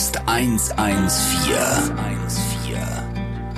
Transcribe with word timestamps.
Rockcast 0.00 0.26
114. 0.26 1.60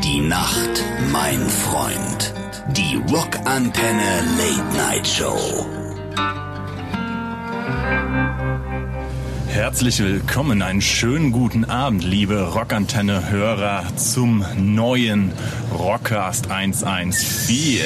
Die 0.03 0.21
Nacht, 0.23 0.85
mein 1.13 1.39
Freund. 1.49 2.35
Die 2.77 2.97
Rockantenne 2.97 4.25
Late 4.37 4.77
Night 4.77 5.07
Show. 5.07 5.39
Herzlich 9.47 10.01
willkommen, 10.01 10.63
einen 10.63 10.81
schönen 10.81 11.31
guten 11.31 11.65
Abend, 11.65 12.03
liebe 12.03 12.43
Rockantenne-Hörer, 12.53 13.85
zum 13.95 14.45
neuen 14.57 15.31
Rockcast 15.73 16.51
114. 16.51 17.85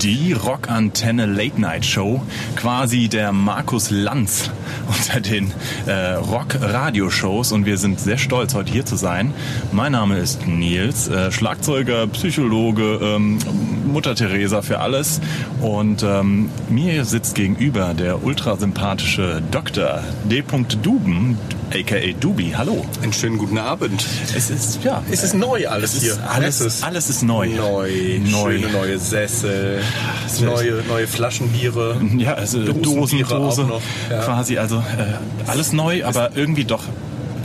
Die 0.00 0.32
Rockantenne 0.32 1.26
Late 1.26 1.60
Night 1.60 1.84
Show, 1.84 2.22
quasi 2.54 3.08
der 3.08 3.32
Markus 3.32 3.90
Lanz 3.90 4.50
unter 4.86 5.20
den 5.20 5.52
äh, 5.86 6.12
Rock-Radio-Shows 6.14 7.52
und 7.52 7.66
wir 7.66 7.78
sind 7.78 8.00
sehr 8.00 8.18
stolz, 8.18 8.54
heute 8.54 8.72
hier 8.72 8.84
zu 8.84 8.96
sein. 8.96 9.32
Mein 9.72 9.92
Name 9.92 10.18
ist 10.18 10.46
Nils, 10.46 11.08
äh, 11.08 11.30
Schlagzeuger, 11.30 12.06
Psychologe, 12.08 12.98
ähm, 13.02 13.38
Mutter 13.86 14.14
Teresa 14.14 14.62
für 14.62 14.80
alles 14.80 15.20
und 15.60 16.02
ähm, 16.02 16.50
mir 16.68 17.04
sitzt 17.04 17.34
gegenüber 17.34 17.94
der 17.94 18.24
ultrasympathische 18.24 19.42
Dr. 19.50 20.02
D. 20.24 20.42
Duben, 20.82 21.38
aka 21.78 21.96
Dubi. 22.20 22.52
Hallo. 22.56 22.84
Einen 23.02 23.12
schönen 23.12 23.38
guten 23.38 23.58
Abend. 23.58 24.04
Es 24.34 24.50
ist 24.50 24.82
ja, 24.84 25.02
Es 25.10 25.22
ist 25.22 25.34
neu 25.34 25.68
alles 25.68 25.94
es 25.94 26.02
hier. 26.02 26.12
ist 26.12 26.20
alles, 26.22 26.60
Es 26.60 26.74
ist 26.76 26.84
alles 26.84 27.10
ist 27.10 27.22
neu. 27.22 27.48
neu. 27.48 28.18
Neu. 28.20 28.52
Schöne 28.58 28.68
neue 28.72 28.98
Sessel. 28.98 29.80
ist- 30.26 30.40
Neue, 30.42 30.82
neue 30.88 31.06
Flaschenbiere. 31.06 32.00
Ja, 32.16 32.34
also 32.34 32.64
Dosenbiere 32.64 33.28
Dosendose 33.28 33.62
auch 33.64 33.68
noch, 33.68 33.80
ja. 34.10 34.22
quasi, 34.22 34.58
also 34.58 34.76
äh, 34.76 35.50
alles 35.50 35.72
neu, 35.72 36.04
aber 36.04 36.30
irgendwie 36.34 36.64
doch 36.64 36.82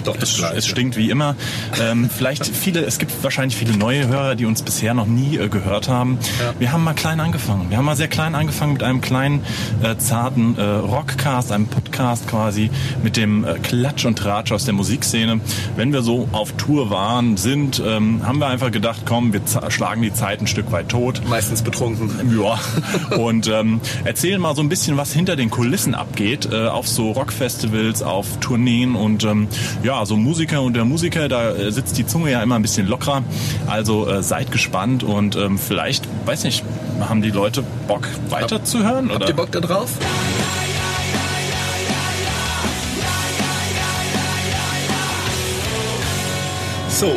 Doch 0.04 0.18
das 0.18 0.32
es, 0.32 0.38
Gleiche. 0.38 0.58
es 0.58 0.68
stinkt 0.68 0.98
wie 0.98 1.10
immer. 1.10 1.36
Ähm, 1.80 2.10
vielleicht 2.10 2.46
viele, 2.46 2.82
es 2.82 2.98
gibt 2.98 3.12
wahrscheinlich 3.24 3.58
viele 3.58 3.78
neue 3.78 4.08
Hörer, 4.08 4.36
die 4.36 4.46
uns 4.46 4.62
bisher 4.62 4.94
noch 4.94 5.06
nie 5.06 5.38
äh, 5.38 5.50
gehört 5.50 5.88
haben. 5.88 6.20
Ja. 6.40 6.54
Wir 6.60 6.72
haben 6.72 6.84
mal 6.84 6.94
klein 6.94 7.20
angefangen. 7.20 7.70
Wir 7.70 7.78
haben 7.78 7.86
mal 7.86 7.96
sehr 7.96 8.08
klein 8.08 8.36
angefangen 8.36 8.74
mit 8.74 8.84
einem 8.84 9.02
kleinen, 9.02 9.44
äh, 9.84 9.98
zarten 9.98 10.58
äh, 10.58 10.62
Rockcast, 10.64 11.52
einem 11.52 11.68
Podcast 11.68 12.28
quasi, 12.28 12.70
mit 13.04 13.18
dem 13.18 13.44
äh, 13.44 13.60
Klatsch 13.60 14.06
und 14.06 14.18
Tratsch 14.18 14.52
aus 14.52 14.66
der 14.66 14.74
Musikszene. 14.74 15.42
Wenn 15.76 15.94
wir 15.94 16.02
so 16.02 16.28
auf 16.32 16.54
Tour 16.54 16.90
waren, 16.90 17.38
sind, 17.38 17.82
ähm, 17.86 18.26
haben 18.26 18.40
wir 18.40 18.48
einfach 18.48 18.72
gedacht, 18.72 19.02
komm, 19.06 19.34
wir 19.34 19.42
schlagen 19.70 20.02
die 20.02 20.14
Zeit 20.14 20.42
ein 20.42 20.48
Stück 20.48 20.72
weit 20.72 20.90
tot. 20.90 21.22
Meistens 21.28 21.62
betrunken. 21.62 22.10
Ja, 22.40 22.60
und 23.18 23.48
ähm, 23.48 23.82
erzählen 24.04 24.40
mal 24.40 24.56
so 24.56 24.62
ein 24.62 24.70
bisschen, 24.70 24.98
was 24.98 25.12
hinter 25.12 25.36
den 25.36 25.50
Kulissen 25.50 25.96
abgeht, 25.96 26.50
äh, 26.52 26.68
auf 26.68 26.88
so 26.88 27.12
Rockfestivals, 27.12 28.04
auf 28.04 28.40
Tourneen 28.40 28.96
und 28.96 29.24
ähm, 29.24 29.48
ja, 29.84 29.91
so 30.06 30.16
Musiker 30.16 30.62
und 30.62 30.76
der 30.76 30.86
Musiker, 30.86 31.28
da 31.28 31.52
äh, 31.52 31.72
sitzt 31.72 31.98
die 31.98 32.06
Zunge 32.06 32.32
ja 32.32 32.42
immer 32.42 32.56
ein 32.56 32.62
bisschen 32.62 32.88
lockerer. 32.88 33.24
Also 33.68 34.08
äh, 34.08 34.24
seid 34.24 34.52
gespannt 34.52 35.04
und 35.04 35.36
ähm, 35.36 35.58
vielleicht, 35.58 36.08
weiß 36.26 36.44
nicht, 36.44 36.64
haben 37.00 37.22
die 37.22 37.32
Leute 37.32 37.64
Bock 37.88 38.08
weiterzuhören? 38.30 39.10
Habt 39.10 39.16
Oder? 39.16 39.28
ihr 39.28 39.36
Bock 39.36 39.52
da 39.52 39.60
drauf? 39.60 39.90
So, 46.90 47.16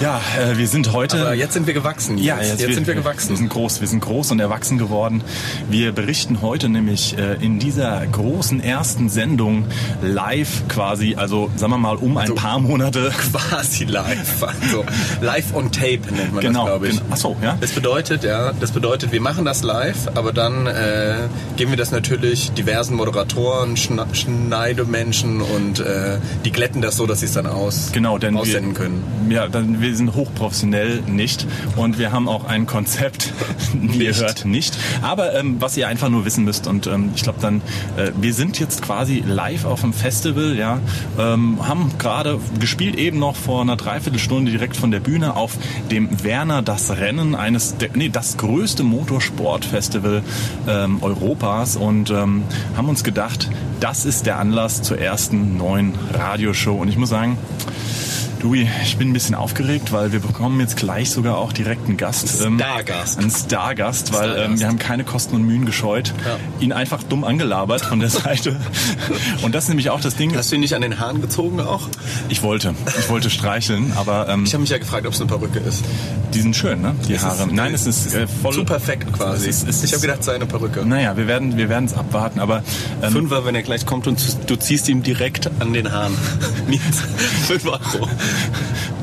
Ja, 0.00 0.20
äh, 0.38 0.58
wir 0.58 0.68
sind 0.68 0.92
heute. 0.92 1.18
aber 1.22 1.32
jetzt 1.34 1.54
sind 1.54 1.66
wir 1.66 1.72
gewachsen. 1.72 2.18
Ja, 2.18 2.38
jetzt, 2.38 2.60
jetzt 2.60 2.74
sind 2.74 2.86
wir 2.86 2.94
gewachsen. 2.94 3.30
Wir 3.30 3.36
sind 3.38 3.48
groß, 3.48 3.80
wir 3.80 3.88
sind 3.88 4.00
groß 4.00 4.30
und 4.30 4.40
erwachsen 4.40 4.76
geworden. 4.76 5.22
Wir 5.70 5.92
berichten 5.92 6.42
heute 6.42 6.68
nämlich 6.68 7.16
äh, 7.16 7.42
in 7.42 7.58
dieser 7.58 8.06
großen 8.06 8.60
ersten 8.62 9.08
Sendung 9.08 9.64
live 10.02 10.68
quasi, 10.68 11.14
also 11.16 11.50
sagen 11.56 11.72
wir 11.72 11.78
mal 11.78 11.96
um 11.96 12.18
ein 12.18 12.26
So. 12.26 12.34
paar 12.34 12.58
Monate. 12.58 13.10
quasi 13.32 13.84
live. 13.84 14.42
Also 14.42 14.84
live 15.22 15.54
on 15.54 15.72
tape 15.72 16.00
nennt 16.14 16.34
man 16.34 16.42
Genau, 16.42 16.60
das, 16.66 16.68
glaube 16.68 16.88
ich. 16.88 16.92
genau. 16.98 17.06
Ach 17.12 17.16
so, 17.16 17.36
ja. 17.42 17.56
Das 17.58 17.70
bedeutet, 17.72 18.22
ja, 18.22 18.52
das 18.52 18.72
bedeutet, 18.72 19.12
wir 19.12 19.22
machen 19.22 19.46
das 19.46 19.62
live, 19.62 20.08
aber 20.14 20.34
dann 20.34 20.66
äh, 20.66 21.14
geben 21.56 21.70
wir 21.70 21.78
das 21.78 21.90
natürlich 21.90 22.52
diversen 22.52 22.96
Moderatoren, 22.96 23.78
Schna 23.78 24.06
Schneidemenschen 24.12 25.40
und 25.40 25.80
äh, 25.80 26.18
die 26.44 26.52
glätten 26.52 26.82
das 26.82 26.96
so, 26.98 27.06
dass 27.06 27.20
sie 27.20 27.26
es 27.26 27.32
dann 27.32 27.46
aus 27.46 27.92
Genau, 27.92 28.18
denn 28.18 28.36
aussenden 28.36 28.72
wir, 28.72 28.78
können. 28.78 29.30
Ja, 29.30 29.48
dann, 29.48 29.80
wir 29.80 29.85
sind 29.94 30.14
hochprofessionell 30.14 31.02
nicht 31.06 31.46
und 31.76 31.98
wir 31.98 32.12
haben 32.12 32.28
auch 32.28 32.44
ein 32.44 32.66
Konzept, 32.66 33.32
wie 33.72 34.04
ihr 34.04 34.08
Nicht. 34.08 34.20
hört, 34.20 34.44
nicht. 34.44 34.78
Aber 35.02 35.34
ähm, 35.34 35.56
was 35.60 35.76
ihr 35.76 35.88
einfach 35.88 36.08
nur 36.08 36.24
wissen 36.24 36.44
müsst 36.44 36.66
und 36.66 36.86
ähm, 36.86 37.10
ich 37.14 37.22
glaube 37.22 37.38
dann, 37.40 37.62
äh, 37.96 38.12
wir 38.20 38.34
sind 38.34 38.58
jetzt 38.58 38.82
quasi 38.82 39.22
live 39.26 39.64
auf 39.64 39.80
dem 39.80 39.92
Festival, 39.92 40.56
ja, 40.56 40.80
ähm, 41.18 41.66
haben 41.66 41.92
gerade 41.98 42.38
gespielt 42.58 42.96
eben 42.96 43.18
noch 43.18 43.36
vor 43.36 43.60
einer 43.62 43.76
Dreiviertelstunde 43.76 44.50
direkt 44.50 44.76
von 44.76 44.90
der 44.90 45.00
Bühne 45.00 45.36
auf 45.36 45.56
dem 45.90 46.22
Werner 46.24 46.62
das 46.62 46.96
Rennen, 46.96 47.34
eines, 47.34 47.76
der, 47.76 47.90
nee, 47.94 48.08
das 48.08 48.36
größte 48.36 48.82
Motorsportfestival 48.82 50.22
ähm, 50.68 51.02
Europas 51.02 51.76
und 51.76 52.10
ähm, 52.10 52.42
haben 52.76 52.88
uns 52.88 53.04
gedacht, 53.04 53.50
das 53.80 54.04
ist 54.04 54.26
der 54.26 54.38
Anlass 54.38 54.82
zur 54.82 54.98
ersten 54.98 55.56
neuen 55.56 55.94
Radioshow 56.12 56.74
und 56.74 56.88
ich 56.88 56.96
muss 56.96 57.10
sagen, 57.10 57.38
Louis, 58.46 58.68
ich 58.84 58.96
bin 58.96 59.10
ein 59.10 59.12
bisschen 59.12 59.34
aufgeregt, 59.34 59.90
weil 59.90 60.12
wir 60.12 60.20
bekommen 60.20 60.60
jetzt 60.60 60.76
gleich 60.76 61.10
sogar 61.10 61.36
auch 61.36 61.52
direkt 61.52 61.88
einen 61.88 61.96
Gast. 61.96 62.42
ähm, 62.44 62.60
Stargast. 62.60 63.18
Einen 63.18 63.30
Stargast, 63.32 64.12
weil 64.12 64.28
Stargast. 64.30 64.50
Ähm, 64.52 64.60
wir 64.60 64.68
haben 64.68 64.78
keine 64.78 65.02
Kosten 65.02 65.34
und 65.34 65.42
Mühen 65.42 65.66
gescheut. 65.66 66.14
Ja. 66.24 66.36
Ihn 66.60 66.72
einfach 66.72 67.02
dumm 67.02 67.24
angelabert 67.24 67.80
von 67.80 67.98
der 67.98 68.08
Seite. 68.10 68.54
Und 69.42 69.56
das 69.56 69.64
ist 69.64 69.68
nämlich 69.70 69.90
auch 69.90 70.00
das 70.00 70.14
Ding. 70.14 70.36
Hast 70.36 70.52
du 70.52 70.54
ihn 70.54 70.60
nicht 70.60 70.76
an 70.76 70.82
den 70.82 71.00
Haaren 71.00 71.20
gezogen 71.20 71.58
auch? 71.58 71.88
Ich 72.28 72.44
wollte, 72.44 72.76
ich 73.00 73.08
wollte 73.08 73.30
streicheln, 73.30 73.92
aber 73.96 74.28
ähm, 74.28 74.44
Ich 74.44 74.52
habe 74.54 74.60
mich 74.60 74.70
ja 74.70 74.78
gefragt, 74.78 75.06
ob 75.08 75.12
es 75.12 75.20
eine 75.20 75.26
Perücke 75.28 75.58
ist. 75.58 75.82
die 76.32 76.40
sind 76.40 76.54
schön, 76.54 76.80
ne? 76.82 76.94
Die 77.08 77.14
Es 77.14 77.22
Haare. 77.24 77.46
ist- 77.46 77.52
Nein, 77.52 77.74
es 77.74 77.84
ist 77.88 78.14
äh, 78.14 78.28
voll 78.28 78.54
Zu 78.54 78.64
perfekt 78.64 79.12
quasi. 79.12 79.48
Es 79.48 79.64
ist- 79.64 79.68
es 79.68 79.82
ich 79.82 79.92
habe 79.92 80.02
gedacht, 80.02 80.20
es 80.20 80.26
sei 80.26 80.36
eine 80.36 80.46
Perücke. 80.46 80.86
Naja, 80.86 81.16
wir 81.16 81.26
werden, 81.26 81.56
wir 81.56 81.68
es 81.68 81.94
abwarten, 81.94 82.38
aber 82.38 82.62
ähm, 83.02 83.10
Fünfer, 83.12 83.44
wenn 83.44 83.56
er 83.56 83.62
gleich 83.62 83.86
kommt 83.86 84.06
und 84.06 84.20
du- 84.48 84.54
ziehst 84.54 84.88
ihm 84.88 85.02
direkt 85.02 85.50
an 85.58 85.72
den 85.72 85.90
Haaren. 85.90 86.14
Fünf 87.48 87.66
Euro. 87.66 88.08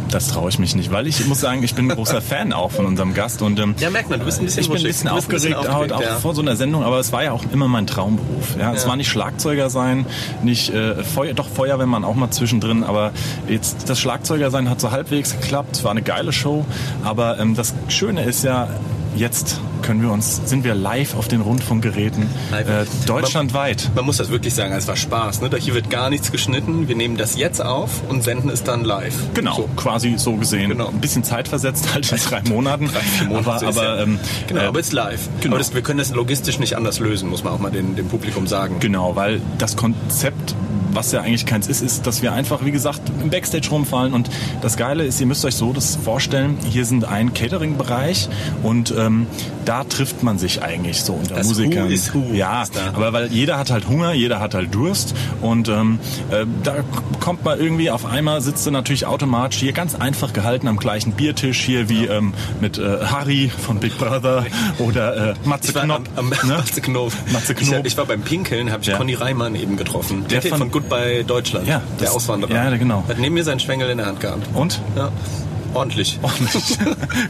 Das 0.10 0.28
traue 0.28 0.50
ich 0.50 0.60
mich 0.60 0.76
nicht, 0.76 0.92
weil 0.92 1.08
ich 1.08 1.26
muss 1.26 1.40
sagen, 1.40 1.64
ich 1.64 1.74
bin 1.74 1.90
ein 1.90 1.96
großer 1.96 2.22
Fan 2.22 2.54
auch 2.54 2.72
von 2.72 2.86
unserem 2.86 3.14
Gast 3.16 3.42
und 3.42 3.60
ähm, 3.60 3.74
Ja, 3.80 3.90
merkt 3.90 4.10
man, 4.12 4.20
du 4.20 4.26
bist 4.26 4.40
ein 4.40 4.46
bisschen 4.46 4.62
ich 4.62 4.68
bin 4.70 4.78
ein 4.78 4.84
bisschen 4.84 5.10
aufgeregt, 5.10 5.56
heute 5.58 5.68
auch 5.70 5.76
aufgeregt, 5.76 6.02
ja. 6.04 6.16
vor 6.20 6.36
so 6.36 6.42
einer 6.42 6.56
Sendung, 6.56 6.84
aber 6.84 7.00
es 7.00 7.12
war 7.12 7.24
ja 7.24 7.32
auch 7.32 7.44
immer 7.52 7.68
mein 7.68 7.88
Traumberuf. 7.88 8.56
Ja, 8.60 8.74
es 8.74 8.84
Ja. 8.84 8.90
war 8.90 8.96
nicht 8.96 9.10
Schlagzeuger 9.10 9.72
sein, 9.72 10.06
nicht 10.44 10.70
äh, 10.72 11.04
Feuer, 11.04 11.34
doch 11.34 11.48
Feuerwehrmann 11.50 12.04
auch 12.04 12.16
mal 12.16 12.30
zwischendrin, 12.30 12.84
aber 12.84 13.12
jetzt 13.48 13.90
das 13.90 14.00
Schlagzeuger 14.00 14.52
sein 14.52 14.70
hat 14.70 14.80
so 14.80 14.92
halbwegs 14.92 15.32
geklappt. 15.40 15.78
Es 15.78 15.84
war 15.84 15.92
eine 15.92 16.04
geile 16.04 16.32
Show, 16.32 16.64
aber 17.04 17.40
ähm, 17.40 17.56
das 17.56 17.74
Schöne 17.88 18.24
ist 18.24 18.44
ja 18.44 18.68
Jetzt 19.16 19.60
können 19.84 20.02
wir 20.02 20.12
uns, 20.12 20.42
sind 20.46 20.64
wir 20.64 20.74
live 20.76 21.16
auf 21.16 21.28
den 21.28 21.42
Rundfunkgeräten 21.42 22.24
äh, 22.52 22.86
deutschlandweit. 23.06 23.92
Man 23.96 24.06
muss 24.06 24.18
das 24.18 24.30
wirklich 24.30 24.54
sagen, 24.54 24.74
es 24.74 24.88
war 24.88 24.96
Spaß. 24.96 25.42
Ne? 25.42 25.50
Da 25.50 25.58
Hier 25.58 25.74
wird 25.76 25.90
gar 25.90 26.10
nichts 26.10 26.32
geschnitten. 26.32 26.88
Wir 26.88 26.96
nehmen 26.96 27.18
das 27.18 27.38
jetzt 27.38 27.62
auf 27.64 28.02
und 28.10 28.24
senden 28.24 28.50
es 28.50 28.64
dann 28.64 28.84
live. 28.86 29.14
Genau, 29.34 29.56
So. 29.56 29.70
quasi 29.76 30.16
so 30.18 30.36
gesehen. 30.38 30.70
Genau. 30.70 30.88
Ein 30.88 31.00
bisschen 31.02 31.24
zeitversetzt 31.24 31.94
halt 31.94 32.12
in 32.12 32.18
drei 32.18 32.42
Monaten. 32.50 32.88
Drei, 32.88 33.00
vier 33.02 33.28
Monate 33.28 33.68
aber 33.68 33.68
aber 33.68 33.84
ja- 33.84 34.02
ähm, 34.04 34.20
genau, 34.48 34.62
äh, 34.62 34.66
aber 34.66 34.80
es 34.80 34.88
ist 34.88 34.94
live. 34.94 35.30
genau. 35.42 35.56
Aber 35.56 35.60
das, 35.60 35.74
wir 35.76 35.82
können 35.82 36.00
das 36.00 36.12
logistisch 36.12 36.60
nicht 36.60 36.76
anders 36.78 37.00
lösen, 37.00 37.30
muss 37.30 37.44
man 37.44 37.54
auch 37.54 37.60
mal 37.60 37.70
dem 37.72 37.96
Publikum 38.08 38.48
sagen. 38.48 38.78
Genau, 38.80 39.16
weil 39.16 39.42
das 39.58 39.76
Konzept, 39.76 40.56
was 40.96 41.12
ja 41.12 41.22
eigentlich 41.22 41.46
keins 41.46 41.68
ist, 41.68 41.82
ist, 41.82 42.06
dass 42.08 42.22
wir 42.22 42.34
einfach, 42.34 42.64
wie 42.66 42.72
gesagt, 42.72 43.02
im 43.22 43.30
Backstage 43.30 43.70
rumfallen. 43.70 44.14
Und 44.14 44.30
das 44.62 44.78
Geile 44.78 45.04
ist, 45.06 45.20
ihr 45.20 45.28
müsst 45.28 45.44
euch 45.46 45.56
so 45.56 45.74
das 45.74 45.96
vorstellen, 45.96 46.58
hier 46.70 46.86
sind 46.86 47.06
ein 47.06 47.34
Catering-Bereich 47.34 48.30
und 48.64 48.94
ähm, 48.98 49.28
da 49.66 49.84
trifft 49.84 50.24
man 50.24 50.38
sich 50.38 50.62
eigentlich 50.62 51.02
so 51.04 51.14
unter 51.14 51.36
Das 51.36 51.48
Musikern. 51.48 51.88
Who 51.88 51.94
is 51.94 52.14
Who 52.14 52.34
ja, 52.34 52.64
ist 52.64 52.74
aber 52.94 53.14
weil 53.14 53.28
jeder 53.32 53.58
hat 53.58 53.72
halt 53.72 53.88
Hunger, 53.88 54.14
jeder 54.14 54.40
hat 54.40 54.54
halt 54.54 54.74
Durst 54.76 55.14
und 55.42 55.70
ähm, 55.70 56.00
äh, 56.32 56.46
da 56.64 56.76
kommt 57.20 57.44
man 57.46 57.60
irgendwie 57.60 57.90
auf 57.90 58.06
einmal, 58.06 58.42
sitzt 58.42 58.66
du 58.66 58.72
natürlich 58.72 59.06
automatisch 59.06 59.60
hier 59.60 59.74
ganz 59.74 59.96
einfach 59.96 60.34
gehalten 60.34 60.68
am 60.68 60.78
gleichen 60.78 61.14
Biertisch 61.14 61.60
hier 61.62 61.90
wie 61.90 62.06
ähm, 62.06 62.34
mit 62.62 62.78
äh, 62.78 62.98
Harry 63.06 63.50
von 63.50 63.80
Big 63.80 63.98
Brother 63.98 64.46
oder 64.80 65.32
äh, 65.32 65.34
Matze 65.46 65.72
Ich 65.72 65.78
am, 65.78 65.92
am 65.92 66.30
ne? 66.30 66.36
Matze 66.48 66.82
Knob. 66.82 67.14
Matze 67.32 67.54
Ich, 67.54 67.70
Knob. 67.70 67.86
ich 67.86 67.98
war 67.98 68.06
beim 68.06 68.22
Pinkeln, 68.22 68.72
habe 68.72 68.82
ich 68.82 68.88
Ja. 68.90 68.98
Conny 68.98 69.14
Reimann 69.14 69.56
eben 69.56 69.78
getroffen. 69.78 70.26
Der, 70.30 70.42
Der 70.42 70.50
von, 70.50 70.60
von- 70.60 70.72
von 70.90 70.90
Goodbye 71.00 71.24
Deutschland. 71.24 71.68
Ja, 71.68 71.82
der 72.00 72.08
das- 72.08 72.16
Auswanderer. 72.16 72.54
ja, 72.54 72.76
genau. 72.78 73.04
Hat 73.08 73.18
neben 73.20 73.34
mir 73.36 73.44
seinen 73.44 73.60
Schwengel 73.60 73.90
in 73.90 73.98
der 73.98 74.08
Hand 74.08 74.20
gehabt. 74.20 74.48
Und? 74.54 74.82
Ja. 74.96 75.12
Ordentlich. 75.74 76.20
Ordentlich. 76.22 76.78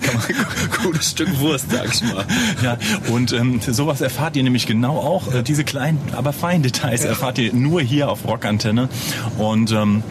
Gutes 0.84 1.12
Stück 1.12 1.40
Wurst, 1.40 1.72
sag 1.72 1.94
ich 1.94 2.02
mal. 2.04 2.26
Ja, 2.62 2.78
und 3.10 3.32
ähm, 3.32 3.62
sowas 3.66 4.02
erfahrt 4.02 4.36
ihr 4.36 4.44
nämlich 4.44 4.68
genau 4.68 4.98
auch. 4.98 5.34
Äh, 5.34 5.44
diese 5.44 5.64
kleinen, 5.64 5.98
aber 6.12 6.34
feinen 6.34 6.62
Details 6.62 7.06
erfahrt 7.06 7.38
ihr 7.38 7.54
nur 7.54 7.82
hier 7.82 8.10
auf 8.10 8.28
Rockantenne. 8.28 8.90
Und 9.38 9.72
ähm, 9.72 10.04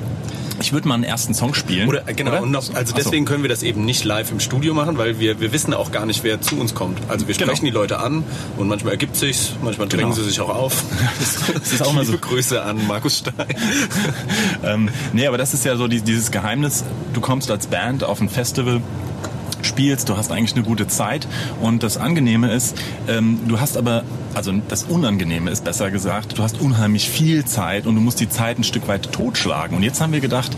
Ich 0.62 0.72
würde 0.72 0.86
mal 0.86 0.94
einen 0.94 1.02
ersten 1.04 1.34
Song 1.34 1.54
spielen. 1.54 1.88
Oder, 1.88 2.02
genau, 2.02 2.30
oder? 2.30 2.42
Und 2.42 2.52
noch, 2.52 2.60
also 2.62 2.74
Ach 2.74 2.86
so. 2.86 2.94
deswegen 2.94 3.24
können 3.24 3.42
wir 3.42 3.48
das 3.50 3.62
eben 3.64 3.84
nicht 3.84 4.04
live 4.04 4.30
im 4.30 4.38
Studio 4.38 4.74
machen, 4.74 4.96
weil 4.96 5.18
wir, 5.18 5.40
wir 5.40 5.52
wissen 5.52 5.74
auch 5.74 5.90
gar 5.90 6.06
nicht, 6.06 6.22
wer 6.22 6.40
zu 6.40 6.56
uns 6.56 6.74
kommt. 6.74 6.98
Also 7.08 7.26
wir 7.26 7.34
Genau. 7.34 7.46
sprechen 7.48 7.64
die 7.64 7.72
Leute 7.72 7.98
an 7.98 8.22
und 8.56 8.68
manchmal 8.68 8.92
ergibt 8.92 9.16
sich's, 9.16 9.54
manchmal 9.62 9.88
drängen 9.88 10.10
Genau. 10.12 10.14
sie 10.16 10.24
sich 10.24 10.40
auch 10.40 10.48
auf. 10.50 10.84
das 11.54 11.72
ist 11.72 11.82
auch 11.82 11.92
mal 11.92 12.04
so. 12.04 12.12
Liebe 12.12 12.26
Grüße 12.26 12.62
an 12.62 12.86
Markus 12.86 13.18
Stein. 13.18 13.34
Ähm, 14.64 14.88
nee, 15.12 15.26
aber 15.26 15.38
das 15.38 15.54
ist 15.54 15.64
ja 15.64 15.76
so 15.76 15.88
die, 15.88 16.00
dieses 16.00 16.30
Geheimnis. 16.30 16.84
Du 17.14 17.20
kommst 17.20 17.50
als 17.50 17.66
Band 17.66 18.04
auf 18.04 18.20
ein 18.20 18.28
Festival 18.28 18.80
spielst, 19.72 20.10
du 20.10 20.18
hast 20.18 20.30
eigentlich 20.30 20.54
eine 20.54 20.64
gute 20.64 20.86
Zeit 20.86 21.26
und 21.62 21.82
das 21.82 21.96
Angenehme 21.96 22.52
ist, 22.52 22.76
ähm, 23.08 23.40
du 23.48 23.58
hast 23.58 23.78
aber, 23.78 24.04
also 24.34 24.52
das 24.68 24.84
Unangenehme 24.84 25.50
ist 25.50 25.64
besser 25.64 25.90
gesagt, 25.90 26.36
du 26.36 26.42
hast 26.42 26.60
unheimlich 26.60 27.08
viel 27.08 27.46
Zeit 27.46 27.86
und 27.86 27.94
du 27.94 28.02
musst 28.02 28.20
die 28.20 28.28
Zeit 28.28 28.58
ein 28.58 28.64
Stück 28.64 28.86
weit 28.86 29.12
totschlagen. 29.12 29.74
Und 29.74 29.82
jetzt 29.82 30.02
haben 30.02 30.12
wir 30.12 30.20
gedacht, 30.20 30.52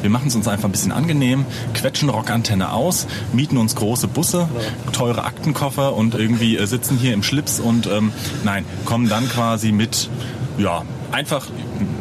wir 0.00 0.10
machen 0.10 0.28
es 0.28 0.36
uns 0.36 0.46
einfach 0.46 0.66
ein 0.66 0.72
bisschen 0.72 0.92
angenehm, 0.92 1.44
quetschen 1.74 2.08
Rockantenne 2.08 2.72
aus, 2.72 3.08
mieten 3.32 3.56
uns 3.56 3.74
große 3.74 4.06
Busse, 4.06 4.48
teure 4.92 5.24
Aktenkoffer 5.24 5.96
und 5.96 6.14
irgendwie 6.14 6.56
äh, 6.56 6.66
sitzen 6.66 6.98
hier 6.98 7.14
im 7.14 7.24
Schlips 7.24 7.58
und 7.58 7.88
ähm, 7.88 8.12
nein, 8.44 8.64
kommen 8.84 9.08
dann 9.08 9.28
quasi 9.28 9.72
mit, 9.72 10.08
ja, 10.56 10.82
einfach 11.10 11.48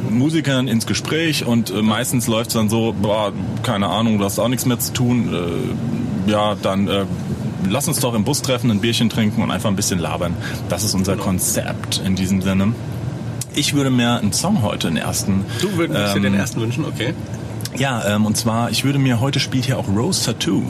Musikern 0.10 0.68
ins 0.68 0.86
Gespräch 0.86 1.44
und 1.46 1.72
äh, 1.72 1.81
meistens 1.81 2.28
läuft 2.28 2.50
es 2.50 2.54
dann 2.54 2.69
so, 2.69 2.94
boah, 3.00 3.34
keine 3.63 3.88
Ahnung, 3.88 4.19
du 4.19 4.25
hast 4.25 4.38
auch 4.38 4.48
nichts 4.48 4.66
mehr 4.66 4.78
zu 4.78 4.94
tun, 4.94 5.34
äh, 5.34 6.11
ja, 6.28 6.56
dann 6.56 6.88
äh, 6.88 7.06
lass 7.70 7.88
uns 7.88 8.00
doch 8.00 8.14
im 8.14 8.24
Bus 8.24 8.42
treffen, 8.42 8.72
ein 8.72 8.82
Bierchen 8.82 9.10
trinken 9.10 9.42
und 9.42 9.52
einfach 9.52 9.70
ein 9.70 9.76
bisschen 9.76 10.00
labern. 10.00 10.36
Das 10.70 10.84
ist 10.84 10.94
unser 10.94 11.18
Konzept 11.18 12.02
in 12.06 12.16
diesem 12.16 12.42
Sinne. 12.42 12.74
Ich 13.54 13.74
würde 13.74 13.90
mir 13.90 14.16
einen 14.16 14.32
Song 14.34 14.62
heute, 14.62 14.88
den 14.88 14.98
ersten. 14.98 15.46
Du 15.62 15.76
würdest 15.78 16.14
dir 16.14 16.18
ähm, 16.18 16.24
den 16.24 16.34
ersten 16.34 16.62
wünschen, 16.62 16.86
okay. 16.86 17.14
ja, 17.76 18.04
ähm, 18.06 18.26
und 18.26 18.38
zwar, 18.38 18.72
ich 18.72 18.86
würde 18.86 18.98
mir, 18.98 19.20
heute 19.20 19.40
spielt 19.42 19.66
hier 19.66 19.78
auch 19.78 19.90
Rose 19.90 20.26
Tattoo. 20.26 20.64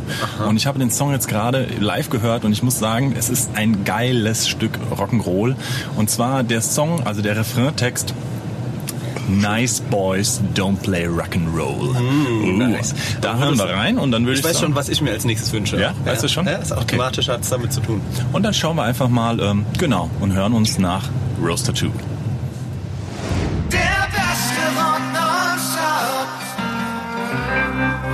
Und 0.48 0.58
ich 0.58 0.66
habe 0.66 0.80
den 0.80 0.90
Song 0.90 1.12
jetzt 1.12 1.28
gerade 1.28 1.68
live 1.80 2.10
gehört 2.10 2.44
und 2.44 2.52
ich 2.54 2.64
muss 2.64 2.80
sagen, 2.80 3.14
es 3.18 3.30
ist 3.30 3.52
ein 3.56 3.86
geiles 3.86 4.48
Stück 4.48 4.80
Rock'n'Roll. 4.98 5.56
Und 5.96 6.10
zwar 6.10 6.44
der 6.44 6.62
Song, 6.62 7.06
also 7.06 7.22
der 7.22 7.38
Refraintext, 7.38 8.16
Nice 9.40 9.80
Boys 9.80 10.42
Don't 10.54 10.78
Play 10.82 11.06
Rock'n'Roll. 11.08 11.96
Uh, 11.96 12.58
nice. 12.58 12.94
Da 13.22 13.38
hören 13.38 13.58
wir 13.58 13.66
rein 13.70 13.98
und 13.98 14.12
dann 14.12 14.26
würde 14.26 14.34
ich, 14.34 14.40
Ich 14.40 14.46
weiß 14.46 14.54
sagen, 14.56 14.66
schon, 14.68 14.76
was 14.76 14.90
ich 14.90 15.02
mir 15.02 15.12
als 15.12 15.24
nächstes 15.26 15.54
wünsche. 15.54 15.80
Ja? 15.80 15.94
Weißt 16.04 16.24
du 16.24 16.28
schon? 16.28 16.46
Ja, 16.46 16.58
ist 16.58 16.74
automatisch 16.74 17.30
hat 17.30 17.42
es 17.42 17.50
damit 17.50 17.72
zu 17.72 17.80
tun. 17.82 18.02
Und 18.34 18.44
dann 18.44 18.54
schauen 18.54 18.76
wir 18.76 18.84
einfach 18.84 19.08
mal, 19.10 19.40
ähm, 19.40 19.66
genau, 19.78 20.10
und 20.20 20.34
hören 20.34 20.54
uns 20.54 20.78
nach 20.78 21.04
Rose 21.42 21.66
Tattoo. 21.66 21.92
Der 23.72 23.80
beste 24.12 24.64
Rock 24.78 25.02
nonstop. 25.14 26.28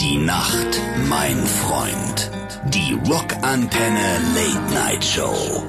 Die 0.00 0.18
Nacht, 0.18 0.80
mein 1.08 1.38
Freund. 1.46 2.30
Die 2.68 2.98
Rockantenne 3.06 4.18
Late 4.34 4.74
Night 4.74 5.04
Show. 5.04 5.62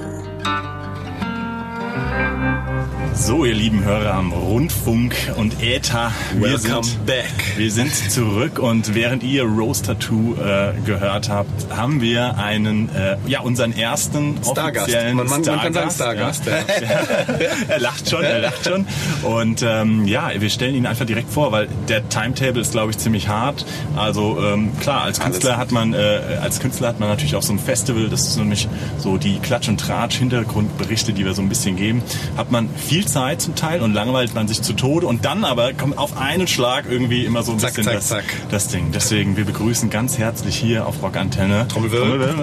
So, 3.17 3.43
ihr 3.45 3.55
lieben 3.55 3.83
Hörer 3.83 4.13
am 4.13 4.31
Rundfunk 4.33 5.15
und 5.37 5.63
Äther, 5.63 6.11
wir 6.33 6.49
Welcome 6.51 6.83
sind, 6.83 7.05
back. 7.07 7.25
wir 7.57 7.71
sind 7.71 7.91
zurück 8.11 8.59
und 8.59 8.93
während 8.93 9.23
ihr 9.23 9.43
Rose 9.43 9.81
Tattoo 9.81 10.35
äh, 10.35 10.73
gehört 10.85 11.29
habt, 11.29 11.49
haben 11.75 12.01
wir 12.01 12.37
einen, 12.37 12.89
äh, 12.93 13.17
ja, 13.25 13.39
unseren 13.39 13.75
ersten 13.75 14.37
Stargast. 14.43 14.83
offiziellen 14.83 15.15
Man- 15.17 15.27
man- 15.27 15.41
man 15.41 15.59
kann 15.61 15.73
sagen 15.73 15.91
Stargast. 15.91 16.43
Stargast, 16.43 16.81
Ja. 16.81 17.45
er 17.69 17.79
lacht 17.79 18.09
schon, 18.09 18.23
er 18.23 18.39
lacht 18.39 18.63
schon. 18.65 18.85
Und 19.23 19.63
ähm, 19.67 20.05
ja, 20.05 20.29
wir 20.37 20.49
stellen 20.51 20.75
ihn 20.75 20.85
einfach 20.85 21.05
direkt 21.05 21.31
vor, 21.31 21.51
weil 21.51 21.67
der 21.87 22.07
Timetable 22.09 22.61
ist, 22.61 22.73
glaube 22.73 22.91
ich, 22.91 22.97
ziemlich 22.99 23.27
hart. 23.27 23.65
Also 23.95 24.37
ähm, 24.43 24.71
klar, 24.81 25.01
als 25.01 25.19
Künstler 25.19 25.57
hat 25.57 25.71
man, 25.71 25.93
äh, 25.93 25.97
als 26.43 26.59
Künstler 26.59 26.89
hat 26.89 26.99
man 26.99 27.09
natürlich 27.09 27.35
auch 27.35 27.41
so 27.43 27.53
ein 27.53 27.59
Festival, 27.59 28.07
das 28.09 28.27
ist 28.27 28.37
nämlich 28.37 28.67
so 28.99 29.17
die 29.17 29.39
Klatsch- 29.39 29.69
und 29.69 29.79
Tratsch-Hintergrundberichte, 29.79 31.11
die 31.13 31.25
wir 31.25 31.33
so 31.33 31.41
ein 31.41 31.49
bisschen 31.49 31.75
geben, 31.75 32.03
hat 32.37 32.51
man 32.51 32.69
viel 32.75 33.04
Zeit 33.05 33.41
zum 33.41 33.55
Teil 33.55 33.81
und 33.81 33.93
langweilt 33.93 34.33
man 34.33 34.47
sich 34.47 34.61
zu 34.61 34.73
Tode 34.73 35.07
und 35.07 35.25
dann 35.25 35.43
aber 35.43 35.73
kommt 35.73 35.97
auf 35.97 36.17
einen 36.17 36.47
Schlag 36.47 36.85
irgendwie 36.89 37.25
immer 37.25 37.43
so 37.43 37.51
ein 37.53 37.59
Zack, 37.59 37.75
bisschen 37.75 37.83
zack, 37.85 37.93
das, 37.95 38.07
zack. 38.07 38.23
das 38.51 38.67
Ding. 38.67 38.91
Deswegen, 38.93 39.37
wir 39.37 39.45
begrüßen 39.45 39.89
ganz 39.89 40.17
herzlich 40.17 40.55
hier 40.55 40.85
auf 40.85 41.01
Rockantenne 41.01 41.67
Trommelwirbel. 41.67 42.35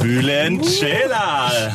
Bülent 0.00 0.64
Celal. 0.64 1.74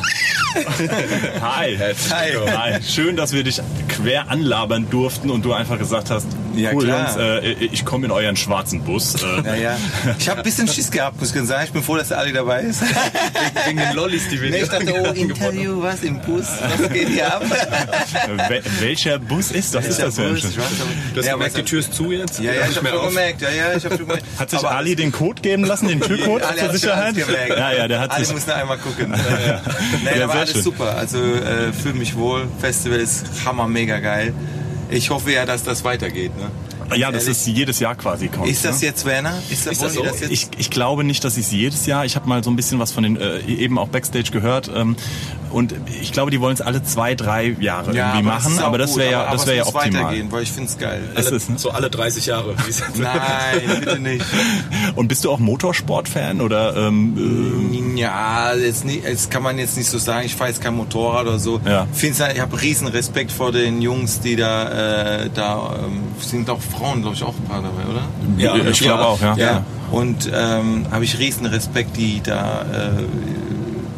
Hi. 1.40 1.76
Hi. 2.10 2.32
Hi. 2.56 2.82
Schön, 2.82 3.16
dass 3.16 3.32
wir 3.32 3.42
dich 3.42 3.60
quer 3.88 4.30
anlabern 4.30 4.88
durften 4.88 5.30
und 5.30 5.44
du 5.44 5.52
einfach 5.52 5.78
gesagt 5.78 6.10
hast, 6.10 6.28
Ja, 6.56 6.70
cool 6.72 6.84
klar. 6.84 7.08
Jungs, 7.18 7.44
äh, 7.44 7.52
ich 7.64 7.84
komme 7.84 8.06
in 8.06 8.12
euren 8.12 8.36
schwarzen 8.36 8.82
Bus. 8.82 9.14
Äh, 9.22 9.26
Ja, 9.46 9.54
ja. 9.54 9.76
Ich 10.18 10.28
habe 10.28 10.40
ein 10.40 10.44
bisschen 10.44 10.68
Schiss 10.68 10.90
gehabt, 10.90 11.18
muss 11.20 11.30
ich 11.30 11.34
ganz 11.34 11.48
sagen. 11.48 11.64
Ich 11.66 11.72
bin 11.72 11.82
froh, 11.82 11.96
dass 11.96 12.08
der 12.08 12.18
Ali 12.18 12.32
dabei 12.32 12.62
ist. 12.62 12.82
Wegen 13.66 13.78
den 13.78 13.92
Lollis, 13.94 14.28
die 14.28 14.40
wir 14.40 14.50
Nee, 14.50 14.62
ich 14.62 14.68
dachte, 14.68 14.92
oh, 14.94 15.12
Interview, 15.12 15.82
was 15.82 16.02
im 16.02 16.20
Bus? 16.20 16.46
Was 16.78 16.92
geht 16.92 17.08
hier 17.08 17.34
ab? 17.34 17.42
wel 18.48 18.62
welcher 18.80 19.18
Bus 19.18 19.50
ist 19.50 19.74
das? 19.74 19.84
Was 19.84 19.90
ist 19.90 20.02
das 20.02 20.14
Bus? 20.16 20.38
Ich 20.38 20.42
Schiff? 20.44 20.56
weiß 20.58 20.64
aber- 20.80 20.90
Du 21.14 21.20
hast 21.20 21.26
Ja, 21.26 21.32
gemerkt, 21.34 21.56
die 21.56 21.62
Tür 21.62 21.80
ist 21.80 21.94
zu 21.94 22.12
jetzt? 22.12 22.40
Ja, 22.40 22.52
ja, 22.52 22.62
ich 22.68 22.76
habe 22.76 22.82
mehr 22.82 22.92
schon 22.92 23.00
auf. 23.02 23.08
gemerkt. 23.08 23.40
Ja, 23.42 23.50
ja, 23.50 23.76
ich 23.76 23.84
habe 23.84 23.96
schon 23.96 24.06
gemerkt. 24.06 24.24
Hat 24.38 24.50
sich 24.50 24.58
Aber 24.58 24.70
Ali 24.72 24.96
den 24.96 25.12
Code 25.12 25.40
geben 25.42 25.64
lassen, 25.64 25.88
den 25.88 26.00
Türcode 26.00 26.42
Ali 26.42 26.58
zur 26.58 26.68
schon 26.68 26.76
Sicherheit? 26.78 27.14
Ja, 27.48 27.72
ja, 27.72 27.88
der 27.88 28.00
hat 28.00 28.10
Ali 28.12 28.24
sich. 28.24 28.34
muss 28.34 28.46
noch 28.46 28.54
einmal 28.56 28.78
gucken. 28.78 29.10
Nee, 29.10 30.18
Ja, 30.18 30.24
aber 30.24 30.32
sehr 30.32 30.40
alles 30.42 30.52
schön. 30.52 30.62
super. 30.62 30.96
Also 30.96 31.18
äh, 31.18 31.72
fühle 31.72 31.94
mich 31.94 32.16
wohl. 32.16 32.46
Festival 32.60 32.98
ist 33.00 33.24
hammer, 33.44 33.66
mega 33.68 33.98
geil. 33.98 34.32
Ich 34.94 35.10
hoffe 35.10 35.32
ja, 35.32 35.44
dass 35.44 35.64
das 35.64 35.82
weitergeht. 35.82 36.30
Ne? 36.36 36.52
Ja, 36.96 37.10
das 37.10 37.24
Ehrlich? 37.24 37.38
ist 37.38 37.46
jedes 37.46 37.80
Jahr 37.80 37.94
quasi 37.94 38.28
kommt. 38.28 38.48
Ist 38.48 38.64
das 38.64 38.80
ne? 38.80 38.86
jetzt 38.88 39.04
Werner? 39.04 39.34
Ist 39.50 39.66
das, 39.66 39.72
Ist 39.74 39.82
das 39.82 39.94
so? 39.94 40.02
das 40.04 40.20
jetzt? 40.20 40.30
Ich, 40.32 40.48
ich 40.58 40.70
glaube 40.70 41.04
nicht, 41.04 41.24
dass 41.24 41.36
ich 41.36 41.46
es 41.46 41.52
jedes 41.52 41.86
Jahr. 41.86 42.04
Ich 42.04 42.16
habe 42.16 42.28
mal 42.28 42.42
so 42.44 42.50
ein 42.50 42.56
bisschen 42.56 42.78
was 42.78 42.92
von 42.92 43.02
den 43.02 43.16
äh, 43.16 43.40
eben 43.46 43.78
auch 43.78 43.88
Backstage 43.88 44.30
gehört 44.30 44.70
ähm, 44.74 44.96
und 45.50 45.74
ich 46.00 46.10
glaube, 46.12 46.30
die 46.30 46.40
wollen 46.40 46.54
es 46.54 46.60
alle 46.60 46.82
zwei, 46.82 47.14
drei 47.14 47.56
Jahre 47.60 47.86
irgendwie 47.92 48.00
aber 48.00 48.22
machen. 48.22 48.58
aber 48.58 48.76
das 48.78 48.96
wäre 48.96 49.10
ja, 49.12 49.22
Aber- 49.22 49.32
das 49.32 49.42
aber 49.42 49.46
wäre 49.52 49.56
ja 49.58 49.66
optimal. 49.66 50.02
weitergehen, 50.04 50.32
weil 50.32 50.42
ich 50.42 50.50
finde 50.52 50.68
es 50.70 50.78
geil. 50.78 51.02
Es 51.14 51.26
Alle, 51.28 51.36
ist, 51.36 51.50
ne? 51.50 51.58
so 51.58 51.70
alle 51.70 51.90
30 51.90 52.26
Jahre. 52.26 52.54
Nein, 52.96 53.80
bitte 53.80 53.98
nicht. 54.00 54.24
Und 54.96 55.08
bist 55.08 55.24
du 55.24 55.30
auch 55.30 55.38
Motorsport-Fan 55.38 56.40
oder? 56.40 56.76
Ähm, 56.76 57.94
Ja, 57.96 58.54
jetzt, 58.54 58.84
nicht, 58.84 59.04
jetzt 59.04 59.30
kann 59.30 59.42
man 59.42 59.58
jetzt 59.58 59.76
nicht 59.76 59.88
so 59.88 59.98
sagen, 59.98 60.26
ich 60.26 60.34
fahre 60.34 60.50
jetzt 60.50 60.60
kein 60.60 60.74
Motorrad 60.74 61.26
oder 61.26 61.38
so. 61.38 61.60
Ja. 61.64 61.86
Find's, 61.92 62.20
halt- 62.20 62.34
ich 62.34 62.40
habe 62.40 62.60
riesen 62.60 62.88
Respekt 62.88 63.30
vor 63.30 63.52
den 63.52 63.80
Jungs, 63.80 64.20
die 64.20 64.34
da, 64.36 65.22
äh, 65.22 65.30
da 65.34 65.76
ähm, 65.84 66.02
sind 66.20 66.50
auch 66.50 66.60
Frauen, 66.78 67.00
glaube 67.02 67.16
ich, 67.16 67.22
auch 67.22 67.34
ein 67.34 67.44
paar 67.44 67.62
dabei, 67.62 67.90
oder? 67.90 68.02
Ja, 68.36 68.54
ich 68.70 68.80
glaube 68.80 69.04
auch, 69.06 69.20
ja. 69.20 69.36
Ja. 69.36 69.64
Und 69.90 70.30
ähm, 70.34 70.86
habe 70.90 71.04
ich 71.04 71.18
riesen 71.18 71.46
Respekt, 71.46 71.96
die 71.96 72.20
da 72.22 72.62
äh, 72.62 73.02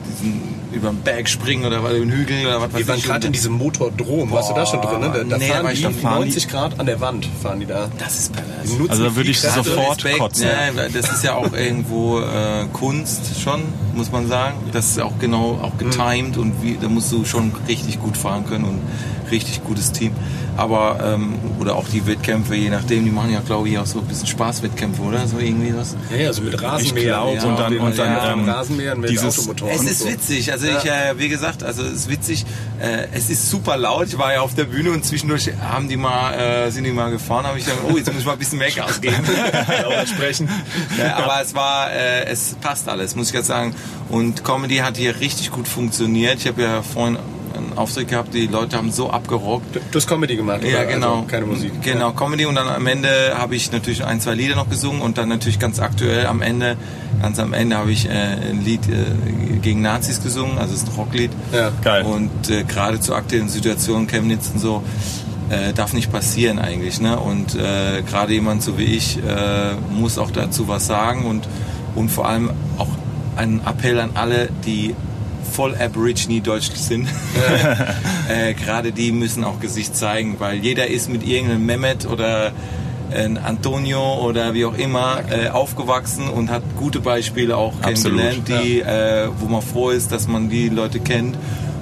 diesen 0.09 0.43
über 0.73 0.91
den 0.91 1.01
Berg 1.01 1.27
springen 1.29 1.65
oder 1.65 1.79
über 1.79 1.91
den 1.91 2.11
Hügel 2.11 2.45
oder 2.47 2.61
was 2.61 2.73
weiß 2.73 2.79
Wir 2.81 2.89
waren 2.89 2.99
ich. 2.99 3.05
gerade 3.05 3.27
in 3.29 3.33
diesem 3.33 3.55
Motordrom. 3.55 4.31
Warst 4.31 4.51
du 4.51 4.55
da 4.55 4.67
schon 4.67 4.83
drin? 4.83 5.01
Ne? 5.01 5.07
Da, 5.15 5.25
da 5.25 5.39
Nee, 5.39 5.49
da 5.49 5.55
fahren 5.55 5.65
war 5.65 5.73
die 5.73 5.79
ich 5.79 5.83
fahren 5.87 6.23
die- 6.23 6.29
90 6.29 6.49
Grad 6.49 6.79
an 6.81 6.87
der 6.87 7.01
Wand. 7.01 7.29
Fahren 7.43 7.61
die 7.61 7.67
da. 7.67 7.89
das 7.99 8.19
ist 8.19 8.33
pervers. 8.35 8.91
Also 8.91 9.05
da 9.05 9.17
würde 9.17 9.31
ich 9.31 9.41
Kräfte. 9.41 9.63
sofort 9.65 9.97
Respekt, 10.05 10.19
kotzen. 10.19 10.47
Ja, 10.77 10.89
das 10.93 11.11
ist 11.13 11.25
ja 11.25 11.35
auch 11.35 11.51
irgendwo 11.57 12.21
äh, 12.21 12.67
Kunst 12.75 13.41
schon, 13.41 13.63
muss 13.95 14.13
man 14.13 14.29
sagen. 14.29 14.57
Das 14.73 14.87
ist 14.91 15.01
auch 15.01 15.19
genau 15.19 15.59
auch 15.63 15.79
getimed 15.79 16.37
und 16.37 16.63
wie, 16.63 16.77
da 16.79 16.89
musst 16.91 17.11
du 17.11 17.25
schon 17.25 17.53
richtig 17.67 17.99
gut 18.01 18.17
fahren 18.19 18.45
können 18.47 18.65
und 18.65 18.81
richtig 19.31 19.63
gutes 19.65 19.93
Team. 19.93 20.13
Aber 20.57 20.99
ähm, 21.05 21.35
oder 21.61 21.77
auch 21.77 21.87
die 21.89 22.07
Wettkämpfe, 22.07 22.55
je 22.55 22.71
nachdem, 22.71 23.05
die 23.05 23.11
machen 23.11 23.31
ja 23.31 23.41
glaube 23.41 23.69
ich 23.69 23.79
auch 23.79 23.85
so 23.85 23.99
ein 23.99 24.07
bisschen 24.07 24.27
Spaßwettkämpfe, 24.27 25.03
oder 25.03 25.27
so 25.27 25.39
irgendwie 25.39 25.75
was. 25.77 25.95
Ja, 26.11 26.17
ja, 26.17 26.33
so 26.33 26.41
mit 26.43 26.61
Rasenmähern. 26.63 27.07
glaub, 27.07 27.37
ja, 27.37 27.43
und 27.51 27.59
dann- 27.59 27.79
und 27.79 27.99
dann, 27.99 28.13
ja, 28.13 28.33
ähm, 28.33 28.49
Rasenmähern 28.49 29.01
mit 29.01 29.11
dieses- 29.11 29.39
Automotoren. 29.41 29.75
Es 29.75 29.83
ist 29.83 29.99
so. 30.01 30.09
witzig, 30.09 30.51
also 30.53 30.67
ich, 30.67 30.85
äh, 30.87 31.19
wie 31.19 31.29
gesagt, 31.29 31.63
also 31.63 31.83
es 31.83 31.93
ist 31.93 32.09
witzig. 32.11 32.47
Äh, 32.81 33.09
es 33.13 33.29
ist 33.29 33.51
super 33.51 33.77
laut. 33.77 34.07
Ich 34.09 34.17
war 34.19 34.33
ja 34.33 34.41
auf 34.41 34.55
der 34.55 34.65
Bühne 34.65 34.93
und 34.93 35.05
zwischendurch 35.05 35.51
haben 35.61 35.89
die 35.91 35.97
mal, 35.99 36.33
äh, 36.33 36.71
sind 36.71 36.85
die 36.85 36.91
mal 36.93 37.11
gefahren, 37.11 37.47
habe 37.47 37.59
ich 37.59 37.67
gedacht, 37.67 37.83
oh, 37.91 37.97
jetzt 37.97 38.07
muss 38.11 38.21
ich 38.21 38.27
mal 38.27 38.33
ein 38.33 38.39
bisschen 38.39 38.59
mehr 38.59 38.71
Gas 38.71 38.99
geben. 39.01 39.17
Sprechen. 40.07 40.49
Ja, 40.99 41.17
aber 41.19 41.43
es 41.43 41.55
war, 41.55 41.91
äh, 41.93 42.25
es 42.27 42.55
passt 42.61 42.89
alles, 42.89 43.15
muss 43.17 43.27
ich 43.29 43.33
ganz 43.35 43.47
sagen. 43.49 43.75
Und 44.09 44.43
Comedy 44.45 44.77
hat 44.79 44.97
hier 44.97 45.21
richtig 45.21 45.51
gut 45.51 45.69
funktioniert. 45.69 46.39
Ich 46.39 46.47
habe 46.47 46.63
ja 46.63 46.83
vorhin 46.83 47.19
Auftritt 47.77 48.09
gehabt, 48.09 48.35
die 48.35 48.47
Leute 48.47 48.77
haben 48.77 48.91
so 48.91 49.11
abgerockt. 49.11 49.77
Du 49.77 49.97
hast 49.97 50.07
Comedy 50.07 50.37
gemacht, 50.37 50.63
Ja, 50.65 50.79
oder? 50.81 50.87
genau. 50.87 51.15
Also 51.17 51.27
keine 51.27 51.47
Musik. 51.47 51.73
Genau, 51.83 52.13
Comedy 52.13 52.47
und 52.47 52.55
dann 52.55 52.69
am 52.69 52.87
Ende 52.87 53.09
habe 53.37 53.55
ich 53.57 53.71
natürlich 53.73 54.05
ein, 54.05 54.21
zwei 54.21 54.35
Lieder 54.35 54.55
noch 54.57 54.69
gesungen 54.69 55.01
und 55.03 55.19
dann 55.19 55.29
natürlich 55.29 55.59
ganz 55.59 55.79
aktuell 55.81 56.27
am 56.27 56.43
Ende, 56.43 56.77
ganz 57.23 57.39
am 57.39 57.53
Ende 57.53 57.77
habe 57.77 57.93
ich 57.93 58.09
äh, 58.09 58.13
ein 58.13 58.65
Lied 58.65 58.81
äh, 58.89 59.57
gegen 59.63 59.83
Nazis 59.83 60.23
gesungen, 60.23 60.59
also 60.59 60.75
es 60.75 60.83
ist 60.83 60.89
ein 60.89 60.95
Rocklied. 60.97 61.31
Ja. 61.53 61.71
Geil. 61.83 62.05
Und 62.05 62.51
äh, 62.51 62.65
gerade 62.65 63.01
zur 63.01 63.17
aktuellen 63.17 63.49
Situation 63.49 64.07
Chemnitz 64.07 64.51
und 64.53 64.61
so 64.61 64.83
äh, 65.51 65.73
darf 65.73 65.93
nicht 65.93 66.11
passieren 66.11 66.59
eigentlich. 66.59 67.01
Ne? 67.01 67.19
Und 67.19 67.55
äh, 67.55 68.03
gerade 68.03 68.33
jemand 68.33 68.63
so 68.63 68.79
wie 68.79 68.85
ich 68.85 69.19
äh, 69.19 69.75
muss 69.91 70.19
auch 70.19 70.31
dazu 70.31 70.69
was 70.69 70.87
sagen 70.87 71.25
und, 71.25 71.47
und 71.95 72.11
vor 72.11 72.27
allem 72.29 72.51
auch 72.79 72.89
ein 73.37 73.61
Appell 73.67 74.01
an 74.01 74.11
alle, 74.15 74.49
die 74.65 74.95
voll 75.47 75.75
Aborigine-Deutsch 75.75 76.73
sind, 76.75 77.09
äh, 78.29 78.55
gerade 78.55 78.93
die 78.93 79.13
müssen 79.13 79.45
auch 79.45 79.61
Gesicht 79.61 79.97
zeigen, 79.97 80.37
weil 80.39 80.59
jeder 80.59 80.89
ist 80.89 81.09
mit 81.09 81.27
irgendeinem 81.27 81.67
Mehmet 81.67 82.07
oder 82.07 82.53
ein 83.15 83.39
Antonio 83.39 84.21
oder 84.25 84.55
wie 84.55 84.65
auch 84.65 84.77
immer 84.77 85.21
äh, 85.31 85.49
aufgewachsen 85.49 86.29
und 86.29 86.51
hat 86.51 86.63
gute 86.77 87.01
Beispiele 87.01 87.57
auch 87.57 87.75
Absolut, 87.83 88.21
kennengelernt, 88.21 88.65
die, 88.65 88.81
äh, 88.81 89.29
wo 89.39 89.47
man 89.47 89.63
froh 89.63 89.91
ist, 89.91 90.13
dass 90.13 90.27
man 90.27 90.49
die 90.49 90.69
Leute 90.69 91.01
kennt. 91.01 91.37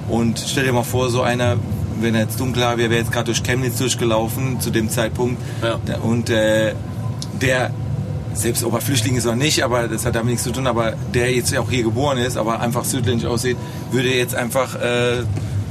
Und 0.07 0.43
stell 0.45 0.65
dir 0.65 0.73
mal 0.73 0.83
vor, 0.83 1.09
so 1.09 1.21
einer, 1.21 1.57
wenn 1.99 2.15
er 2.15 2.21
jetzt 2.21 2.39
dunkler 2.39 2.77
wäre, 2.77 2.89
wäre 2.89 3.01
jetzt 3.01 3.11
gerade 3.11 3.25
durch 3.25 3.43
Chemnitz 3.43 3.77
durchgelaufen 3.77 4.59
zu 4.59 4.69
dem 4.69 4.89
Zeitpunkt. 4.89 5.41
Ja. 5.63 5.97
Und 5.97 6.29
äh, 6.29 6.73
der, 7.41 7.71
selbst 8.35 8.63
ob 8.63 8.73
er 8.73 8.81
Flüchtling 8.81 9.15
ist 9.15 9.25
oder 9.25 9.35
nicht, 9.35 9.63
aber 9.63 9.87
das 9.87 10.05
hat 10.05 10.15
damit 10.15 10.29
nichts 10.31 10.43
zu 10.43 10.51
tun, 10.51 10.67
aber 10.67 10.93
der 11.13 11.33
jetzt 11.33 11.55
auch 11.57 11.69
hier 11.69 11.83
geboren 11.83 12.17
ist, 12.17 12.37
aber 12.37 12.59
einfach 12.59 12.83
südländisch 12.85 13.27
aussieht, 13.27 13.57
würde 13.91 14.09
jetzt 14.13 14.35
einfach 14.35 14.75
äh, 14.75 15.23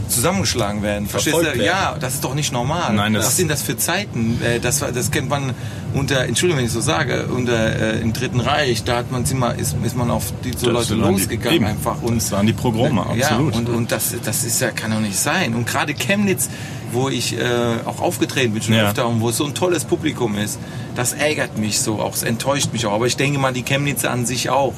zusammengeschlagen 0.08 0.82
werden. 0.82 1.06
Verstehst 1.08 1.36
du? 1.36 1.42
Werden. 1.42 1.62
Ja, 1.62 1.96
das 1.98 2.14
ist 2.14 2.24
doch 2.24 2.34
nicht 2.34 2.52
normal. 2.52 2.92
Nein, 2.92 3.14
das- 3.14 3.26
Was 3.26 3.36
sind 3.36 3.50
das 3.50 3.62
für 3.62 3.76
Zeiten? 3.76 4.38
Äh, 4.44 4.60
Das, 4.60 4.80
das 4.80 5.10
kennt 5.10 5.28
man 5.30 5.52
unter, 5.94 6.24
Entschuldigung, 6.24 6.58
wenn 6.58 6.66
ich 6.66 6.72
so 6.72 6.80
sage, 6.80 7.26
unter 7.26 7.54
äh, 7.94 8.00
im 8.00 8.12
Dritten 8.12 8.40
Reich, 8.40 8.84
da 8.84 8.96
hat 8.98 9.10
man 9.12 9.24
immer, 9.24 9.54
ist, 9.54 9.76
ist 9.82 9.96
man 9.96 10.10
auf 10.10 10.24
die 10.44 10.50
so 10.52 10.66
Das 10.66 10.90
Leute 10.90 10.94
die- 10.96 11.00
losgegangen 11.00 11.56
eben. 11.56 11.64
einfach. 11.66 12.02
Und 12.02 12.16
Das 12.16 12.32
waren 12.32 12.46
die 12.46 12.52
Pogrome, 12.52 13.00
absolut. 13.02 13.20
Ja, 13.54 13.58
und, 13.60 13.68
und 13.68 13.92
das, 13.92 14.14
das 14.24 14.44
ist 14.44 14.60
ja, 14.60 14.70
kann 14.72 14.90
doch 14.90 15.00
nicht 15.00 15.18
sein. 15.18 15.54
Und 15.54 15.66
gerade 15.66 15.94
Chemnitz, 15.94 16.48
wo 16.94 17.08
ich 17.08 17.36
äh, 17.38 17.44
auch 17.84 18.00
aufgetreten 18.00 18.54
bin 18.54 18.62
schon 18.62 18.74
Ja. 18.74 18.88
öfter 18.88 19.06
und 19.06 19.20
wo 19.20 19.28
es 19.28 19.36
so 19.36 19.44
ein 19.44 19.54
tolles 19.54 19.84
Publikum 19.84 20.36
ist, 20.38 20.58
das 20.94 21.12
ärgert 21.12 21.58
mich 21.58 21.80
so, 21.80 22.00
auch 22.00 22.14
es 22.14 22.22
enttäuscht 22.22 22.72
mich 22.72 22.86
auch. 22.86 22.92
Aber 22.92 23.06
ich 23.06 23.16
denke 23.16 23.38
mal, 23.38 23.52
die 23.52 23.62
Chemnitzer 23.64 24.10
an 24.10 24.24
sich 24.26 24.48
auch, 24.50 24.72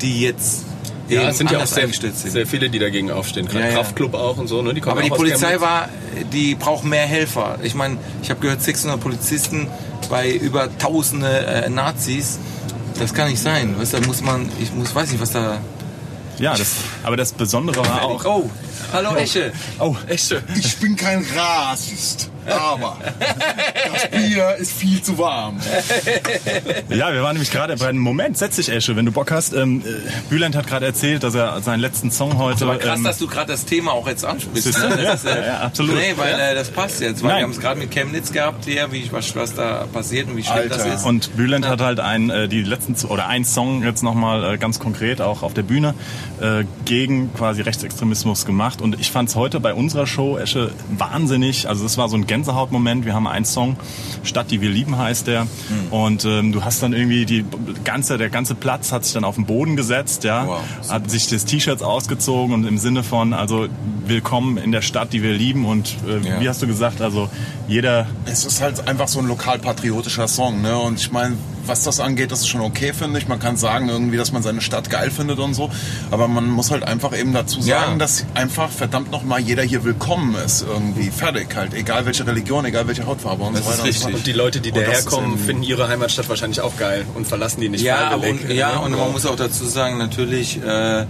die 0.00 0.20
jetzt 0.22 0.64
Ja, 1.08 1.22
eben 1.22 1.30
es 1.30 1.38
sind 1.38 1.50
ja 1.50 1.58
auch 1.62 1.66
sehr, 1.66 1.88
sehr 2.12 2.46
viele, 2.46 2.70
die 2.70 2.78
dagegen 2.78 3.10
aufstehen. 3.10 3.46
Gerade 3.46 3.64
Ja, 3.64 3.70
ja. 3.70 3.74
Kraftclub 3.76 4.14
auch 4.14 4.36
und 4.38 4.46
so. 4.48 4.62
Ne? 4.62 4.72
Die 4.74 4.80
kommen 4.80 4.92
Aber 4.92 5.02
die 5.02 5.10
Polizei 5.10 5.60
war, 5.60 5.88
die 6.32 6.54
braucht 6.54 6.84
mehr 6.84 7.06
Helfer. 7.06 7.58
Ich 7.62 7.74
meine, 7.74 7.96
ich 8.22 8.30
habe 8.30 8.40
gehört, 8.40 8.62
600 8.62 9.00
Polizisten 9.00 9.66
bei 10.08 10.30
über 10.30 10.68
tausende 10.78 11.46
äh, 11.46 11.68
Nazis. 11.68 12.38
Das 12.98 13.12
kann 13.14 13.28
nicht 13.30 13.42
sein. 13.42 13.74
Weißt, 13.78 13.94
du, 13.94 14.00
da 14.00 14.06
muss 14.06 14.20
man, 14.22 14.48
ich 14.60 14.72
muss, 14.72 14.94
weiß 14.94 15.10
nicht, 15.10 15.20
was 15.20 15.30
da. 15.32 15.58
Ja, 16.38 16.56
das, 16.56 16.74
aber 17.02 17.16
das 17.16 17.32
Besondere 17.32 17.78
war 17.86 18.02
auch. 18.02 18.24
Oh, 18.24 18.50
hallo 18.92 19.14
Esche. 19.16 19.52
Oh, 19.78 19.96
schön. 20.16 20.42
Ich 20.56 20.76
bin 20.78 20.96
kein 20.96 21.24
Rassist, 21.36 22.30
aber 22.46 22.96
das 23.92 24.10
Bier 24.10 24.56
ist 24.56 24.72
viel 24.72 25.02
zu 25.02 25.16
warm. 25.18 25.58
Ja, 26.88 27.12
wir 27.12 27.22
waren 27.22 27.34
nämlich 27.34 27.50
gerade 27.50 27.76
bei 27.76 27.88
einem 27.88 27.98
Moment. 28.00 28.36
Setz 28.38 28.56
dich, 28.56 28.68
Esche, 28.70 28.96
wenn 28.96 29.06
du 29.06 29.12
Bock 29.12 29.30
hast. 29.30 29.52
Ähm, 29.52 29.82
äh, 29.86 30.10
Bülent 30.28 30.56
hat 30.56 30.66
gerade 30.66 30.86
erzählt, 30.86 31.22
dass 31.22 31.34
er 31.34 31.60
seinen 31.62 31.80
letzten 31.80 32.10
Song 32.10 32.38
heute. 32.38 32.64
Aber 32.64 32.78
krass, 32.78 32.98
ähm, 32.98 33.04
dass 33.04 33.18
du 33.18 33.26
gerade 33.26 33.52
das 33.52 33.64
Thema 33.64 33.92
auch 33.92 34.06
jetzt 34.08 34.24
ansprichst. 34.24 34.78
Ne? 34.78 34.98
Das 35.02 35.24
ist, 35.24 35.30
Ja, 35.30 35.40
ja, 35.46 35.60
absolut. 35.60 35.94
Nee, 35.96 36.14
weil 36.16 36.34
äh, 36.38 36.54
das 36.54 36.70
passt 36.70 37.00
jetzt. 37.00 37.22
Weil 37.22 37.30
Nein. 37.30 37.38
wir 37.38 37.44
haben 37.44 37.50
es 37.52 37.60
gerade 37.60 37.78
mit 37.78 37.90
Chemnitz 37.90 38.32
gehabt 38.32 38.64
hier, 38.64 38.90
wie 38.92 39.10
was, 39.12 39.34
was 39.36 39.54
da 39.54 39.86
passiert 39.92 40.28
und 40.28 40.36
wie 40.36 40.42
schlimm 40.44 40.68
das 40.68 40.80
Alter. 40.80 40.94
ist. 40.94 41.04
Und 41.04 41.36
Bülent 41.36 41.66
hat 41.66 41.80
halt 41.80 42.00
ein, 42.00 42.30
äh, 42.30 42.48
die 42.48 42.62
letzten 42.62 42.94
oder 43.06 43.26
ein 43.28 43.44
Song 43.44 43.82
jetzt 43.82 44.02
nochmal 44.02 44.54
äh, 44.54 44.58
ganz 44.58 44.78
konkret 44.78 45.20
auch 45.20 45.42
auf 45.42 45.54
der 45.54 45.62
Bühne 45.62 45.94
äh, 46.40 46.64
gegen 46.84 47.32
quasi 47.34 47.62
Rechtsextremismus 47.62 48.44
gemacht. 48.46 48.71
Und 48.80 48.98
ich 49.00 49.10
fand 49.10 49.28
es 49.28 49.36
heute 49.36 49.60
bei 49.60 49.74
unserer 49.74 50.06
Show, 50.06 50.38
Esche, 50.38 50.70
wahnsinnig. 50.96 51.68
Also 51.68 51.84
es 51.84 51.98
war 51.98 52.08
so 52.08 52.16
ein 52.16 52.26
Gänsehautmoment. 52.26 53.04
Wir 53.04 53.14
haben 53.14 53.26
einen 53.26 53.44
Song, 53.44 53.76
Stadt, 54.22 54.50
die 54.50 54.60
wir 54.60 54.70
lieben 54.70 54.96
heißt 54.96 55.26
der. 55.26 55.46
Und 55.90 56.24
ähm, 56.24 56.52
du 56.52 56.64
hast 56.64 56.82
dann 56.82 56.92
irgendwie 56.92 57.26
die 57.26 57.44
ganze, 57.84 58.16
der 58.18 58.30
ganze 58.30 58.54
Platz 58.54 58.92
hat 58.92 59.04
sich 59.04 59.14
dann 59.14 59.24
auf 59.24 59.34
den 59.34 59.44
Boden 59.46 59.76
gesetzt, 59.76 60.24
ja, 60.24 60.46
Wow, 60.46 60.60
hat 60.88 61.10
sich 61.10 61.28
das 61.28 61.44
T-Shirts 61.44 61.82
ausgezogen 61.82 62.54
und 62.54 62.66
im 62.66 62.78
Sinne 62.78 63.02
von, 63.02 63.32
also 63.34 63.66
willkommen 64.06 64.56
in 64.56 64.72
der 64.72 64.82
Stadt, 64.82 65.12
die 65.12 65.22
wir 65.22 65.32
lieben. 65.34 65.64
Und 65.64 65.94
äh, 66.08 66.26
Ja. 66.28 66.40
wie 66.40 66.48
hast 66.48 66.62
du 66.62 66.66
gesagt, 66.66 67.00
also 67.00 67.28
jeder 67.68 68.06
Es 68.24 68.44
ist 68.44 68.60
halt 68.62 68.86
einfach 68.88 69.08
so 69.08 69.18
ein 69.18 69.26
lokalpatriotischer 69.26 70.28
Song, 70.28 70.62
ne? 70.62 70.78
Und 70.78 70.98
ich 71.00 71.10
meine, 71.12 71.36
was 71.66 71.82
das 71.84 72.00
angeht, 72.00 72.32
das 72.32 72.40
ist 72.40 72.48
schon 72.48 72.60
okay, 72.60 72.92
finde 72.92 73.18
ich. 73.18 73.28
Man 73.28 73.38
kann 73.38 73.56
sagen 73.56 73.88
irgendwie, 73.88 74.16
dass 74.16 74.32
man 74.32 74.42
seine 74.42 74.60
Stadt 74.60 74.90
geil 74.90 75.10
findet 75.10 75.38
und 75.38 75.54
so. 75.54 75.70
Aber 76.10 76.28
man 76.28 76.48
muss 76.48 76.70
halt 76.70 76.82
einfach 76.82 77.16
eben 77.16 77.32
dazu 77.32 77.60
sagen, 77.60 77.92
Ja. 77.92 77.96
dass 77.98 78.24
einfach 78.34 78.70
verdammt 78.70 79.10
nochmal 79.12 79.40
jeder 79.40 79.62
hier 79.62 79.84
willkommen 79.84 80.34
ist. 80.44 80.62
Irgendwie 80.62 81.10
fertig 81.10 81.54
halt. 81.54 81.74
Egal 81.74 82.04
welche 82.06 82.26
Religion, 82.26 82.64
egal 82.64 82.86
welche 82.88 83.06
Hautfarbe 83.06 83.44
und 83.44 83.56
Das 83.56 83.64
so 83.64 83.70
ist 83.70 83.78
weiter. 83.78 83.88
richtig. 83.88 84.04
Und 84.06 84.10
so 84.12 84.16
Und 84.18 84.26
die 84.26 84.32
Leute, 84.32 84.60
die 84.60 84.70
ist 84.70 84.76
daherkommen, 84.76 85.38
finden 85.38 85.62
ihre 85.62 85.88
Heimatstadt 85.88 86.28
wahrscheinlich 86.28 86.60
auch 86.60 86.76
geil 86.76 87.04
und 87.14 87.26
verlassen 87.26 87.60
die 87.60 87.68
nicht 87.68 87.82
Ja, 87.82 88.10
aber 88.10 88.26
und, 88.28 88.50
ja, 88.50 88.78
und 88.78 88.92
man 88.96 89.12
muss 89.12 89.24
auch 89.26 89.36
dazu 89.36 89.64
sagen, 89.66 89.98
natürlich, 89.98 90.60
äh, 90.64 91.04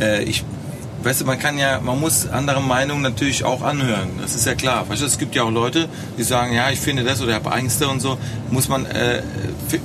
äh, 0.00 0.22
ich, 0.24 0.44
weißt 1.04 1.20
du, 1.20 1.24
man 1.24 1.38
kann 1.38 1.58
ja, 1.58 1.80
man 1.80 2.00
muss 2.00 2.26
andere 2.26 2.60
Meinungen 2.60 3.02
natürlich 3.02 3.44
auch 3.44 3.62
anhören. 3.62 4.08
Das 4.20 4.34
ist 4.34 4.46
ja 4.46 4.54
klar. 4.54 4.88
Weißt 4.88 5.02
du, 5.02 5.06
es 5.06 5.18
gibt 5.18 5.34
ja 5.34 5.42
auch 5.42 5.50
Leute, 5.50 5.88
die 6.18 6.22
sagen, 6.22 6.54
ja, 6.54 6.70
ich 6.70 6.80
finde 6.80 7.04
das 7.04 7.20
oder 7.20 7.30
ich 7.30 7.44
habe 7.44 7.54
Ängste 7.54 7.88
und 7.88 8.00
so. 8.00 8.18
Muss 8.50 8.68
man, 8.68 8.86
äh, 8.86 9.22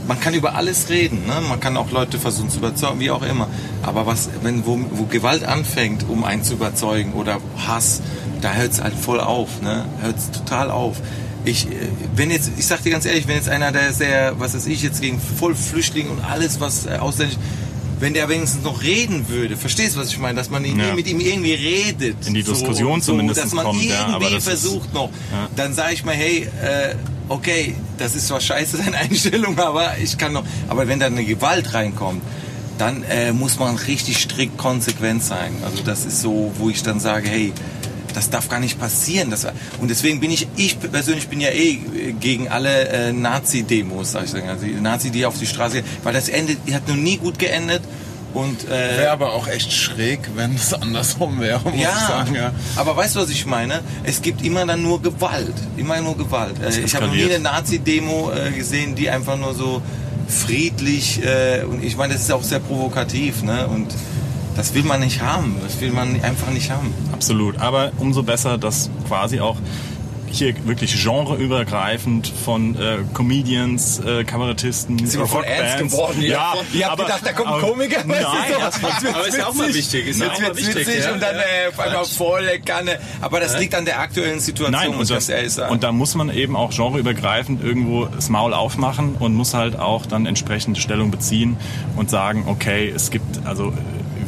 man 0.07 0.19
kann 0.19 0.33
über 0.33 0.55
alles 0.55 0.89
reden. 0.89 1.25
Ne? 1.27 1.41
Man 1.47 1.59
kann 1.59 1.77
auch 1.77 1.91
Leute 1.91 2.19
versuchen 2.19 2.49
zu 2.49 2.59
überzeugen, 2.59 2.99
wie 2.99 3.11
auch 3.11 3.23
immer. 3.23 3.47
Aber 3.83 4.05
was, 4.05 4.29
wenn 4.41 4.65
wo, 4.65 4.79
wo 4.91 5.05
Gewalt 5.05 5.43
anfängt, 5.43 6.05
um 6.07 6.23
einen 6.23 6.43
zu 6.43 6.53
überzeugen 6.53 7.13
oder 7.13 7.37
Hass, 7.67 8.01
da 8.41 8.53
hört 8.53 8.71
es 8.71 8.81
halt 8.81 8.93
voll 8.93 9.19
auf. 9.19 9.61
Ne? 9.61 9.85
Hört 10.01 10.17
es 10.17 10.31
total 10.31 10.71
auf. 10.71 10.97
Ich, 11.45 11.67
äh, 11.67 11.71
wenn 12.15 12.31
jetzt, 12.31 12.51
ich 12.57 12.65
sag 12.65 12.83
dir 12.83 12.91
ganz 12.91 13.05
ehrlich, 13.05 13.27
wenn 13.27 13.35
jetzt 13.35 13.49
einer, 13.49 13.71
der 13.71 13.93
sehr, 13.93 14.39
was 14.39 14.53
weiß 14.53 14.67
ich, 14.67 14.83
jetzt 14.83 15.01
gegen 15.01 15.19
Vollflüchtlinge 15.19 16.09
und 16.09 16.23
alles, 16.23 16.59
was 16.59 16.85
äh, 16.85 16.97
ausländisch, 16.99 17.37
wenn 17.99 18.13
der 18.13 18.29
wenigstens 18.29 18.63
noch 18.63 18.81
reden 18.83 19.27
würde, 19.29 19.57
verstehst 19.57 19.95
du, 19.95 19.99
was 19.99 20.09
ich 20.09 20.17
meine? 20.19 20.35
Dass 20.35 20.49
man 20.49 20.63
ihn, 20.65 20.79
Ja. 20.79 20.93
mit 20.95 21.07
ihm 21.07 21.19
irgendwie 21.19 21.53
redet. 21.53 22.27
In 22.27 22.33
die 22.33 22.43
Diskussion 22.43 23.01
zumindest 23.01 23.41
Dass 23.43 23.53
man 23.53 23.65
kommt, 23.65 23.77
irgendwie 23.81 23.93
ja, 23.93 24.07
aber 24.07 24.29
das 24.29 24.39
ist- 24.39 24.43
versucht 24.45 24.93
noch. 24.93 25.09
Ja. 25.31 25.49
Dann 25.55 25.73
sage 25.73 25.93
ich 25.93 26.05
mal, 26.05 26.15
hey, 26.15 26.43
äh, 26.63 26.95
okay, 27.27 27.75
das 27.97 28.15
ist 28.15 28.27
zwar 28.27 28.39
scheiße, 28.41 28.77
deine 28.85 28.97
Einstellung, 28.97 29.57
aber 29.59 29.97
ich 30.01 30.17
kann 30.17 30.33
noch. 30.33 30.43
Aber 30.67 30.87
wenn 30.87 30.99
da 30.99 31.07
eine 31.07 31.25
Gewalt 31.25 31.73
reinkommt, 31.73 32.21
dann 32.77 33.03
äh, 33.03 33.33
muss 33.33 33.59
man 33.59 33.75
richtig 33.75 34.19
strikt 34.19 34.57
konsequent 34.57 35.21
sein. 35.23 35.51
Also 35.65 35.83
das 35.83 36.05
ist 36.05 36.21
so, 36.21 36.53
wo 36.57 36.69
ich 36.69 36.81
dann 36.81 37.01
sage, 37.01 37.27
hey, 37.27 37.51
das 38.13 38.29
darf 38.29 38.49
gar 38.49 38.59
nicht 38.59 38.79
passieren. 38.79 39.29
Das, 39.31 39.45
und 39.79 39.89
deswegen 39.89 40.19
bin 40.19 40.31
ich, 40.31 40.47
ich 40.55 40.79
persönlich 40.79 41.27
bin 41.27 41.41
ja 41.41 41.49
eh 41.49 41.79
gegen 42.19 42.49
alle 42.49 42.89
äh, 42.89 43.13
Nazi-Demos, 43.13 44.11
sag 44.11 44.25
ich 44.25 44.31
sagen. 44.31 44.49
Also 44.49 44.65
die 44.65 44.73
Nazi, 44.73 45.11
die 45.11 45.25
auf 45.25 45.37
die 45.37 45.47
Straße 45.47 45.81
gehen, 45.81 45.85
weil 46.03 46.13
das 46.13 46.29
endet, 46.29 46.57
hat 46.73 46.87
noch 46.87 46.95
nie 46.95 47.17
gut 47.17 47.39
geendet. 47.39 47.81
Und 48.33 48.65
äh, 48.65 48.97
Wäre 48.97 49.11
aber 49.11 49.33
auch 49.33 49.47
echt 49.47 49.73
schräg, 49.73 50.19
wenn 50.35 50.53
es 50.53 50.71
andersrum 50.73 51.39
wäre, 51.39 51.61
muss 51.63 51.73
ich 51.73 51.81
ja, 51.81 51.95
sagen. 51.95 52.35
Ja. 52.35 52.51
aber 52.75 52.95
weißt 52.95 53.15
du, 53.15 53.21
was 53.21 53.29
ich 53.31 53.47
meine? 53.47 53.81
Es 54.03 54.21
gibt 54.21 54.45
immer 54.45 54.65
dann 54.67 54.83
nur 54.83 55.01
Gewalt. 55.01 55.55
Immer 55.77 55.99
nur 56.01 56.15
Gewalt. 56.15 56.61
Äh, 56.61 56.79
ich 56.79 56.93
habe 56.95 57.07
noch 57.07 57.15
nie 57.15 57.23
eine 57.23 57.39
Nazi-Demo 57.39 58.31
äh, 58.31 58.51
gesehen, 58.51 58.93
die 58.93 59.09
einfach 59.09 59.35
nur 59.35 59.55
so 59.55 59.81
friedlich 60.27 61.23
äh, 61.23 61.63
und 61.63 61.83
ich 61.83 61.97
meine, 61.97 62.13
das 62.13 62.23
ist 62.23 62.31
auch 62.31 62.43
sehr 62.43 62.59
provokativ, 62.59 63.41
ne? 63.41 63.67
Und 63.67 63.87
das 64.55 64.73
will 64.73 64.83
man 64.83 64.99
nicht 65.01 65.21
haben. 65.21 65.55
Das 65.63 65.79
will 65.81 65.91
man 65.91 66.21
einfach 66.23 66.49
nicht 66.51 66.71
haben. 66.71 66.93
Absolut. 67.13 67.59
Aber 67.59 67.91
umso 67.97 68.23
besser, 68.23 68.57
dass 68.57 68.89
quasi 69.07 69.39
auch 69.39 69.57
hier 70.31 70.53
wirklich 70.67 71.03
genreübergreifend 71.03 72.27
von 72.27 72.75
äh, 72.75 72.97
Comedians, 73.15 73.99
äh, 73.99 74.23
Kabarettisten, 74.23 74.99
Sind 75.07 75.19
wir 75.21 75.25
voll 75.27 75.43
ernst 75.43 75.91
geworden? 75.91 76.21
Ja, 76.21 76.53
Ihr 76.71 76.85
habt 76.85 76.93
aber- 76.99 77.03
gedacht, 77.05 77.21
da 77.25 77.33
kommt 77.33 77.49
ein 77.51 77.61
Komiker? 77.61 78.03
Nein, 78.05 78.21
so- 78.21 79.09
Aber 79.09 79.27
ist 79.27 79.37
ja 79.39 79.47
auch 79.47 79.55
mal 79.55 79.73
wichtig. 79.73 80.07
Ist 80.07 80.19
ja 80.19 80.27
Jetzt 80.27 80.55
wichtig. 80.57 80.75
witzig 80.87 81.03
ja. 81.03 81.13
und 81.13 81.19
dann 81.23 81.35
äh, 81.35 81.69
auf 81.69 81.79
einmal 81.79 82.05
volle 82.05 82.59
Kanne. 82.59 82.99
Aber 83.21 83.39
das 83.39 83.57
liegt 83.57 83.73
an 83.73 83.85
der 83.85 83.99
aktuellen 83.99 84.39
Situation, 84.39 84.71
Nein, 84.79 84.95
muss 84.95 85.09
und, 85.09 85.17
das, 85.17 85.29
ehrlich 85.29 85.51
sagen. 85.53 85.71
und 85.71 85.81
da 85.83 85.91
muss 85.91 86.13
man 86.13 86.29
eben 86.29 86.55
auch 86.55 86.69
genreübergreifend 86.69 87.63
irgendwo 87.63 88.05
das 88.05 88.29
Maul 88.29 88.53
aufmachen 88.53 89.15
und 89.17 89.33
muss 89.33 89.55
halt 89.55 89.79
auch 89.79 90.05
dann 90.05 90.27
entsprechende 90.27 90.79
Stellung 90.79 91.09
beziehen 91.09 91.57
und 91.95 92.11
sagen, 92.11 92.43
okay, 92.45 92.87
es 92.95 93.09
gibt, 93.09 93.47
also 93.47 93.73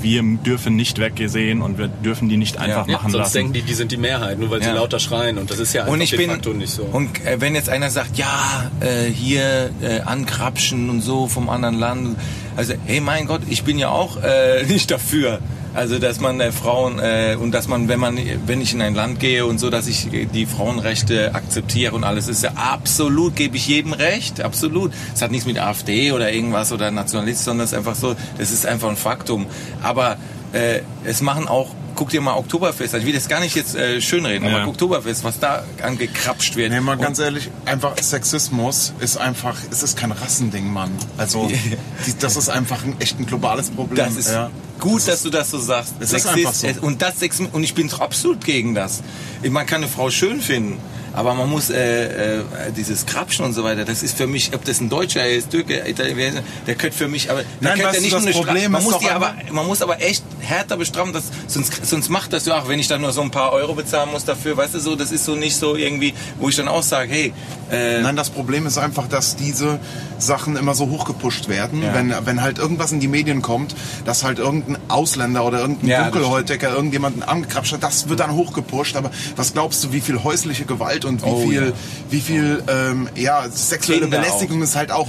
wir 0.03 0.21
dürfen 0.45 0.75
nicht 0.75 0.99
weggesehen 0.99 1.61
und 1.61 1.77
wir 1.77 1.87
dürfen 1.87 2.29
die 2.29 2.37
nicht 2.37 2.57
einfach 2.57 2.87
Ja, 2.87 2.93
machen 2.93 3.11
sonst 3.11 3.23
lassen. 3.23 3.33
denken 3.33 3.53
die, 3.53 3.61
die 3.61 3.73
sind 3.73 3.91
die 3.91 3.97
Mehrheit, 3.97 4.39
nur 4.39 4.49
weil 4.49 4.61
sie 4.63 4.69
lauter 4.69 4.99
schreien. 4.99 5.37
Und 5.37 5.49
das 5.51 5.59
ist 5.59 5.73
ja 5.73 5.81
einfach 5.81 5.93
und 5.93 6.01
ich 6.01 6.15
bin 6.15 6.29
facto 6.29 6.53
nicht 6.53 6.71
so. 6.71 6.83
und 6.83 7.25
äh, 7.25 7.39
wenn 7.41 7.55
jetzt 7.55 7.69
einer 7.69 7.89
sagt 7.89 8.17
ja 8.17 8.69
äh, 8.79 9.05
hier 9.09 9.69
äh, 9.81 10.01
ankrapschen 10.01 10.89
und 10.89 11.01
so 11.01 11.27
vom 11.27 11.49
anderen 11.49 11.75
Land 11.79 12.17
also 12.55 12.73
hey 12.85 12.99
mein 13.01 13.27
Gott 13.27 13.41
ich 13.49 13.63
bin 13.63 13.77
ja 13.79 13.89
auch 13.89 14.17
äh, 14.23 14.63
nicht 14.67 14.91
dafür 14.91 15.39
also 15.73 15.99
dass 15.99 16.19
man 16.19 16.39
äh, 16.41 16.51
Frauen 16.51 16.99
äh, 16.99 17.37
und 17.39 17.51
dass 17.51 17.67
man 17.67 17.87
wenn 17.87 17.99
man 17.99 18.17
wenn 18.45 18.61
ich 18.61 18.73
in 18.73 18.81
ein 18.81 18.93
Land 18.93 19.19
gehe 19.19 19.45
und 19.45 19.59
so 19.59 19.69
dass 19.69 19.87
ich 19.87 20.11
äh, 20.13 20.25
die 20.25 20.45
Frauenrechte 20.45 21.33
akzeptiere 21.33 21.95
und 21.95 22.03
alles 22.03 22.27
ist 22.27 22.43
ja 22.43 22.51
absolut 22.55 23.35
gebe 23.35 23.55
ich 23.57 23.67
jedem 23.67 23.93
recht 23.93 24.41
absolut 24.41 24.91
es 25.13 25.21
hat 25.21 25.31
nichts 25.31 25.45
mit 25.45 25.57
AfD 25.59 26.11
oder 26.11 26.31
irgendwas 26.31 26.71
oder 26.71 26.91
Nationalist 26.91 27.43
sondern 27.45 27.65
es 27.65 27.71
ist 27.71 27.77
einfach 27.77 27.95
so 27.95 28.15
das 28.37 28.51
ist 28.51 28.65
einfach 28.65 28.89
ein 28.89 28.97
Faktum 28.97 29.45
aber 29.81 30.17
äh, 30.53 30.81
es 31.05 31.21
machen 31.21 31.47
auch 31.47 31.69
guck 31.93 32.09
dir 32.09 32.21
mal 32.21 32.35
Oktoberfest 32.35 32.95
an. 32.95 33.01
Ich 33.01 33.05
will 33.05 33.13
das 33.13 33.27
gar 33.27 33.41
nicht 33.41 33.53
jetzt 33.55 33.75
äh, 33.75 34.01
schönreden, 34.01 34.47
Ja. 34.47 34.59
aber 34.61 34.69
Oktoberfest, 34.69 35.23
was 35.25 35.39
da 35.39 35.63
angekrapscht 35.83 36.55
wird. 36.55 36.71
Nee, 36.71 36.79
mal 36.79 36.93
Und- 36.95 37.01
ganz 37.01 37.19
ehrlich, 37.19 37.49
einfach 37.65 37.95
Sexismus 38.01 38.93
ist 39.01 39.17
einfach, 39.17 39.55
es 39.69 39.83
ist 39.83 39.97
kein 39.97 40.11
Rassending, 40.13 40.71
Mann. 40.71 40.89
Also, 41.17 41.47
die, 42.07 42.17
das 42.17 42.37
ist 42.37 42.49
einfach 42.49 42.83
ein 42.85 42.95
echt 42.99 43.19
ein 43.19 43.25
globales 43.25 43.69
Problem. 43.69 43.97
Das 43.97 44.15
ist 44.15 44.29
ja. 44.31 44.49
Gut, 44.81 45.07
dass 45.07 45.23
du 45.23 45.29
das 45.29 45.49
so 45.49 45.57
sagst. 45.59 45.93
Es 46.01 46.11
ist 46.11 46.27
einfach 46.27 46.53
so. 46.53 46.67
es- 46.67 46.77
Und, 46.79 47.01
das 47.01 47.13
und 47.53 47.63
ich 47.63 47.73
bin 47.73 47.89
absolut 47.93 48.43
gegen 48.43 48.75
das. 48.75 49.01
Man 49.49 49.65
kann 49.65 49.77
eine 49.81 49.87
Frau 49.91 50.09
schön 50.09 50.41
finden, 50.41 50.77
aber 51.13 51.33
man 51.33 51.49
muss 51.49 51.69
äh, 51.69 52.39
äh, 52.39 52.43
dieses 52.75 53.05
Krapschen 53.05 53.45
und 53.45 53.53
so 53.53 53.63
weiter, 53.63 53.85
das 53.85 54.01
ist 54.03 54.17
für 54.17 54.27
mich, 54.27 54.53
ob 54.53 54.63
das 54.65 54.79
ein 54.81 54.89
Deutscher 54.89 55.27
ist, 55.27 55.49
Türke, 55.51 55.83
Italiener, 55.87 56.41
der 56.67 56.75
könnte 56.75 56.97
für 56.97 57.07
mich, 57.07 57.29
aber 57.29 57.43
der 57.61 57.71
könnte 57.83 57.97
du, 57.97 58.01
nicht 58.01 58.11
nur 58.11 58.21
eine 58.21 58.31
Problem 58.31 58.71
man 58.71 58.83
muss 58.83 58.97
die 58.99 59.09
aber, 59.09 59.35
man 59.51 59.65
muss 59.67 59.81
aber 59.81 60.01
echt 60.01 60.23
härter 60.39 60.77
bestrafen, 60.77 61.11
das, 61.13 61.25
sonst, 61.47 61.85
sonst 61.85 62.09
macht 62.09 62.33
das 62.33 62.45
ja 62.45 62.59
auch, 62.61 62.67
wenn 62.67 62.79
ich 62.79 62.87
dann 62.87 63.01
nur 63.01 63.11
so 63.11 63.21
ein 63.21 63.31
paar 63.31 63.51
Euro 63.53 63.73
bezahlen 63.75 64.09
muss 64.11 64.25
dafür, 64.25 64.55
weißt 64.57 64.73
du 64.75 64.79
so, 64.79 64.95
das 64.95 65.11
ist 65.11 65.25
so 65.25 65.35
nicht 65.35 65.55
so 65.55 65.75
irgendwie, 65.75 66.13
wo 66.39 66.49
ich 66.49 66.55
dann 66.55 66.67
auch 66.67 66.83
sage, 66.83 67.11
hey, 67.11 67.33
äh, 67.71 68.01
Nein, 68.01 68.15
das 68.15 68.29
Problem 68.29 68.65
ist 68.67 68.77
einfach, 68.77 69.07
dass 69.07 69.35
diese 69.35 69.79
Sachen 70.19 70.55
immer 70.55 70.75
so 70.75 70.89
hochgepusht 70.89 71.49
werden, 71.49 71.81
Ja. 71.81 71.93
wenn, 71.93 72.13
wenn 72.25 72.41
halt 72.41 72.59
irgendwas 72.59 72.91
in 72.91 72.99
die 72.99 73.07
Medien 73.07 73.41
kommt, 73.41 73.75
dass 74.05 74.23
halt 74.23 74.39
irgendein 74.39 74.77
Ausländer 74.89 75.45
oder 75.45 75.59
irgendein 75.61 75.87
Ja, 75.89 76.03
Dunkelhäutiger 76.03 76.69
irgendjemanden 76.73 77.23
angekrapscht 77.23 77.73
hat, 77.73 77.83
das 77.83 78.09
wird 78.09 78.19
dann 78.19 78.33
hochgepusht. 78.33 78.95
Aber 78.95 79.11
was 79.35 79.53
glaubst 79.53 79.83
du, 79.83 79.93
wie 79.93 80.01
viel 80.01 80.23
häusliche 80.23 80.65
Gewalt 80.65 81.05
und 81.05 81.23
wie 81.23 81.29
Oh, 81.29 81.47
viel, 81.47 81.67
ja. 81.67 81.73
wie 82.09 82.21
viel 82.21 82.63
ähm, 82.67 83.09
ja, 83.15 83.47
sexuelle 83.49 84.01
Kinder 84.01 84.17
Belästigung 84.19 84.61
es 84.61 84.75
halt 84.75 84.91
auch 84.91 85.07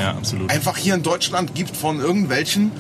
einfach 0.48 0.76
hier 0.76 0.94
in 0.94 1.02
Deutschland 1.02 1.54
gibt 1.54 1.76
von 1.76 2.00
irgendwelchen 2.00 2.70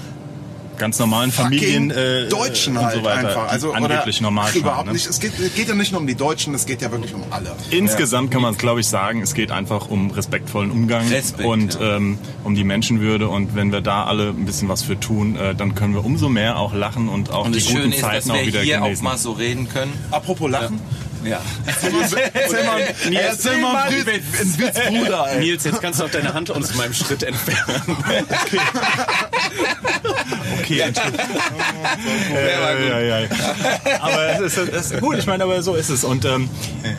Ganz 0.78 0.98
normalen 0.98 1.30
Familien 1.32 1.90
äh, 1.90 2.28
Deutschen 2.28 2.76
und 2.76 2.84
halt 2.84 2.96
so 2.96 3.04
weiter, 3.04 3.28
einfach. 3.28 3.48
Also 3.48 3.72
angeblich 3.72 4.20
normal 4.20 4.48
scheinen, 4.48 4.62
überhaupt 4.62 4.86
ne? 4.86 4.92
nicht. 4.94 5.06
Es 5.06 5.20
geht, 5.20 5.32
geht 5.54 5.68
ja 5.68 5.74
nicht 5.74 5.92
nur 5.92 6.00
um 6.00 6.06
die 6.06 6.14
Deutschen, 6.14 6.54
es 6.54 6.66
geht 6.66 6.82
ja 6.82 6.90
wirklich 6.90 7.14
um 7.14 7.22
alle. 7.30 7.54
Insgesamt 7.70 8.30
kann 8.30 8.42
man 8.42 8.52
es, 8.52 8.58
glaube 8.58 8.80
ich, 8.80 8.88
sagen, 8.88 9.22
es 9.22 9.34
geht 9.34 9.50
einfach 9.50 9.88
um 9.88 10.10
respektvollen 10.10 10.70
Umgang 10.70 11.08
Respekt, 11.08 11.44
und 11.48 11.74
ja. 11.74 11.96
ähm, 11.96 12.18
um 12.44 12.54
die 12.54 12.64
Menschenwürde. 12.64 13.28
Und 13.28 13.54
wenn 13.54 13.72
wir 13.72 13.80
da 13.80 14.04
alle 14.04 14.28
ein 14.28 14.44
bisschen 14.44 14.68
was 14.68 14.82
für 14.82 14.98
tun, 14.98 15.36
äh, 15.36 15.54
dann 15.54 15.74
können 15.74 15.94
wir 15.94 16.04
umso 16.04 16.28
mehr 16.28 16.58
auch 16.58 16.74
lachen 16.74 17.08
und 17.08 17.30
auch 17.30 17.46
und 17.46 17.54
die 17.54 17.60
guten 17.60 17.72
Schöne 17.76 17.94
ist, 17.94 18.02
dass 18.02 18.10
Zeiten 18.10 18.30
auch 18.30 18.36
wir 18.36 18.46
wieder 18.46 18.60
hier 18.62 18.78
genießen. 18.78 19.06
auch 19.06 19.10
mal 19.12 19.18
so 19.18 19.32
reden 19.32 19.68
können. 19.68 19.92
Apropos 20.10 20.50
Lachen. 20.50 20.76
Ja. 20.76 21.11
Erzähl 21.66 22.64
mal, 22.64 22.80
erzähl 23.12 23.58
mal 23.58 23.82
einen 23.82 24.06
Witz, 24.06 24.78
Bruder, 24.88 25.26
ey. 25.32 25.40
Nils, 25.40 25.64
jetzt 25.64 25.80
kannst 25.80 26.00
du 26.00 26.04
auch 26.04 26.10
deine 26.10 26.34
Hand 26.34 26.50
aus 26.50 26.74
meinem 26.74 26.92
Schritt 26.94 27.22
entfernen. 27.22 27.96
Okay, 30.60 30.80
Entschuldigung. 30.80 31.26
ja, 32.34 32.72
ja, 32.72 33.00
ja, 33.00 33.18
ja. 33.20 33.28
Aber 34.00 34.40
es 34.40 34.56
ist, 34.56 34.68
es 34.68 34.90
ist 34.90 35.00
gut, 35.00 35.18
ich 35.18 35.26
meine, 35.26 35.44
aber 35.44 35.62
so 35.62 35.74
ist 35.74 35.88
es. 35.88 36.04
Und 36.04 36.24
ähm, 36.24 36.48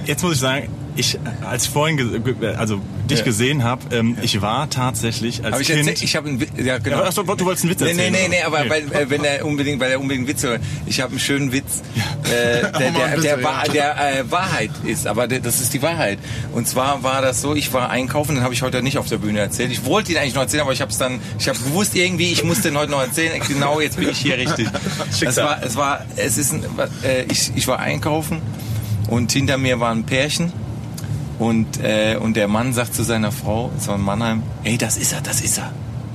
jetzt 0.05 0.23
muss 0.23 0.33
ich 0.35 0.39
sagen, 0.39 0.69
ich, 0.95 1.17
als 1.45 1.65
ich 1.65 1.69
vorhin 1.71 1.97
also 2.57 2.79
dich 3.09 3.19
Ja. 3.19 3.25
gesehen 3.25 3.63
habe, 3.63 3.95
ähm, 3.95 4.17
ich 4.21 4.41
war 4.41 4.69
tatsächlich 4.69 5.43
als 5.43 5.53
Aber 5.53 5.61
ich 5.61 5.67
Kind... 5.67 5.87
erzähl, 5.87 6.03
ich 6.05 6.15
habe 6.15 6.29
einen 6.29 6.39
Witz, 6.39 6.49
ja 6.57 6.77
genau. 6.77 6.97
Ja, 6.99 7.05
ach 7.07 7.11
so, 7.11 7.23
du 7.23 7.45
wolltest 7.45 7.65
einen 7.65 7.71
Witz 7.71 7.81
Nee, 7.81 7.89
erzählen? 7.89 8.11
nee, 8.13 8.19
nee, 8.23 8.27
nee, 8.37 8.41
aber 8.43 8.59
Okay. 8.61 8.69
weil, 8.91 9.01
äh, 9.03 9.09
wenn 9.09 9.23
er 9.23 9.45
unbedingt, 9.45 9.79
weil 9.81 9.91
er 9.91 9.99
unbedingt 9.99 10.27
Witz 10.27 10.43
hört. 10.43 10.61
Ich 10.85 11.01
habe 11.01 11.11
einen 11.11 11.19
schönen 11.19 11.51
Witz, 11.51 11.81
äh, 12.25 12.61
der, 12.61 12.71
der, 12.71 13.17
der, 13.17 13.37
ja. 13.39 13.43
Wahr- 13.43 13.63
der 13.73 14.19
äh, 14.19 14.31
Wahrheit 14.31 14.71
ist, 14.85 15.07
aber 15.07 15.27
der, 15.27 15.39
das 15.39 15.59
ist 15.61 15.73
die 15.73 15.81
Wahrheit. 15.81 16.19
Und 16.53 16.67
zwar 16.67 17.03
war 17.03 17.21
das 17.21 17.41
so, 17.41 17.55
ich 17.55 17.73
war 17.73 17.89
einkaufen, 17.89 18.35
den 18.35 18.43
habe 18.43 18.53
ich 18.53 18.61
heute 18.61 18.81
nicht 18.83 18.97
auf 18.97 19.07
der 19.07 19.17
Bühne 19.17 19.39
erzählt. 19.39 19.71
Ich 19.71 19.85
wollte 19.85 20.11
ihn 20.11 20.17
eigentlich 20.17 20.35
noch 20.35 20.41
erzählen, 20.43 20.61
aber 20.61 20.73
ich 20.73 20.81
habe 20.81 20.91
es 20.91 20.97
dann, 20.97 21.19
ich 21.39 21.49
habe 21.49 21.59
gewusst 21.59 21.95
irgendwie, 21.95 22.31
ich 22.31 22.43
muss 22.43 22.61
den 22.61 22.77
heute 22.77 22.91
noch 22.91 23.01
erzählen. 23.01 23.41
Genau, 23.47 23.79
jetzt 23.81 23.97
bin 23.97 24.09
ich 24.09 24.17
hier 24.19 24.37
richtig. 24.37 24.67
Es 25.25 25.37
war, 25.37 25.63
es 25.63 25.75
war, 25.75 26.05
es 26.15 26.37
ist, 26.37 26.53
ein, 26.53 26.63
äh, 27.03 27.23
ich, 27.31 27.51
ich 27.55 27.67
war 27.67 27.79
einkaufen 27.79 28.41
und 29.07 29.31
hinter 29.31 29.57
mir 29.57 29.79
war 29.79 29.91
ein 29.91 30.03
Pärchen. 30.05 30.51
Und, 31.43 31.79
äh, 31.83 32.15
und 32.19 32.35
der 32.37 32.47
Mann 32.47 32.71
sagt 32.73 32.95
zu 32.95 33.03
seiner 33.03 33.31
Frau, 33.33 33.69
es 33.77 33.87
war 33.89 33.95
in 33.95 34.01
Mannheim, 34.01 34.43
ey, 34.63 34.77
das 34.77 34.95
ist 34.97 35.11
er, 35.11 35.19
das 35.21 35.41
ist 35.41 35.57
er. 35.57 35.71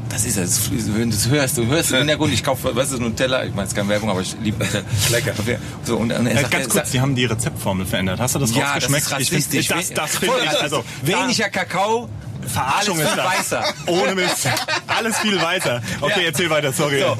Das 0.08 0.24
ist 0.24 0.38
er. 0.38 0.44
Das, 0.44 0.70
das 0.70 1.28
hörst 1.28 1.58
du, 1.58 1.66
hörst 1.66 1.90
du 1.90 1.94
im 1.96 2.00
Hintergrund. 2.00 2.32
Ich 2.32 2.42
kaufe, 2.42 2.74
was 2.74 2.92
ist 2.92 2.98
Nutella? 3.00 3.44
Ich 3.44 3.50
meine, 3.50 3.64
es 3.64 3.72
ist 3.72 3.76
keine 3.76 3.90
Werbung, 3.90 4.08
aber 4.08 4.22
ich 4.22 4.34
liebe 4.42 4.64
Nutella. 4.64 4.84
Lecker. 5.10 5.32
So, 5.84 5.98
und, 5.98 6.12
und 6.12 6.26
er 6.26 6.32
Äh, 6.32 6.40
sagt, 6.40 6.50
ganz 6.50 6.68
kurz, 6.70 6.90
die 6.92 7.00
haben 7.02 7.14
die 7.14 7.26
Rezeptformel 7.26 7.84
verändert. 7.84 8.18
Hast 8.20 8.36
du 8.36 8.38
das 8.38 8.54
ja, 8.54 8.60
das 8.62 8.68
rausgeschmeckt? 8.88 9.04
ist 9.04 9.12
rassistisch. 9.12 9.60
Ich 9.60 9.68
find, 9.68 9.98
das, 9.98 10.10
das 10.10 10.16
finde 10.16 10.34
ich, 10.44 10.62
also, 10.62 10.82
weniger 11.02 11.50
Kakao, 11.50 12.08
Verarschung 12.48 12.98
ist 13.00 13.16
weißer. 13.16 13.64
Ohne 13.86 14.14
Mist. 14.14 14.48
Alles 14.86 15.18
viel 15.18 15.40
weiter. 15.40 15.82
Okay, 16.00 16.20
Ja. 16.20 16.26
erzähl 16.26 16.50
weiter, 16.50 16.72
sorry. 16.72 17.00
So. 17.00 17.16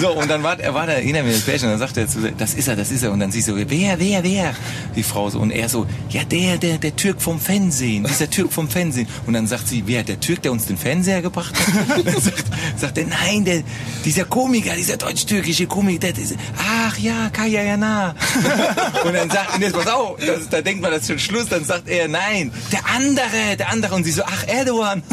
so, 0.00 0.12
und 0.12 0.28
dann 0.30 0.42
war 0.42 0.58
er 0.58 0.74
war 0.74 0.86
da 0.86 0.92
hinter 0.94 1.22
mir 1.22 1.32
das 1.32 1.42
Pärchen 1.42 1.66
und 1.66 1.72
dann 1.72 1.78
sagt 1.80 1.96
er 1.96 2.08
zu, 2.08 2.30
das 2.32 2.54
ist 2.54 2.68
er, 2.68 2.76
das 2.76 2.90
ist 2.90 3.02
er. 3.02 3.12
Und 3.12 3.20
dann 3.20 3.30
sie 3.32 3.40
so, 3.42 3.56
wer, 3.56 3.98
wer, 3.98 4.22
wer? 4.24 4.54
Die 4.96 5.02
Frau 5.02 5.28
so. 5.30 5.38
Und 5.38 5.50
er 5.50 5.68
so, 5.68 5.86
ja, 6.10 6.24
der, 6.24 6.56
der, 6.58 6.78
der 6.78 6.96
Türk 6.96 7.20
vom 7.20 7.40
Fernsehen, 7.40 8.04
dieser 8.04 8.28
Türk 8.30 8.52
vom 8.52 8.68
Fernsehen. 8.68 9.08
Und 9.26 9.34
dann 9.34 9.46
sagt 9.46 9.68
sie, 9.68 9.82
wer, 9.86 10.02
der 10.02 10.20
Türk, 10.20 10.42
der 10.42 10.52
uns 10.52 10.66
den 10.66 10.76
Fernseher 10.78 11.22
gebracht 11.22 11.54
hat? 11.54 12.04
Dann 12.06 12.20
sagt, 12.20 12.44
sagt 12.76 12.98
er, 12.98 13.06
nein, 13.06 13.44
der, 13.44 13.62
dieser 14.04 14.24
Komiker, 14.24 14.74
dieser 14.74 14.96
deutsch-türkische 14.96 15.66
Komiker, 15.66 16.00
der, 16.00 16.12
dieser, 16.12 16.36
ach 16.58 16.98
ja, 16.98 17.28
Kaya 17.30 17.62
Jana. 17.62 18.14
und 19.04 19.14
dann 19.14 19.30
sagt, 19.30 19.54
und 19.54 19.62
jetzt 19.62 19.74
pass 19.74 19.86
auf, 19.86 20.18
das, 20.18 20.48
da 20.48 20.60
denkt 20.62 20.82
man, 20.82 20.90
das 20.90 21.02
ist 21.02 21.08
schon 21.08 21.18
Schluss, 21.18 21.48
dann 21.48 21.64
sagt 21.64 21.88
er, 21.88 22.08
nein, 22.08 22.52
der 22.72 22.80
andere, 22.94 23.56
der 23.58 23.70
andere. 23.70 23.94
Und 23.94 24.04
sie 24.04 24.12
so, 24.12 24.19
ach, 24.26 24.46
Erdogan. 24.46 25.02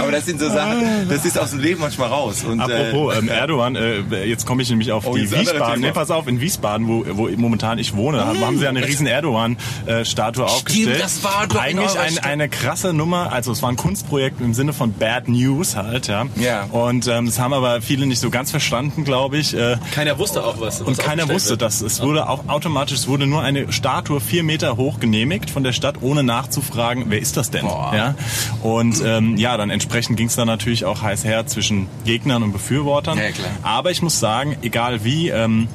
Aber 0.00 0.12
das 0.12 0.26
sind 0.26 0.40
so 0.40 0.48
Sachen, 0.48 1.08
das 1.08 1.24
ist 1.24 1.38
aus 1.38 1.50
dem 1.50 1.60
Leben 1.60 1.80
manchmal 1.80 2.08
raus. 2.08 2.44
Und, 2.44 2.60
Apropos 2.60 3.14
äh, 3.14 3.18
ähm, 3.18 3.28
Erdogan, 3.28 3.76
äh, 3.76 4.24
jetzt 4.24 4.46
komme 4.46 4.62
ich 4.62 4.70
nämlich 4.70 4.90
auf 4.92 5.06
Oh, 5.06 5.14
die 5.14 5.30
Wiesbaden. 5.30 5.80
Nee, 5.80 5.92
pass 5.92 6.10
auf, 6.10 6.26
in 6.26 6.40
Wiesbaden, 6.40 6.88
wo, 6.88 7.04
wo 7.10 7.28
momentan 7.36 7.78
ich 7.78 7.94
wohne, 7.94 8.18
da 8.18 8.26
haben 8.26 8.58
sie 8.58 8.64
ja 8.64 8.70
eine 8.70 8.86
riesen 8.86 9.06
Erdogan-Statue 9.06 10.44
aufgestellt. 10.44 11.00
das 11.02 11.22
war 11.22 11.46
doch 11.46 11.60
Eigentlich 11.60 11.98
ein, 11.98 12.18
eine 12.18 12.48
krasse 12.48 12.92
Nummer, 12.92 13.32
also 13.32 13.52
es 13.52 13.62
war 13.62 13.70
ein 13.70 13.76
Kunstprojekt 13.76 14.40
im 14.40 14.54
Sinne 14.54 14.72
von 14.72 14.92
Bad 14.92 15.28
News 15.28 15.76
halt, 15.76 16.08
ja. 16.08 16.26
Ja. 16.36 16.64
Und 16.64 17.06
ähm, 17.06 17.26
das 17.26 17.38
haben 17.38 17.52
aber 17.52 17.80
viele 17.82 18.06
nicht 18.06 18.20
so 18.20 18.30
ganz 18.30 18.50
verstanden, 18.50 19.04
glaube 19.04 19.38
ich. 19.38 19.54
Äh, 19.54 19.76
Keiner 19.92 20.18
wusste 20.18 20.44
auch 20.44 20.60
was. 20.60 20.80
was 20.80 20.86
und 20.86 20.98
keiner 20.98 21.28
wusste 21.28 21.50
wird. 21.50 21.62
das. 21.62 21.80
Es 21.80 22.00
wurde 22.02 22.28
auch 22.28 22.48
automatisch, 22.48 22.98
es 22.98 23.08
wurde 23.08 23.26
nur 23.26 23.42
eine 23.42 23.72
Statue 23.72 24.20
vier 24.20 24.42
Meter 24.42 24.76
hoch 24.76 25.00
genehmigt 25.00 25.50
von 25.50 25.62
der 25.64 25.72
Stadt, 25.72 25.93
ohne 26.00 26.22
nachzufragen, 26.22 27.04
wer 27.08 27.20
ist 27.20 27.36
das 27.36 27.50
denn? 27.50 27.62
Boah. 27.66 27.92
Ja? 27.94 28.14
Und 28.62 29.02
ähm, 29.04 29.36
ja, 29.36 29.56
dann 29.56 29.70
entsprechend 29.70 30.16
ging 30.16 30.28
es 30.28 30.36
dann 30.36 30.46
natürlich 30.46 30.84
auch 30.84 31.02
heiß 31.02 31.24
her 31.24 31.46
zwischen 31.46 31.86
Gegnern 32.04 32.42
und 32.42 32.52
Befürwortern. 32.52 33.18
Ja, 33.18 33.30
klar. 33.30 33.50
Aber 33.62 33.90
ich 33.90 34.02
muss 34.02 34.20
sagen, 34.20 34.56
egal 34.62 35.04
wie, 35.04 35.28
ähm, 35.28 35.68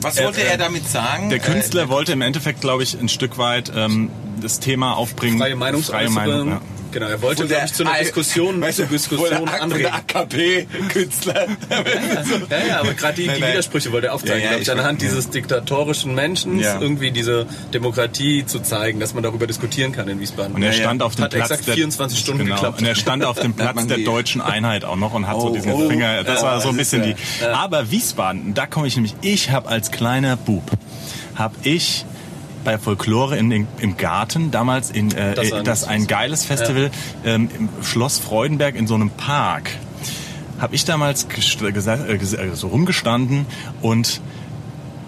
was 0.00 0.20
wollte 0.22 0.42
äh, 0.42 0.48
er 0.48 0.58
damit 0.58 0.88
sagen? 0.88 1.30
der 1.30 1.38
Künstler 1.38 1.82
Äh, 1.82 1.88
wollte 1.88 2.12
im 2.12 2.22
Endeffekt, 2.22 2.60
glaube 2.60 2.82
ich, 2.82 2.98
ein 2.98 3.08
Stück 3.08 3.38
weit 3.38 3.72
ähm, 3.74 4.10
das 4.40 4.58
Thema 4.60 4.94
aufbringen. 4.96 5.38
Freie 5.38 5.56
Meinung, 5.56 5.82
freie 5.82 6.10
Meinung. 6.10 6.48
Ja. 6.48 6.60
Genau, 6.92 7.06
er 7.06 7.20
wollte, 7.22 7.46
der- 7.46 7.56
glaube 7.58 7.66
ich, 7.66 7.72
zu 7.74 7.84
einer 7.86 7.98
Diskussion, 7.98 8.60
weißt 8.60 8.78
du, 8.80 8.84
Diskussion 8.86 9.46
der, 9.46 9.62
anregen. 9.62 9.82
der 9.82 9.94
AKP-Künstler. 9.94 11.46
Ja, 12.50 12.66
ja, 12.68 12.80
aber 12.80 12.94
gerade 12.94 13.14
die, 13.14 13.22
die 13.22 13.28
nein. 13.28 13.52
Widersprüche 13.52 13.90
wollte 13.92 14.08
er 14.08 14.14
aufzeigen, 14.14 14.38
Ja, 14.40 14.44
ja, 14.44 14.50
glaube 14.50 14.62
ich, 14.62 14.70
anhand 14.70 15.02
ja. 15.02 15.08
dieses 15.08 15.30
diktatorischen 15.30 16.14
Menschen 16.14 16.60
irgendwie 16.60 17.10
diese 17.10 17.46
Demokratie 17.72 18.44
zu 18.46 18.60
zeigen, 18.60 19.00
dass 19.00 19.14
man 19.14 19.22
darüber 19.22 19.46
diskutieren 19.46 19.92
kann 19.92 20.08
in 20.08 20.20
Wiesbaden. 20.20 20.54
Und 20.54 20.62
er 20.62 20.72
stand 20.72 21.02
auf 21.02 21.14
dem 21.16 21.24
Hat 21.24 21.30
Platz 21.32 21.50
exakt 21.50 21.66
der, 21.68 21.74
24 21.74 22.18
Stunden 22.18 22.44
genau, 22.44 22.56
geklappt. 22.56 22.80
Und 22.80 22.86
er 22.86 22.94
stand 22.94 23.24
auf 23.24 23.38
dem 23.40 23.54
Platz 23.56 23.86
der 23.86 23.98
deutschen 23.98 24.40
Einheit 24.40 24.84
auch 24.84 24.96
noch 24.96 25.14
und 25.14 25.26
hat 25.26 25.40
so 25.40 25.48
Oh, 25.48 25.54
diesen 25.54 25.72
oh. 25.72 25.88
Finger. 25.88 26.22
Das 26.24 26.40
Ja, 26.40 26.46
war 26.46 26.60
so 26.60 26.68
ein 26.68 26.76
bisschen 26.76 27.02
die. 27.02 27.14
Aber 27.52 27.90
Wiesbaden, 27.90 28.54
da 28.54 28.66
komme 28.66 28.86
ich 28.86 28.94
nämlich. 28.96 29.14
Ich 29.22 29.50
habe 29.50 29.68
als 29.68 29.90
kleiner 29.90 30.36
Bub 30.36 30.62
habe 31.34 31.54
ich 31.62 32.04
bei 32.64 32.78
Folklore 32.78 33.36
in, 33.36 33.50
den- 33.50 33.66
im 33.80 33.96
Garten 33.96 34.50
damals 34.50 34.90
in 34.90 35.12
äh, 35.12 35.34
Das 35.34 35.52
ein- 35.52 35.64
das 35.64 35.84
ein 35.84 36.06
geiles 36.06 36.44
Festival 36.44 36.90
ähm, 37.24 37.48
im 37.58 37.68
Schloss 37.84 38.18
Freudenberg 38.18 38.74
in 38.76 38.86
so 38.86 38.94
einem 38.94 39.10
Park 39.10 39.70
habe 40.60 40.74
ich 40.76 40.84
damals 40.84 41.24
äh, 41.24 41.26
ges- 41.26 42.36
äh, 42.36 42.54
so 42.54 42.68
rumgestanden 42.68 43.46
und 43.80 44.20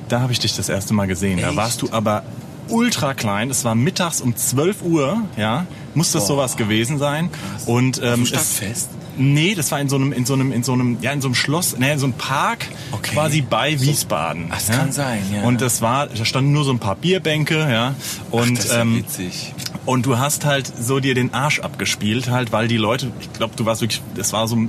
da 0.08 0.20
habe 0.20 0.32
ich 0.32 0.38
dich 0.40 0.54
das 0.56 0.68
erste 0.68 0.94
Mal 0.94 1.06
gesehen. 1.06 1.40
Da 1.40 1.48
Echt? 1.48 1.56
warst 1.56 1.82
du 1.82 1.88
aber 1.92 2.24
ultra 2.68 3.14
klein. 3.14 3.50
Es 3.50 3.64
war 3.64 3.74
mittags 3.74 4.20
um 4.20 4.34
12 4.36 4.82
Uhr, 4.82 5.22
ja, 5.36 5.66
muss 5.94 6.12
das 6.12 6.26
sowas 6.26 6.56
gewesen 6.56 6.98
sein. 6.98 7.30
Und 7.66 8.00
ähm, 8.02 8.22
es, 8.22 8.28
Stadtfest? 8.28 8.90
Nee, 9.16 9.54
das 9.54 9.70
war 9.70 9.80
in 9.80 9.88
so 9.88 9.96
einem, 9.96 10.12
in 10.12 10.24
so 10.26 10.34
einem, 10.34 10.52
in 10.52 10.62
so 10.62 10.72
einem, 10.72 10.98
ja, 11.00 11.12
in 11.12 11.20
so 11.20 11.28
einem 11.28 11.34
Schloss, 11.34 11.76
nee, 11.78 11.92
in 11.92 11.98
so 11.98 12.06
einem 12.06 12.14
Park, 12.14 12.66
Okay. 12.92 13.12
quasi 13.14 13.40
bei 13.40 13.80
Wiesbaden. 13.80 14.46
Ach, 14.50 14.54
das 14.56 14.68
ja? 14.68 14.76
kann 14.76 14.92
sein, 14.92 15.22
ja. 15.32 15.42
Und 15.42 15.60
das 15.60 15.82
war, 15.82 16.06
da 16.06 16.24
standen 16.24 16.52
nur 16.52 16.64
so 16.64 16.70
ein 16.72 16.78
paar 16.78 16.96
Bierbänke, 16.96 17.58
ja. 17.70 17.94
Und 18.30 18.58
das 18.58 18.66
ist 18.66 18.72
ähm, 18.74 18.96
witzig. 18.98 19.52
und 19.86 20.06
du 20.06 20.18
hast 20.18 20.44
halt 20.44 20.70
so 20.80 21.00
dir 21.00 21.14
den 21.14 21.34
Arsch 21.34 21.60
abgespielt, 21.60 22.30
halt, 22.30 22.52
weil 22.52 22.68
die 22.68 22.76
Leute, 22.76 23.10
ich 23.20 23.32
glaube, 23.32 23.54
du 23.56 23.64
warst 23.66 23.80
wirklich, 23.80 24.00
das 24.14 24.32
war 24.32 24.46
so, 24.48 24.56
Ja, 24.56 24.68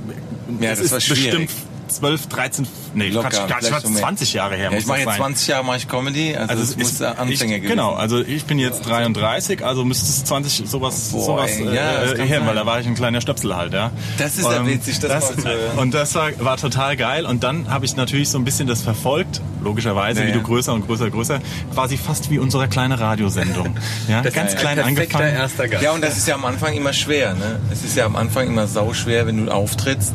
das 0.70 0.78
das 0.78 0.80
ist 0.80 0.92
war 0.92 1.00
schwierig. 1.00 1.24
bestimmt 1.24 1.50
12, 1.88 2.26
13, 2.28 2.68
nee, 2.94 3.08
Locker, 3.08 3.28
Quatsch, 3.30 3.68
Quatsch, 3.68 3.84
mehr. 3.88 4.00
20 4.00 4.32
Jahre 4.32 4.56
her. 4.56 4.64
Ja, 4.64 4.70
muss 4.70 4.80
ich 4.80 4.86
mache 4.86 4.98
das 4.98 5.04
jetzt 5.06 5.12
sein. 5.12 5.20
20 5.22 5.48
Jahre 5.48 5.64
mache 5.64 5.76
ich 5.78 5.88
Comedy, 5.88 6.36
also, 6.36 6.50
Also 6.50 6.62
es 6.62 6.76
muss 6.76 6.90
ist 6.92 7.00
der 7.00 7.18
Anfänger 7.18 7.56
gewesen 7.56 7.70
Genau, 7.70 7.94
also 7.94 8.20
ich 8.20 8.44
bin 8.44 8.58
jetzt 8.58 8.86
33, 8.86 9.64
also 9.64 9.84
müsste 9.84 10.04
es 10.06 10.24
20 10.24 10.68
sowas, 10.68 11.10
Boah, 11.12 11.24
sowas 11.24 11.50
ey, 11.50 11.68
äh, 11.68 11.74
ja, 11.74 12.00
das 12.04 12.12
äh, 12.18 12.26
her, 12.26 12.46
weil 12.46 12.54
da 12.54 12.66
war 12.66 12.80
ich 12.80 12.86
ein 12.86 12.94
kleiner 12.94 13.20
Stöpsel 13.20 13.56
halt, 13.56 13.72
ja. 13.72 13.90
Das 14.18 14.36
ist 14.38 14.44
ja 14.44 14.66
witzig, 14.66 14.98
das 15.00 15.36
hören. 15.36 15.78
Und 15.78 15.94
das 15.94 16.14
war, 16.14 16.30
war 16.38 16.56
total 16.56 16.96
geil 16.96 17.26
und 17.26 17.42
dann 17.42 17.70
habe 17.70 17.84
ich 17.84 17.96
natürlich 17.96 18.28
so 18.28 18.38
ein 18.38 18.44
bisschen 18.44 18.66
das 18.66 18.82
verfolgt, 18.82 19.40
logischerweise, 19.62 20.22
Ja, 20.22 20.28
wie 20.28 20.32
du 20.32 20.42
größer 20.42 20.72
und 20.72 20.86
größer, 20.86 21.10
größer, 21.10 21.40
quasi 21.74 21.96
fast 21.96 22.30
wie 22.30 22.38
unsere 22.38 22.68
kleine 22.68 22.98
Radiosendung. 23.00 23.76
Ja, 24.08 24.22
Das 24.22 24.34
ganz 24.34 24.54
klein 24.54 24.78
angefangen. 24.78 25.34
erster 25.34 25.68
Gast. 25.68 25.82
Ja, 25.82 25.92
und 25.92 26.02
das 26.02 26.16
ist 26.16 26.28
ja 26.28 26.34
am 26.34 26.44
Anfang 26.44 26.74
immer 26.74 26.92
schwer. 26.92 27.34
Ne? 27.34 27.58
Es 27.72 27.82
ist 27.82 27.96
ja 27.96 28.04
am 28.06 28.14
Anfang 28.14 28.46
immer 28.46 28.66
sauschwer, 28.66 29.26
wenn 29.26 29.44
du 29.44 29.50
auftrittst. 29.52 30.12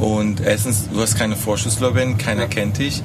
Und 0.00 0.40
erstens, 0.40 0.88
du 0.90 1.00
hast 1.00 1.16
keine 1.16 1.36
Vorschusslorbeeren, 1.36 2.16
keiner 2.16 2.46
kennt 2.46 2.78
dich. 2.78 3.02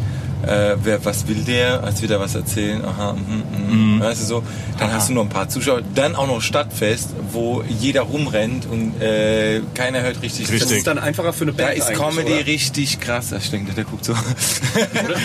Äh, 0.47 0.75
wer, 0.83 1.03
was 1.05 1.27
will 1.27 1.43
der? 1.43 1.83
Als 1.83 2.01
wieder 2.01 2.19
was 2.19 2.35
erzählen. 2.35 2.83
Aha, 2.85 3.13
mhm, 3.13 3.95
mhm. 3.95 3.99
Weißt 4.01 4.21
du 4.21 4.25
so. 4.25 4.43
Dann 4.79 4.91
hast 4.93 5.09
du 5.09 5.13
nur 5.13 5.23
ein 5.23 5.29
paar 5.29 5.47
Zuschauer. 5.49 5.81
Dann 5.95 6.15
auch 6.15 6.27
noch 6.27 6.41
Stadtfest, 6.41 7.09
wo 7.31 7.63
jeder 7.79 8.01
rumrennt 8.01 8.65
und 8.65 9.01
äh, 9.01 9.61
keiner 9.73 10.01
hört 10.01 10.21
richtig. 10.21 10.43
Richtig. 10.49 10.59
Das 10.61 10.71
ist 10.71 10.87
dann 10.87 10.97
einfacher 10.99 11.33
für 11.33 11.43
eine 11.45 11.53
Da 11.53 11.65
Band 11.65 11.77
ist 11.77 11.87
eigentlich, 11.87 11.99
Comedy 11.99 12.33
oder? 12.33 12.45
richtig 12.45 12.99
krass. 12.99 13.31
Ich 13.31 13.49
denke, 13.51 13.73
der 13.73 13.83
guckt 13.85 14.05
so. 14.05 14.13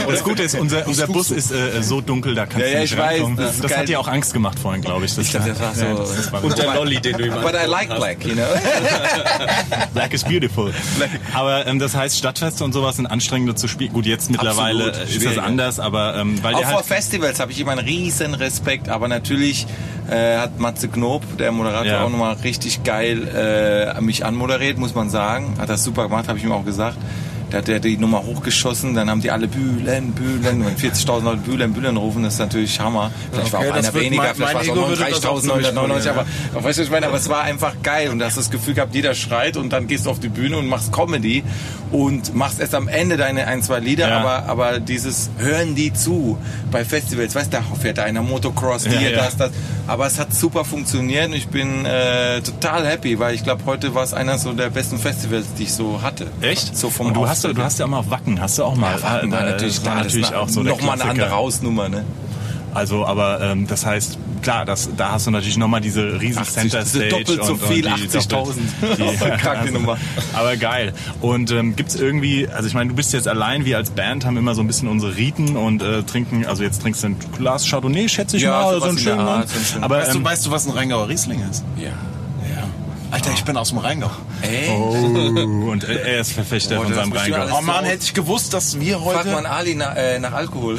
Das 0.08 0.22
Gute 0.24 0.42
ist, 0.42 0.58
unser, 0.58 0.86
unser 0.86 1.06
Bus 1.06 1.30
ist 1.30 1.50
äh, 1.52 1.82
so 1.82 2.00
dunkel, 2.00 2.34
da 2.34 2.46
kannst 2.46 2.60
Ja, 2.60 2.66
du 2.66 2.72
ja, 2.74 2.80
nicht 2.80 2.92
ich 2.92 2.98
weiß, 2.98 3.10
reinkommen. 3.12 3.36
das 3.36 3.58
Das, 3.58 3.70
ist 3.70 3.76
hat 3.76 3.88
dir 3.88 4.00
auch 4.00 4.08
Angst 4.08 4.32
gemacht 4.32 4.58
vorhin, 4.58 4.82
glaube 4.82 5.04
ich. 5.04 5.14
Das, 5.14 5.24
Ich 5.26 5.30
glaub, 5.32 5.44
das 5.46 5.60
war 5.60 5.74
so- 5.74 5.84
Ja, 5.84 5.94
das, 5.94 6.32
war 6.32 6.44
Und 6.50 6.58
der 6.58 6.74
Lolli, 6.74 7.00
den 7.00 7.16
du 7.16 7.24
ihm 7.26 7.32
But 7.42 7.54
I 7.54 7.66
like 7.68 7.88
hast. 7.90 7.98
black, 7.98 8.24
you 8.24 8.34
know. 8.34 8.42
Black 9.94 10.12
is 10.14 10.24
beautiful. 10.24 10.72
Aber 11.34 11.66
ähm, 11.66 11.78
das 11.78 11.94
heißt, 11.94 12.16
Stadtfeste 12.16 12.64
und 12.64 12.72
sowas 12.72 12.96
sind 12.96 13.06
anstrengender 13.06 13.56
zu 13.56 13.68
spielen. 13.68 13.92
Gut, 13.92 14.06
jetzt 14.06 14.30
mittlerweile 14.30 14.88
Absolut, 14.88 15.09
ist 15.16 15.26
das 15.26 15.38
anders, 15.38 15.80
aber 15.80 16.16
ähm, 16.16 16.42
weil 16.42 16.54
Auch 16.54 16.62
vor 16.64 16.76
halt 16.76 16.86
Festivals 16.86 17.40
habe 17.40 17.52
ich 17.52 17.60
immer 17.60 17.72
einen 17.72 17.86
riesen 17.86 18.34
Respekt, 18.34 18.88
aber 18.88 19.08
natürlich 19.08 19.66
äh, 20.10 20.36
hat 20.38 20.58
Matze 20.58 20.88
Knob, 20.88 21.22
der 21.38 21.52
Moderator, 21.52 21.86
Ja. 21.86 22.04
auch 22.04 22.10
nochmal 22.10 22.34
richtig 22.44 22.82
geil 22.84 23.28
äh, 23.96 24.00
mich 24.00 24.24
anmoderiert, 24.24 24.78
muss 24.78 24.94
man 24.94 25.10
sagen. 25.10 25.56
Hat 25.58 25.68
das 25.68 25.84
super 25.84 26.04
gemacht, 26.04 26.28
habe 26.28 26.38
ich 26.38 26.44
ihm 26.44 26.52
auch 26.52 26.64
gesagt. 26.64 26.96
Da 27.50 27.58
hat 27.58 27.68
er 27.68 27.80
die 27.80 27.96
Nummer 27.96 28.22
hochgeschossen, 28.22 28.94
dann 28.94 29.10
haben 29.10 29.20
die 29.20 29.30
alle 29.30 29.48
Bühlen, 29.48 30.12
Bühlen, 30.12 30.64
wenn 30.64 30.76
40.000 30.76 31.22
Leute 31.24 31.38
Bühlen, 31.38 31.72
Bühlen 31.72 31.96
rufen, 31.96 32.22
das 32.22 32.34
ist 32.34 32.38
natürlich 32.38 32.78
Hammer. 32.80 33.10
Vielleicht 33.32 33.52
Okay, 33.54 33.66
war 33.66 33.72
auch 33.72 33.76
einer 33.78 33.94
weniger, 33.94 34.22
mein- 34.22 34.34
vielleicht 34.36 34.54
war 34.54 34.62
es 34.62 34.68
auch 34.70 34.74
39.999, 34.76 35.42
verlieren, 35.42 36.08
aber, 36.08 36.26
aber 36.54 36.64
weißt 36.64 36.78
du, 36.78 36.82
ich 36.84 36.90
meine, 36.90 37.06
aber 37.08 37.16
es 37.16 37.28
war 37.28 37.42
einfach 37.42 37.74
geil 37.82 38.10
und 38.10 38.18
du 38.20 38.24
hast 38.24 38.36
das 38.36 38.50
Gefühl 38.50 38.74
gehabt, 38.74 38.94
jeder 38.94 39.14
schreit 39.14 39.56
und 39.56 39.72
dann 39.72 39.86
gehst 39.86 40.06
du 40.06 40.10
auf 40.10 40.20
die 40.20 40.28
Bühne 40.28 40.56
und 40.58 40.68
machst 40.68 40.92
Comedy 40.92 41.42
und 41.90 42.34
machst 42.34 42.60
erst 42.60 42.74
am 42.74 42.86
Ende 42.88 43.16
deine 43.16 43.46
ein, 43.48 43.62
zwei 43.62 43.80
Lieder, 43.80 44.08
Ja. 44.08 44.18
aber, 44.20 44.44
aber 44.48 44.78
dieses 44.80 45.30
hören 45.38 45.74
die 45.74 45.92
zu 45.92 46.38
bei 46.70 46.84
Festivals, 46.84 47.34
weißt 47.34 47.52
du, 47.52 47.56
da 47.58 47.64
fährt 47.80 47.98
einer 47.98 48.22
Motocross, 48.22 48.84
Ja, 48.86 48.92
hier, 48.92 49.10
ja. 49.10 49.16
das, 49.24 49.36
das. 49.36 49.50
Aber 49.88 50.06
es 50.06 50.20
hat 50.20 50.32
super 50.32 50.64
funktioniert 50.64 51.26
und 51.26 51.32
ich 51.34 51.48
bin 51.48 51.84
äh, 51.84 52.40
total 52.42 52.86
happy, 52.86 53.18
weil 53.18 53.34
ich 53.34 53.42
glaube, 53.42 53.64
heute 53.66 53.92
war 53.94 54.04
es 54.04 54.14
einer 54.14 54.38
so 54.38 54.52
der 54.52 54.70
besten 54.70 54.98
Festivals, 54.98 55.46
die 55.58 55.64
ich 55.64 55.72
so 55.72 56.00
hatte. 56.00 56.28
Echt? 56.42 56.76
So 56.76 56.90
vom 56.90 57.06
und 57.08 57.14
du 57.14 57.26
hast, 57.28 57.39
Auftritt. 57.48 57.58
du 57.58 57.64
hast 57.64 57.78
ja 57.78 57.84
auch 57.86 57.90
mal 57.90 58.10
Wacken, 58.10 58.40
hast 58.40 58.58
du 58.58 58.64
auch 58.64 58.76
mal. 58.76 58.92
ja, 58.96 59.02
Wacken 59.02 59.32
war 59.32 59.40
äh, 59.46 59.50
natürlich, 59.52 59.76
das 59.76 59.84
war 59.84 59.92
klar, 59.92 60.04
natürlich 60.04 60.20
das 60.22 60.30
ist 60.30 60.36
auch 60.36 60.48
so 60.48 60.62
Nochmal 60.62 61.00
eine 61.00 61.10
andere 61.10 61.30
Hausnummer, 61.30 61.88
ne? 61.88 62.04
Also, 62.72 63.04
aber 63.04 63.40
ähm, 63.40 63.66
das 63.66 63.84
heißt, 63.84 64.16
klar, 64.42 64.64
das, 64.64 64.90
da 64.96 65.10
hast 65.10 65.26
du 65.26 65.32
natürlich 65.32 65.56
nochmal 65.56 65.80
diese 65.80 66.20
riesen 66.20 66.38
80, 66.42 66.54
Center 66.54 66.78
das 66.78 66.94
ist 66.94 67.04
Stage. 67.04 67.08
doppelt 67.24 67.44
so 67.44 67.52
und, 67.54 67.62
viel, 67.64 67.84
und 67.84 67.96
die 67.98 68.08
80.000. 68.08 68.28
doppelt- 68.28 68.56
die- 69.36 69.42
Kranke 69.42 69.72
Nummer. 69.72 69.98
Aber 70.34 70.56
geil. 70.56 70.92
Und 71.20 71.50
ähm, 71.50 71.74
gibt's 71.74 71.96
irgendwie, 71.96 72.46
also 72.46 72.68
ich 72.68 72.74
meine, 72.74 72.90
du 72.90 72.94
bist 72.94 73.12
jetzt 73.12 73.26
allein, 73.26 73.64
wir 73.64 73.76
als 73.76 73.90
Band 73.90 74.24
haben 74.24 74.36
immer 74.36 74.54
so 74.54 74.60
ein 74.60 74.68
bisschen 74.68 74.86
unsere 74.86 75.16
Riten 75.16 75.56
und 75.56 75.82
äh, 75.82 76.04
trinken, 76.04 76.46
also 76.46 76.62
jetzt 76.62 76.80
trinkst 76.82 77.02
du 77.02 77.08
ein 77.08 77.16
Glas 77.36 77.66
Chardonnay, 77.68 78.08
schätze 78.08 78.36
ich 78.36 78.44
Ja, 78.44 78.52
mal, 78.52 78.78
so 78.80 78.86
einen 78.86 78.98
schönen. 78.98 79.18
So 79.18 79.26
einen 79.30 79.48
schönen- 79.48 79.82
Aber 79.84 79.96
Weißt, 79.98 80.14
ähm, 80.14 80.22
du, 80.22 80.30
weißt 80.30 80.46
du, 80.46 80.50
was 80.52 80.66
ein 80.68 80.72
Rheingauer 80.72 81.08
Riesling 81.08 81.42
ist? 81.50 81.64
Ja. 81.76 81.88
Alter, 83.10 83.30
ich 83.34 83.44
bin 83.44 83.56
aus 83.56 83.70
dem 83.70 83.78
Rheingau. 83.78 84.10
Ey, 84.42 84.68
oh, 84.70 85.70
und 85.70 85.84
er 85.84 86.04
er 86.04 86.20
ist 86.20 86.32
Verfechter 86.32 86.78
Oh, 86.80 86.84
von 86.84 86.94
seinem 86.94 87.12
Rheingau. 87.12 87.58
Oh 87.58 87.60
Mann, 87.60 87.84
hätte 87.84 88.04
ich 88.04 88.14
gewusst, 88.14 88.54
dass 88.54 88.78
wir 88.78 89.02
heute... 89.04 89.30
mal 89.30 89.46
Ali 89.46 89.74
nach, 89.74 89.96
äh, 89.96 90.18
nach 90.20 90.32
Alkohol. 90.32 90.78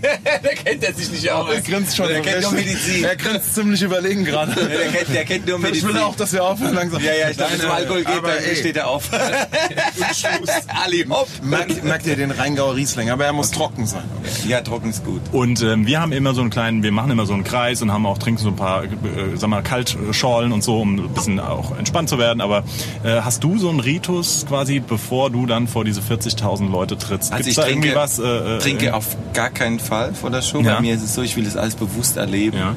der 0.42 0.54
kennt 0.54 0.82
er 0.82 0.92
sich 0.92 1.10
nicht 1.10 1.30
aus. 1.30 1.46
Oh, 1.48 1.52
er 1.52 1.60
grinst 1.60 1.96
schon. 1.96 2.08
Der 2.08 2.20
kennt 2.20 2.42
nur 2.42 2.52
Medizin. 2.52 3.04
Er 3.04 3.14
grinst 3.16 3.54
ziemlich 3.54 3.80
überlegen 3.82 4.24
gerade. 4.24 4.52
Ja, 4.60 4.66
der, 4.66 4.86
kennt, 4.88 5.14
der 5.14 5.24
kennt 5.24 5.46
nur 5.46 5.56
Ich 5.58 5.62
Medizin. 5.62 5.88
will 5.88 5.98
auch, 5.98 6.16
dass 6.16 6.32
wir 6.32 6.44
aufhören 6.44 6.74
langsam. 6.74 7.02
ja, 7.02 7.12
ja, 7.14 7.30
ich 7.30 7.36
glaube, 7.36 7.52
wenn 7.52 7.60
es 7.60 7.64
um 7.66 7.70
Alkohol 7.70 8.04
geht, 8.04 8.16
aber 8.16 8.28
dann 8.28 8.44
ey, 8.44 8.56
steht 8.56 8.76
er 8.76 8.88
auf. 8.88 9.08
Ali, 10.84 11.06
hopp. 11.08 11.28
Merkt, 11.42 11.84
merkt 11.84 12.06
ihr 12.06 12.16
den 12.16 12.32
Rheingauer 12.32 12.74
Riesling, 12.74 13.10
aber 13.10 13.24
er 13.24 13.32
muss 13.32 13.50
trocken 13.52 13.86
sein. 13.86 14.04
Ja, 14.46 14.60
trocken 14.62 14.90
ist 14.90 15.04
gut. 15.04 15.20
Und 15.32 15.62
ähm, 15.62 15.86
wir 15.86 16.00
haben 16.00 16.12
immer 16.12 16.34
so 16.34 16.40
einen 16.40 16.50
kleinen, 16.50 16.82
wir 16.82 16.92
machen 16.92 17.10
immer 17.12 17.26
so 17.26 17.34
einen 17.34 17.44
Kreis 17.44 17.82
und 17.82 17.92
haben 17.92 18.04
auch 18.04 18.18
trinken 18.18 18.42
so 18.42 18.48
ein 18.48 18.56
paar, 18.56 18.84
äh, 18.84 18.88
sag 19.36 19.48
mal, 19.48 19.62
Kaltschorlen 19.62 20.52
und 20.52 20.62
so, 20.64 20.80
um 20.80 20.96
ein 20.96 21.08
bisschen 21.14 21.38
auch 21.40 21.67
entspannt 21.76 22.08
zu 22.08 22.18
werden. 22.18 22.40
Aber 22.40 22.64
äh, 23.04 23.20
hast 23.22 23.42
du 23.44 23.58
so 23.58 23.68
einen 23.68 23.80
Ritus 23.80 24.46
quasi, 24.48 24.80
bevor 24.80 25.30
du 25.30 25.46
dann 25.46 25.66
vor 25.68 25.84
diese 25.84 26.00
40.000 26.00 26.70
Leute 26.70 26.96
trittst? 26.96 27.32
Also 27.32 27.44
Gibt's 27.44 27.48
ich 27.48 27.56
da 27.56 27.62
trinke, 27.62 27.88
irgendwie 27.88 27.96
was? 27.96 28.18
Äh, 28.18 28.56
äh, 28.56 28.58
trinke 28.58 28.94
auf 28.94 29.16
gar 29.34 29.50
keinen 29.50 29.80
Fall 29.80 30.14
vor 30.14 30.30
der 30.30 30.42
Show. 30.42 30.60
Ja. 30.60 30.74
Bei 30.76 30.80
mir 30.80 30.94
ist 30.94 31.02
es 31.02 31.14
so, 31.14 31.22
ich 31.22 31.36
will 31.36 31.44
das 31.44 31.56
alles 31.56 31.74
bewusst 31.74 32.16
erleben. 32.16 32.58
Ja. 32.58 32.74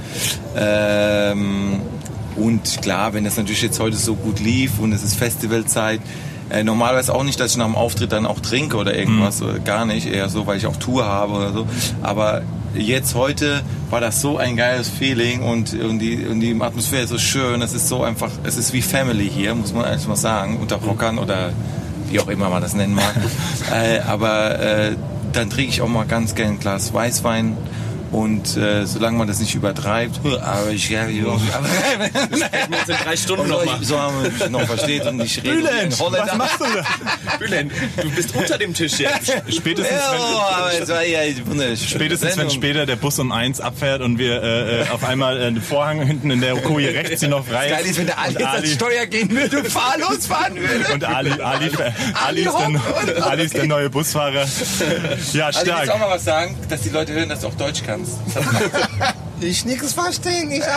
Ähm, 1.32 1.80
und 2.36 2.82
klar, 2.82 3.14
wenn 3.14 3.24
das 3.24 3.38
natürlich 3.38 3.62
jetzt 3.62 3.80
heute 3.80 3.98
so 3.98 4.16
gut 4.16 4.40
lief 4.40 4.80
und 4.80 4.94
es 4.94 5.04
ist 5.04 5.16
Festivalzeit, 5.16 6.00
äh, 6.50 6.64
normalerweise 6.64 7.14
auch 7.14 7.24
nicht, 7.24 7.40
dass 7.40 7.52
ich 7.52 7.58
nach 7.58 7.66
dem 7.66 7.76
Auftritt 7.76 8.12
dann 8.12 8.26
auch 8.26 8.40
trinke 8.40 8.78
oder 8.78 8.96
irgendwas, 8.96 9.40
Mhm. 9.42 9.48
oder 9.48 9.60
gar 9.60 9.86
nicht, 9.86 10.08
eher 10.08 10.30
so, 10.30 10.48
weil 10.48 10.58
ich 10.58 10.66
auch 10.66 10.76
Tour 10.78 11.06
habe 11.06 11.34
oder 11.34 11.54
so. 11.54 11.68
Aber 12.02 12.42
jetzt 12.76 13.16
heute 13.16 13.62
war 13.90 14.02
das 14.02 14.22
so 14.22 14.38
ein 14.38 14.56
geiles 14.56 14.90
Feeling 14.90 15.44
und, 15.44 15.74
und, 15.74 16.00
die, 16.00 16.26
und 16.26 16.40
die 16.40 16.56
Atmosphäre 16.60 17.04
ist 17.04 17.10
so 17.10 17.18
schön, 17.18 17.62
es 17.62 17.74
ist 17.74 17.88
so 17.88 18.04
einfach, 18.04 18.32
es 18.44 18.58
ist 18.58 18.74
wie 18.74 18.82
Family 18.82 19.30
hier, 19.30 19.54
muss 19.56 19.74
man 19.74 19.86
eigentlich 19.86 20.08
mal 20.08 20.16
sagen, 20.16 20.58
unter 20.58 20.78
Rockern 20.78 21.20
oder 21.20 21.52
wie 22.10 22.20
auch 22.20 22.28
immer 22.28 22.50
man 22.50 22.62
das 22.62 22.74
nennen 22.74 22.96
mag. 22.96 23.14
äh, 23.74 24.00
aber 24.00 24.60
äh, 24.60 24.96
dann 25.34 25.50
trinke 25.50 25.72
ich 25.72 25.82
auch 25.82 25.88
mal 25.88 26.06
ganz 26.06 26.36
gerne 26.36 26.54
ein 26.54 26.60
Glas 26.60 26.94
Weißwein 26.94 27.58
und 28.12 28.58
äh, 28.58 28.86
solange 28.86 29.18
man 29.18 29.28
das 29.28 29.40
nicht 29.40 29.56
übertreibt, 29.56 30.20
aber 30.26 30.72
ich 30.72 30.90
ja, 30.90 31.08
ja, 31.08 31.24
aber, 31.24 31.38
uns 31.40 32.90
in 32.90 32.96
drei 33.04 33.16
Stunden 33.18 33.48
noch 33.48 33.64
machen. 33.66 33.84
so 33.84 34.00
haben 34.00 34.24
wir 34.24 34.32
mich 34.32 34.50
noch 34.50 34.66
versteht 34.66 35.06
und 35.06 35.22
ich 35.22 35.38
rede 35.44 35.56
Bülent, 35.56 36.00
was 36.00 36.36
machst 36.36 36.60
du 36.60 36.66
da? 36.66 37.38
Bülent, 37.40 37.72
du 38.02 38.10
bist 38.12 38.36
unter 38.36 38.58
dem 38.58 38.74
Tisch 38.74 39.00
jetzt. 39.00 39.32
Spätestens, 39.50 39.98
wenn, 40.12 40.90
war 40.90 41.06
ja. 41.06 41.76
Spätestens 41.76 42.38
wenn 42.38 42.50
später 42.50 42.86
der 42.86 42.96
Bus 42.98 43.18
um 43.20 43.32
eins 43.32 43.62
abfährt 43.62 44.02
und 44.02 44.18
wir 44.18 44.42
äh, 44.42 44.82
äh, 44.82 44.90
auf 44.90 45.04
einmal 45.04 45.38
äh, 45.38 45.52
den 45.52 45.62
Vorhang 45.62 46.02
hinten 46.02 46.32
in 46.32 46.42
der 46.42 46.56
Koje 46.56 46.94
rechts 46.94 47.22
hier 47.22 47.30
noch 47.30 47.46
frei 47.46 47.70
Geil 47.70 47.86
ist, 47.86 47.98
wenn 47.98 48.08
der 48.08 48.20
Ali 48.20 48.36
und 48.36 48.64
jetzt 48.64 48.74
Steuer 48.74 49.06
gehen 49.06 49.30
würde 49.30 49.60
und 49.60 49.68
fahrlos 49.68 50.28
fahren 50.28 50.56
würde. 50.56 50.94
und 50.94 51.04
Ali, 51.04 51.32
Ali, 51.32 51.70
Ali, 52.14 52.42
ist 52.42 52.60
der, 52.60 53.26
Ali 53.26 53.44
ist 53.44 53.56
der 53.56 53.66
neue 53.68 53.90
Busfahrer. 53.90 54.46
Ja, 55.34 55.46
Also 55.46 55.62
ich 55.62 55.68
will 55.68 55.74
stark. 55.74 55.90
auch 55.90 56.00
mal 56.00 56.10
was 56.10 56.24
sagen, 56.24 56.58
dass 56.70 56.82
die 56.82 56.90
Leute 56.90 57.14
hören, 57.14 57.30
dass 57.30 57.42
du 57.42 57.48
auch 57.48 57.56
Deutsch 57.56 57.82
kannst. 57.86 58.01
Ich 59.44 59.66
nix 59.66 59.94
verstehen, 59.94 60.52
ich 60.52 60.62
auch. 60.62 60.68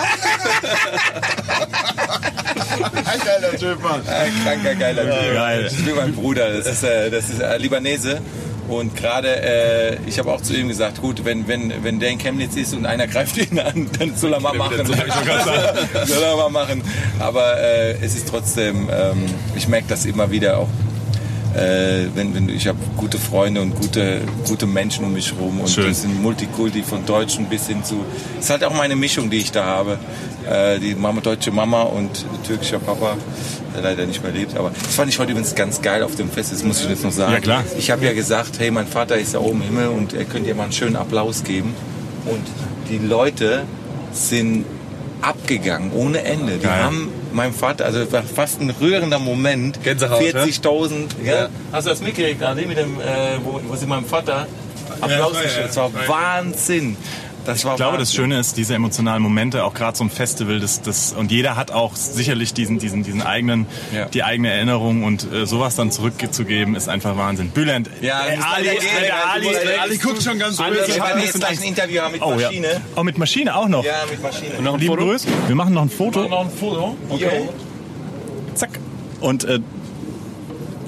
Geiler 3.25 3.59
Typ, 3.59 3.83
Mann. 3.83 4.01
Ein 4.07 4.33
kranker, 4.43 4.75
geiler 4.75 5.03
Typ. 5.03 5.35
Geil. 5.35 5.65
Das 5.65 5.73
ist 5.75 5.87
wie 5.87 5.93
mein 5.93 6.15
Bruder, 6.15 6.51
das 6.51 6.67
ist, 6.67 6.83
äh, 6.83 7.11
das 7.11 7.29
ist 7.29 7.41
äh, 7.41 7.59
Libanese. 7.59 8.23
Und 8.69 8.97
gerade, 8.97 9.43
äh, 9.43 9.99
ich 10.07 10.19
habe 10.19 10.33
auch 10.33 10.41
zu 10.41 10.55
ihm 10.55 10.69
gesagt, 10.69 11.03
gut, 11.03 11.27
wenn, 11.27 11.47
wenn, 11.47 11.85
wenn 11.85 12.01
der 12.01 12.09
in 12.09 12.19
Chemnitz 12.19 12.57
ist 12.57 12.73
und 12.75 12.87
einer 12.87 13.07
greift 13.07 13.37
ihn 13.37 13.59
an, 13.59 13.91
dann 13.99 14.17
soll 14.17 14.33
er 14.33 14.41
mal 14.41 14.55
machen. 14.55 14.87
soll 14.87 16.23
er 16.23 16.37
mal 16.37 16.49
machen. 16.49 16.83
Aber 17.19 17.61
äh, 17.61 17.93
es 18.01 18.17
ist 18.17 18.29
trotzdem, 18.29 18.89
ähm, 18.91 19.27
ich 19.55 19.69
merke 19.69 19.89
das 19.89 20.07
immer 20.07 20.31
wieder 20.31 20.59
auch. 20.59 20.69
Äh, 21.55 22.09
wenn, 22.15 22.35
wenn, 22.35 22.49
ich 22.49 22.67
habe 22.67 22.79
gute 22.97 23.17
Freunde 23.17 23.63
und 23.63 23.77
gute, 23.77 24.23
gute 24.47 24.67
Menschen 24.67 25.05
um 25.05 25.13
mich 25.13 25.33
herum 25.33 25.61
und 25.61 25.69
Schön. 25.69 25.87
das 25.87 26.03
sind 26.03 26.21
Multikulti 26.21 26.83
von 26.83 27.07
Deutschen 27.07 27.47
bis 27.47 27.69
hin 27.69 27.85
zu. 27.85 28.05
Es 28.39 28.47
ist 28.47 28.51
halt 28.51 28.65
auch 28.65 28.75
meine 28.75 28.97
Mischung, 28.97 29.31
die 29.31 29.39
ich 29.39 29.53
da 29.53 29.65
habe. 29.65 29.99
Äh, 30.51 30.81
die 30.81 30.97
Mama, 30.97 31.21
deutsche 31.21 31.53
Mama 31.53 31.83
und 31.83 32.11
türkischer 32.45 32.81
Papa, 32.81 33.17
der 33.75 33.83
leider 33.83 34.05
nicht 34.05 34.23
mehr 34.23 34.33
lebt. 34.33 34.57
Aber 34.57 34.71
das 34.71 34.97
fand 34.97 35.11
ich 35.11 35.19
heute 35.19 35.31
übrigens 35.31 35.55
ganz 35.55 35.81
geil 35.81 36.03
auf 36.03 36.17
dem 36.17 36.29
Fest, 36.29 36.53
das 36.53 36.65
muss 36.65 36.83
ich 36.83 36.89
jetzt 36.91 37.05
noch 37.05 37.13
sagen. 37.13 37.33
Ja, 37.35 37.41
klar. 37.41 37.65
Ich 37.79 37.91
habe 37.93 38.05
ja 38.05 38.13
gesagt, 38.13 38.59
hey, 38.59 38.73
mein 38.73 38.89
Vater 38.89 39.17
ist 39.17 39.35
ja 39.35 39.41
oben 39.41 39.63
im 39.63 39.69
Himmel 39.69 39.89
und 39.89 40.13
er 40.13 40.25
könnte 40.25 40.49
dir 40.49 40.55
mal 40.57 40.65
einen 40.65 40.73
schönen 40.73 40.97
Applaus 40.97 41.45
geben. 41.45 41.73
Und 42.27 42.43
die 42.91 42.99
Leute 42.99 43.63
sind 44.13 44.65
abgegangen 45.27 45.93
ohne 45.93 46.23
Ende. 46.23 46.59
Die 46.59 46.67
Geil. 46.67 46.83
haben 46.83 47.09
meinem 47.33 47.55
Vater, 47.55 47.85
also 47.85 48.01
es 48.01 48.13
war 48.13 48.23
fast 48.23 48.61
ein 48.61 48.71
rührender 48.71 49.19
Moment. 49.19 49.83
Gänsehaut, 49.83 50.21
ne? 50.21 50.45
40.000. 50.45 50.93
Ja. 51.25 51.35
Ja. 51.35 51.49
Hast 51.73 51.87
du 51.87 51.91
das 51.91 52.01
mitgekriegt, 52.01 52.43
Ali, 52.43 52.67
mit 52.67 52.79
dem, 52.79 53.01
äh, 53.01 53.39
wo, 53.43 53.61
wo 53.67 53.77
sie 53.77 53.87
meinem 53.87 54.05
Vater 54.05 54.47
Applaus 55.01 55.33
Ja, 55.35 55.39
ja, 55.39 55.45
gestellt 55.45 55.69
Das 55.69 55.77
war. 55.77 55.91
Wahnsinn. 56.07 56.97
Das 57.45 57.65
war 57.65 57.73
Ich 57.73 57.77
glaube, 57.77 57.99
das. 57.99 58.15
Schöne 58.15 58.39
ist, 58.39 58.57
diese 58.57 58.75
emotionalen 58.75 59.23
Momente, 59.23 59.65
auch 59.65 59.75
gerade 59.75 59.97
so 59.97 60.05
ein 60.05 60.11
Festival, 60.11 60.61
das, 60.61 60.81
das, 60.83 61.13
und 61.13 61.31
jeder 61.31 61.57
hat 61.57 61.71
auch 61.73 61.95
sicherlich 61.97 62.55
diesen, 62.55 62.79
diesen, 62.79 63.03
diesen 63.03 63.21
eigenen, 63.23 63.67
Ja. 63.95 64.07
die 64.07 64.23
eigene 64.23 64.51
Erinnerung 64.51 65.05
und 65.05 65.31
äh, 65.33 65.47
sowas 65.47 65.77
dann 65.77 65.91
zurückzugeben, 65.91 66.75
ist 66.75 66.89
einfach 66.89 67.17
Wahnsinn. 67.17 67.51
Bülent, 67.51 67.91
Ja, 68.01 68.23
musst 68.35 68.47
Ali, 68.49 68.65
gehen, 68.69 68.79
ja, 69.07 69.15
Ali, 69.33 69.45
musst 69.47 69.57
der 69.59 69.65
leider- 69.67 69.83
Ali 69.83 69.99
guckt 69.99 70.23
schon 70.23 70.39
ganz 70.39 70.59
Ali- 70.59 70.77
Ich 70.87 71.03
Ali- 71.03 71.17
will 71.17 71.25
jetzt 71.25 71.39
gleich 71.39 71.59
ein 71.61 71.65
Interview 71.69 72.01
haben 72.01 72.13
mit 72.13 72.23
Oh 72.23 72.31
ja. 72.39 72.47
Maschine. 72.49 72.81
Oh, 72.97 73.03
mit 73.03 73.19
Maschine 73.19 73.57
auch 73.57 73.69
noch. 73.69 73.85
Ja, 73.85 73.93
mit 74.11 74.23
Maschine. 74.23 74.61
Noch 74.63 74.75
ein 74.75 74.81
Liebe 74.81 74.97
Grüße. 74.97 75.29
Wir 75.47 75.55
machen 75.55 75.75
noch 75.75 75.83
ein 75.83 75.91
Foto. 75.91 76.27
Noch 76.29 76.45
ein 76.47 76.51
Foto. 76.51 76.97
Okay. 77.11 77.49
Zack. 78.55 78.71
Und 79.21 79.45
äh, 79.45 79.59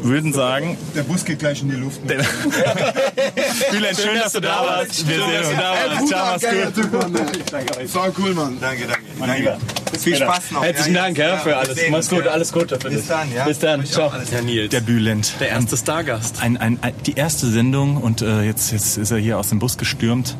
würden 0.07 0.33
sagen, 0.33 0.77
Der 0.95 1.03
Bus 1.03 1.25
geht 1.25 1.39
gleich 1.39 1.63
in 1.63 1.71
die 1.71 1.77
Luft. 1.77 2.01
Bülent, 2.07 2.27
schön, 3.99 4.19
dass 4.19 4.33
du 4.33 4.41
da 4.41 4.63
warst. 4.67 5.09
Wir 5.09 5.17
sehen 5.17 5.39
uns 5.39 5.49
da 5.57 5.73
warst. 5.73 6.09
Ciao, 6.09 6.27
mach's 6.33 6.45
gut. 6.45 7.89
So 7.89 8.01
cool, 8.19 8.35
Mann. 8.35 8.57
Danke, 8.61 8.87
danke. 8.87 9.03
danke. 9.19 9.59
Viel 9.99 10.17
Spaß 10.17 10.51
noch. 10.53 10.63
Herzlichen 10.65 10.95
Ja, 10.95 11.03
Dank 11.03 11.19
ja, 11.19 11.37
für 11.39 11.57
alles. 11.57 11.77
sehen 11.77 11.93
Mach's 11.93 12.09
gut, 12.09 12.25
ja. 12.25 12.31
alles 12.33 12.53
Gute 12.53 12.79
für 12.81 12.89
dich. 12.89 12.99
Bis 12.99 13.07
dann, 13.09 13.33
ja. 13.35 13.45
Bis 13.45 13.59
dann, 13.59 13.81
Euch 13.81 13.91
ciao. 13.91 14.13
Herr 14.31 14.43
Nils. 14.43 14.71
Der 14.71 14.81
Bülent. 14.81 15.35
Der 15.41 15.49
erste 15.51 15.77
Stargast. 15.77 16.43
ein, 16.43 16.57
ein, 16.57 16.79
ein, 16.83 16.93
die 17.07 17.15
erste 17.15 17.47
Sendung 17.47 17.97
und 17.97 18.23
äh, 18.23 18.43
jetzt, 18.43 18.73
jetzt 18.73 18.97
ist 18.99 19.11
er 19.11 19.19
hier 19.19 19.39
aus 19.39 19.49
dem 19.49 19.59
Bus 19.59 19.79
gestürmt. 19.79 20.37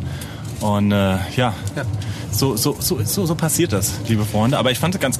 Und 0.61 0.91
äh, 0.93 1.17
ja, 1.37 1.55
So, 2.33 2.57
so, 2.57 2.77
so, 2.79 3.01
so, 3.03 3.25
so 3.27 3.35
passiert 3.35 3.73
das, 3.73 3.95
liebe 4.09 4.25
Freunde. 4.25 4.59
Aber 4.59 4.71
ich 4.71 4.79
fand 4.79 4.95
es 4.95 5.01
ganz, 5.01 5.19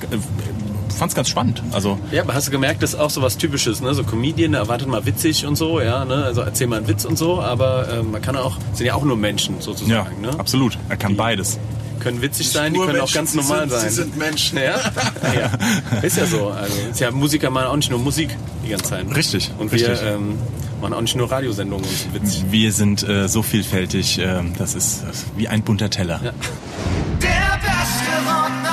äh, 0.97 0.99
fand's 0.99 1.15
ganz 1.15 1.29
spannend. 1.29 1.63
Also 1.73 1.99
Ja, 2.11 2.23
aber 2.23 2.35
hast 2.35 2.49
du 2.49 2.51
gemerkt, 2.51 2.83
das 2.83 2.95
ist 2.95 3.01
auch 3.01 3.11
so 3.11 3.23
was 3.23 3.37
Typisches, 3.37 3.81
ne? 3.81 3.95
So 3.95 4.05
Comedian, 4.05 4.55
erwartet 4.55 4.89
mal 4.89 5.05
witzig 5.07 5.47
und 5.47 5.57
so, 5.57 5.81
ja, 5.81 6.05
ne? 6.05 6.25
Also 6.25 6.41
erzähl 6.41 6.67
mal 6.67 6.77
einen 6.77 6.89
Witz 6.89 7.05
und 7.05 7.17
so, 7.19 7.41
aber 7.41 7.89
äh, 7.89 8.03
man 8.03 8.23
kann 8.23 8.37
auch, 8.37 8.57
sind 8.73 8.87
ja 8.87 8.95
auch 8.95 9.05
nur 9.05 9.17
Menschen 9.17 9.57
ja, 9.57 9.63
sozusagen, 9.63 10.21
ne? 10.21 10.31
absolut. 10.39 10.79
Er 10.89 10.97
kann 10.97 11.17
beides. 11.17 11.59
Können 12.01 12.23
witzig 12.23 12.51
sein, 12.51 12.73
die 12.73 12.79
können 12.79 12.91
auch 12.97 13.13
Menschen, 13.13 13.15
ganz 13.15 13.33
sie 13.33 13.39
normal 13.39 13.61
sind, 13.61 13.71
sein. 13.71 13.89
Sie 13.89 13.95
sind 13.95 14.17
Menschen. 14.17 14.59
Ja? 14.59 14.63
ja, 15.35 16.01
ist 16.03 16.17
ja 16.17 16.27
so. 16.27 16.49
Also 16.49 16.75
ist 16.91 17.01
ja 17.01 17.11
Musiker 17.11 17.51
machen 17.51 17.67
auch 17.67 17.77
nicht 17.77 17.91
nur 17.91 17.99
Musik 17.99 18.37
die 18.65 18.71
ganze 18.71 18.91
Zeit. 18.91 19.07
Richtig, 19.15 19.51
Und 19.59 19.73
richtig. 19.73 20.01
wir 20.01 20.11
ähm, 20.11 20.39
machen 20.81 20.95
auch 20.95 21.01
nicht 21.01 21.17
nur 21.17 21.31
Radiosendungen 21.31 21.85
und 21.85 21.97
sind 21.97 22.15
witzig. 22.15 22.45
Wir 22.51 22.73
sind 22.73 23.09
äh, 23.09 23.29
so 23.29 23.43
vielfältig. 23.43 24.19
Äh, 24.19 24.43
das 24.59 24.75
ist 24.75 25.05
wie 25.37 25.49
ein 25.49 25.63
bunter 25.63 25.91
Teller. 25.91 26.21
Ja. 26.23 26.33
Der 27.21 27.59
beste 27.61 28.31
Rock. 28.31 28.66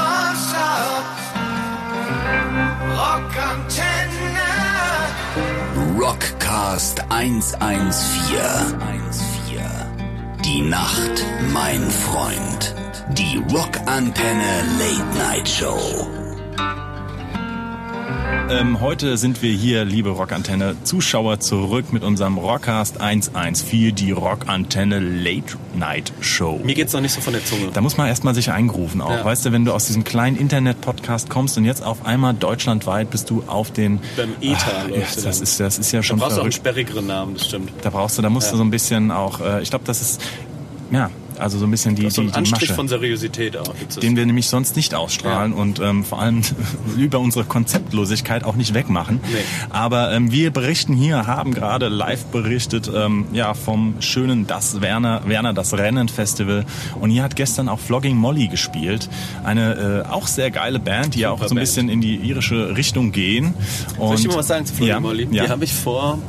Rockantenne. 2.98 4.50
Rockcast 6.00 7.04
114. 7.10 8.04
Die 10.46 10.62
Nacht, 10.62 11.26
mein 11.54 11.90
Freund. 11.90 12.76
Die 13.10 13.44
Rockantenne 13.52 14.64
Late 14.80 15.18
Night 15.18 15.48
Show. 15.48 16.08
Ähm, 18.50 18.82
heute 18.82 19.18
sind 19.18 19.42
wir 19.42 19.52
hier, 19.52 19.84
liebe 19.86 20.10
Rockantenne 20.10 20.76
Zuschauer, 20.84 21.40
zurück 21.40 21.92
mit 21.92 22.04
unserem 22.04 22.38
Rockcast 22.38 23.00
114, 23.02 23.96
die 23.96 24.12
Rockantenne 24.12 25.00
Late 25.00 25.58
Night 25.76 26.14
Show. 26.20 26.60
Mir 26.64 26.76
geht's 26.76 26.94
noch 26.94 27.02
nicht 27.02 27.14
so 27.14 27.22
von 27.22 27.34
der 27.34 27.44
Zunge. 27.44 27.70
Da 27.74 27.82
muss 27.82 27.98
man 27.98 28.08
erstmal 28.08 28.36
sich 28.36 28.52
eingrooven 28.52 29.02
auch. 29.02 29.10
Ja. 29.10 29.26
Weißt 29.26 29.46
du, 29.46 29.52
wenn 29.52 29.66
du 29.66 29.74
aus 29.74 29.86
diesem 29.88 30.04
kleinen 30.04 30.38
Internet-Podcast 30.38 31.30
kommst 31.30 31.58
und 31.58 31.66
jetzt 31.66 31.84
auf 31.84 32.06
einmal 32.06 32.34
deutschlandweit 32.34 33.10
bist 33.10 33.30
du 33.30 33.44
auf 33.48 33.72
den... 33.72 34.00
Beim 34.18 34.34
ETA 34.42 34.84
läuft 34.90 34.92
ja, 35.18 35.24
das, 35.24 35.24
dann. 35.24 35.44
ist, 35.44 35.60
das 35.60 35.80
ist 35.80 35.92
ja 35.92 36.00
Da 36.00 36.04
schon 36.04 36.20
brauchst 36.20 36.38
du 36.38 36.42
auch 36.42 36.44
einen 36.46 36.52
verrückt. 36.52 36.68
sperrigeren 36.86 37.08
Namen, 37.08 37.34
das 37.36 37.46
stimmt. 37.48 37.72
Da 37.82 37.90
brauchst 37.90 38.18
du, 38.18 38.22
da 38.22 38.30
musst 38.30 38.48
du 38.50 38.54
Ja. 38.56 38.58
so 38.58 38.64
ein 38.64 38.72
bisschen 38.72 39.10
auch... 39.12 39.40
Äh, 39.42 39.62
ich 39.64 39.70
glaube, 39.70 39.86
das 39.86 40.02
ist... 40.02 40.22
Ja, 40.92 41.10
also 41.40 41.58
so 41.58 41.66
ein 41.66 41.72
bisschen 41.72 41.96
die, 41.96 42.10
So 42.10 42.22
die, 42.22 42.28
ein 42.28 42.32
die 42.32 42.38
Anstrich 42.38 42.70
Masche. 42.70 42.74
von 42.74 42.88
Seriosität 42.88 43.58
auch. 43.58 43.74
Den 44.02 44.16
wir 44.16 44.26
nämlich 44.26 44.48
sonst 44.48 44.76
nicht 44.76 44.96
ausstrahlen 44.96 45.54
und 45.54 45.80
ähm, 45.80 46.04
vor 46.04 46.22
allem 46.22 46.42
über 46.98 47.20
unsere 47.20 47.46
Konzeptlosigkeit 47.46 48.44
auch 48.44 48.56
nicht 48.56 48.74
wegmachen. 48.74 49.20
Nee. 49.24 49.38
Aber 49.70 50.12
ähm, 50.12 50.32
wir 50.32 50.52
berichten 50.52 50.94
hier, 50.94 51.28
haben 51.28 51.54
gerade 51.54 51.88
live 51.90 52.26
berichtet 52.26 52.90
ähm, 52.94 53.26
ja 53.34 53.54
vom 53.54 53.96
schönen 54.00 54.48
Das 54.48 54.82
Werner 54.82 55.22
Werner 55.26 55.54
das 55.54 55.74
Rennen 55.74 56.10
Festival 56.10 56.66
und 57.00 57.10
hier 57.10 57.24
hat 57.24 57.36
gestern 57.36 57.70
auch 57.70 57.80
Flogging 57.80 58.16
Molly 58.16 58.48
gespielt, 58.48 59.10
eine 59.44 60.06
äh, 60.06 60.10
auch 60.10 60.28
sehr 60.28 60.52
geile 60.52 60.80
Band, 60.80 61.16
die 61.16 61.20
ja 61.22 61.32
auch 61.32 61.40
so 61.40 61.46
ein 61.46 61.50
Band. 61.50 61.60
bisschen 61.62 61.90
in 61.90 62.02
die 62.02 62.16
irische 62.16 62.76
Richtung 62.76 63.12
gehen. 63.12 63.54
Und, 63.98 64.08
Soll 64.08 64.16
ich 64.16 64.22
dir 64.24 64.28
mal 64.30 64.38
was 64.38 64.48
sagen 64.48 64.66
zu 64.66 64.74
Flori 64.74 64.90
ja, 64.90 65.00
Molly? 65.00 65.28
Ja. 65.32 65.44
Die 65.46 65.50
habe 65.50 65.64
ich 65.64 65.74
vor 65.74 66.20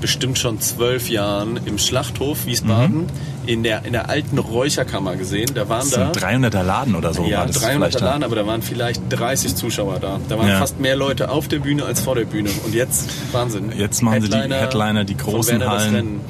bestimmt 0.00 0.38
schon 0.38 0.60
zwölf 0.60 1.08
Jahren 1.10 1.58
im 1.64 1.78
Schlachthof 1.78 2.46
Wiesbaden 2.46 3.06
in, 3.48 3.62
der, 3.62 3.86
in 3.86 3.94
der 3.94 4.10
alten 4.10 4.36
Räucherkammer 4.38 5.16
gesehen. 5.16 5.50
Da 5.54 5.70
waren 5.70 5.80
das 5.80 5.90
da... 5.90 6.10
ist 6.10 6.22
ein 6.22 6.42
300er 6.44 6.62
Laden 6.62 6.94
oder 6.94 7.14
so 7.14 7.24
ja, 7.24 7.38
war 7.38 7.46
das 7.46 7.56
300 7.60 7.92
vielleicht. 7.92 8.00
Laden, 8.00 8.22
aber 8.22 8.36
da 8.36 8.46
waren 8.46 8.60
vielleicht 8.60 9.00
30 9.08 9.56
Zuschauer 9.56 9.98
da. 10.00 10.20
Da 10.28 10.38
waren 10.38 10.48
Ja. 10.48 10.58
fast 10.58 10.78
mehr 10.80 10.96
Leute 10.96 11.30
auf 11.30 11.48
der 11.48 11.60
Bühne 11.60 11.84
als 11.86 12.00
vor 12.00 12.14
der 12.14 12.26
Bühne. 12.26 12.50
Und 12.66 12.74
jetzt, 12.74 13.08
Wahnsinn. 13.32 13.72
Jetzt 13.74 14.02
machen 14.02 14.20
sie 14.20 14.28
die 14.28 14.36
Headliner, 14.36 15.04
die 15.04 15.16
großen 15.16 15.66
Hallen. 15.66 16.20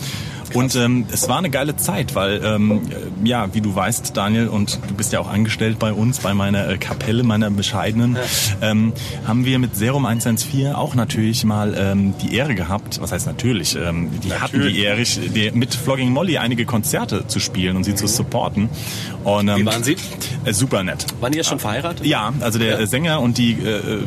Und 0.55 0.75
ähm, 0.77 1.07
es 1.13 1.29
war 1.29 1.39
eine 1.39 1.51
geile 1.51 1.77
Zeit, 1.77 2.15
weil, 2.15 2.41
ähm, 2.45 2.83
äh, 2.91 3.29
ja, 3.29 3.53
wie 3.55 3.61
du 3.61 3.75
weißt, 3.75 4.17
Daniel, 4.17 4.49
und 4.49 4.79
du 4.89 4.95
bist 4.95 5.13
ja 5.13 5.21
auch 5.21 5.29
angestellt 5.29 5.79
bei 5.79 5.93
uns, 5.93 6.21
bei 6.21 6.35
meiner 6.35 6.69
äh, 6.69 6.79
Kapelle, 6.79 7.23
meiner 7.23 7.51
bescheidenen, 7.51 8.17
ähm, 8.63 8.93
haben 9.27 9.45
wir 9.45 9.59
mit 9.59 9.77
Serum 9.77 10.07
114 10.07 10.73
auch 10.75 10.95
natürlich 10.95 11.45
mal 11.45 11.75
ähm, 11.79 12.15
die 12.23 12.35
Ehre 12.35 12.55
gehabt, 12.55 13.01
was 13.01 13.13
heißt 13.13 13.27
natürlich, 13.27 13.77
ähm, 13.77 14.11
die 14.23 14.33
hatten 14.33 14.63
die 14.63 14.81
Ehre, 14.81 15.03
die, 15.03 15.51
mit 15.53 15.75
Flogging 15.75 16.11
Molly 16.11 16.39
einige 16.39 16.65
Konzerte 16.65 17.27
zu 17.27 17.41
spielen 17.41 17.77
und 17.77 17.85
sie 17.85 17.95
zu 17.95 18.07
supporten. 18.07 18.69
Und, 19.25 19.49
ähm, 19.49 19.57
Wie 19.59 19.67
waren 19.67 19.83
sie? 19.83 19.97
Äh, 20.45 20.53
super 20.53 20.83
nett. 20.83 21.07
Waren 21.21 21.33
die 21.33 21.39
ja 21.39 21.45
schon 21.45 21.59
verheiratet? 21.59 22.07
Ja, 22.07 22.33
also 22.41 22.59
der 22.59 22.81
Ja. 22.81 22.87
Sänger 22.87 23.21
und 23.21 23.39
die 23.39 23.53
äh, 23.53 23.77
äh, 23.77 24.07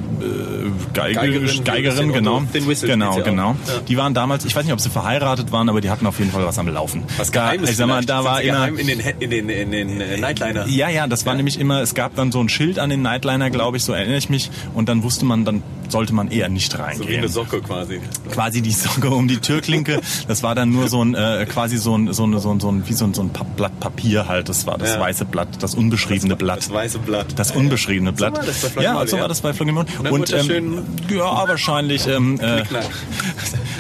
Geige, 0.94 1.16
Geigerin, 1.16 1.64
Geigerin, 1.64 2.14
genau, 2.14 2.42
genau, 2.82 3.16
genau. 3.22 3.56
Ja. 3.68 3.80
Die 3.88 3.98
waren 3.98 4.14
damals, 4.14 4.46
ich 4.46 4.56
weiß 4.56 4.64
nicht, 4.64 4.74
ob 4.74 4.80
sie 4.80 4.90
verheiratet 4.90 5.52
waren, 5.52 5.70
aber 5.70 5.82
die 5.82 5.90
hatten 5.90 6.06
auf 6.08 6.20
jeden 6.20 6.31
Fall 6.32 6.46
was 6.46 6.58
am 6.58 6.68
Laufen. 6.68 7.04
Was 7.18 7.32
da, 7.32 7.46
Geheimes 7.46 7.70
ich 7.72 7.78
sag 7.78 7.88
mal, 7.88 7.96
vielleicht? 8.04 8.10
da 8.10 8.18
Sind 8.18 8.26
war 8.32 8.42
immer 8.42 8.68
in 8.80 8.88
den, 8.88 9.00
in 9.00 9.30
den, 9.30 9.50
in 9.50 9.72
den 9.72 10.02
äh, 10.02 10.18
Nightliner. 10.18 10.66
ja, 10.68 10.90
ja, 10.90 11.08
das 11.08 11.26
war 11.26 11.36
nämlich 11.36 11.60
immer, 11.60 11.82
es 11.82 11.94
gab 11.94 12.16
dann 12.16 12.32
so 12.32 12.40
ein 12.42 12.50
Schild 12.50 12.80
an 12.80 12.90
den 12.90 13.02
Nightliner, 13.02 13.50
glaube 13.50 13.78
ich, 13.78 13.84
so 13.84 13.94
erinnere 13.94 14.18
ich 14.18 14.30
mich, 14.30 14.50
und 14.74 14.90
dann 14.90 15.04
wusste 15.04 15.26
man, 15.26 15.46
dann 15.46 15.64
sollte 15.90 16.14
man 16.14 16.30
eher 16.32 16.48
nicht 16.50 16.72
So 16.72 16.78
wie 16.78 16.82
reingehen. 16.82 17.18
eine 17.20 17.28
Socke 17.28 17.62
quasi. 17.62 18.00
quasi 18.32 18.62
die 18.62 18.72
Socke 18.72 19.10
um 19.10 19.28
die 19.28 19.38
Türklinke. 19.38 20.00
Das 20.28 20.42
war 20.42 20.56
dann 20.56 20.72
nur 20.72 20.88
so 20.88 21.04
ein, 21.04 21.16
äh, 21.16 21.46
quasi 21.50 21.78
so 21.78 21.98
ein, 21.98 22.14
so 22.14 22.26
ein, 22.26 22.40
so 22.40 22.50
ein, 22.52 22.60
so 22.62 22.72
ein 22.72 22.88
wie 22.88 22.94
so 22.94 23.06
ein, 23.06 23.14
so 23.14 23.22
ein 23.24 23.32
Blatt 23.58 23.78
Papier 23.80 24.28
halt. 24.28 24.48
Das 24.48 24.66
war 24.66 24.78
das 24.78 24.92
Ja. 24.92 25.00
weiße 25.02 25.26
Blatt, 25.26 25.50
das 25.60 25.76
unbeschriebene 25.76 26.36
Blatt. 26.38 26.60
Das 26.60 26.72
weiße 26.72 27.00
Blatt. 27.00 27.28
Das 27.36 27.52
unbeschriebene 27.52 28.14
Blatt. 28.14 28.38
war 28.38 28.46
das 28.46 28.70
bei 28.70 28.84
ja, 28.84 29.06
so 29.06 29.18
ja. 29.18 29.22
war 29.24 29.28
das 29.30 29.42
bei 29.42 29.52
dann 29.52 30.08
Und 30.12 30.32
ähm, 30.34 30.84
ja, 31.10 31.48
wahrscheinlich. 31.48 32.08
Ähm, 32.08 32.40
äh. 32.40 32.64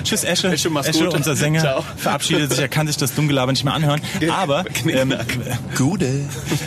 Tschüss 0.03 0.23
Esche. 0.23 0.49
Esche, 0.49 0.69
mach's 0.69 0.91
gut. 0.91 1.13
unser 1.13 1.35
Sänger, 1.35 1.61
Ciao. 1.61 1.85
verabschiedet 1.97 2.51
sich. 2.51 2.59
Er 2.59 2.67
kann 2.67 2.87
sich 2.87 2.97
das 2.97 3.13
Dummgelaber 3.15 3.51
nicht 3.51 3.63
mehr 3.63 3.73
anhören. 3.73 4.01
Aber 4.31 4.65
ähm, 4.87 5.13
Gute. 5.77 6.25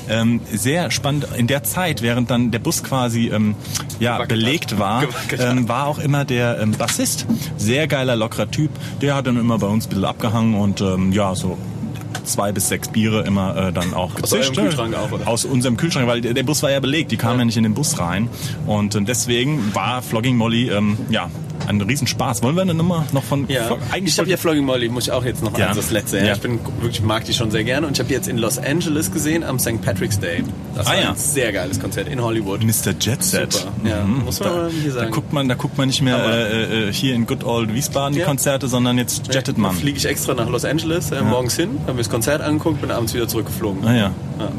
Ähm, 0.08 0.40
sehr 0.52 0.90
spannend. 0.90 1.26
In 1.36 1.46
der 1.46 1.62
Zeit, 1.62 2.02
während 2.02 2.30
dann 2.30 2.50
der 2.50 2.58
Bus 2.58 2.82
quasi 2.82 3.28
ähm, 3.28 3.54
ja 4.00 4.16
Gewackelt 4.16 4.28
belegt 4.28 4.72
hat. 4.72 4.78
war, 4.78 5.04
ähm, 5.38 5.68
war 5.68 5.86
auch 5.86 5.98
immer 5.98 6.24
der 6.24 6.58
ähm, 6.60 6.72
Bassist. 6.72 7.26
Sehr 7.56 7.86
geiler, 7.86 8.16
lockerer 8.16 8.50
Typ. 8.50 8.70
Der 9.00 9.14
hat 9.14 9.26
dann 9.26 9.36
immer 9.36 9.58
bei 9.58 9.66
uns 9.66 9.86
ein 9.86 9.90
bisschen 9.90 10.04
abgehangen 10.04 10.54
und 10.54 10.80
ähm, 10.80 11.12
ja, 11.12 11.34
so 11.34 11.58
zwei 12.24 12.52
bis 12.52 12.68
sechs 12.68 12.88
Biere 12.88 13.22
immer 13.22 13.56
äh, 13.56 13.72
dann 13.72 13.94
auch 13.94 14.14
Aus 14.14 14.30
gezischt. 14.30 14.50
eurem 14.50 14.70
Kühlschrank 14.70 14.94
auch, 14.96 15.12
oder? 15.12 15.28
Aus 15.28 15.44
unserem 15.44 15.76
Kühlschrank, 15.76 16.06
weil 16.06 16.20
der, 16.20 16.42
Bus 16.42 16.62
war 16.62 16.70
ja 16.70 16.80
belegt, 16.80 17.10
die 17.12 17.16
kamen 17.16 17.38
ja. 17.38 17.44
nicht 17.44 17.56
in 17.56 17.62
den 17.62 17.74
Bus 17.74 17.98
rein. 17.98 18.28
Und 18.66 18.94
ähm, 18.94 19.04
deswegen 19.04 19.74
war 19.74 20.02
Flogging 20.02 20.36
Molly 20.36 20.70
ähm, 20.70 20.98
ja 21.10 21.30
ein 21.68 21.81
Riesenspaß. 21.81 22.42
Wollen 22.42 22.55
wir 22.57 22.62
eine 22.62 22.74
Nummer 22.74 23.07
noch 23.12 23.22
von 23.24 23.46
Ja, 23.48 23.64
Flog- 23.64 23.79
ich 24.05 24.18
habe 24.18 24.29
ja 24.31 24.37
Flogging 24.37 24.64
Molly, 24.64 24.88
muss 24.88 25.05
ich 25.05 25.12
auch 25.12 25.24
jetzt 25.24 25.42
noch 25.42 25.57
Ja. 25.59 25.68
eins, 25.68 25.77
das 25.77 25.90
letzte. 25.90 26.18
Ja. 26.18 26.24
Ja. 26.24 26.33
Ich 26.35 26.40
bin 26.40 26.59
wirklich 26.81 27.03
mag 27.03 27.24
die 27.24 27.33
schon 27.33 27.50
sehr 27.50 27.64
gerne 27.64 27.87
und 27.87 27.94
ich 27.94 28.00
habe 28.00 28.12
jetzt 28.12 28.29
in 28.29 28.38
Los 28.38 28.59
Angeles 28.59 29.11
gesehen 29.12 29.44
am 29.44 29.59
St. 29.59 29.81
Patrick's 29.83 30.18
Day. 30.18 30.44
Das 30.74 30.87
Ah, 30.87 30.90
war 30.90 31.00
ja. 31.00 31.11
ein 31.11 31.16
sehr 31.16 31.53
geiles 31.53 31.81
Konzert 31.81 32.09
in 32.09 32.20
Hollywood. 32.22 32.62
Mr. 32.62 32.92
Jet 33.00 33.22
Set. 33.22 33.53
Super. 33.53 33.72
Ja, 33.85 34.03
muss 34.05 34.40
man 34.40 34.48
mal 34.53 34.70
hier 34.70 34.92
Da 34.92 35.00
sagen. 35.00 35.11
guckt 35.12 35.33
man, 35.33 35.48
da 35.48 35.55
guckt 35.55 35.79
man 35.79 35.88
nicht 35.88 36.03
mehr 36.03 36.18
äh, 36.18 36.88
äh, 36.88 36.92
hier 36.92 37.14
in 37.14 37.27
Good 37.27 37.44
Old 37.44 37.72
Wiesbaden 37.74 38.14
die. 38.16 38.22
Konzerte, 38.24 38.68
sondern 38.68 38.98
jetzt 38.98 39.33
jettet 39.35 39.59
man. 39.59 39.74
Fliege 39.74 39.98
ich 39.98 40.07
extra 40.07 40.35
nach 40.35 40.48
Los 40.48 40.64
Angeles 40.64 41.11
äh, 41.12 41.22
morgens 41.22 41.57
hin, 41.57 41.79
habe 41.83 41.92
mir 41.94 41.98
das 41.98 42.11
Konzert 42.11 42.42
angeguckt, 42.42 42.81
bin 42.81 42.90
abends 42.90 43.14
wieder 43.14 43.29
zurückgeflogen. 43.29 43.87
Ah 43.87 43.94
ja. 43.96 44.11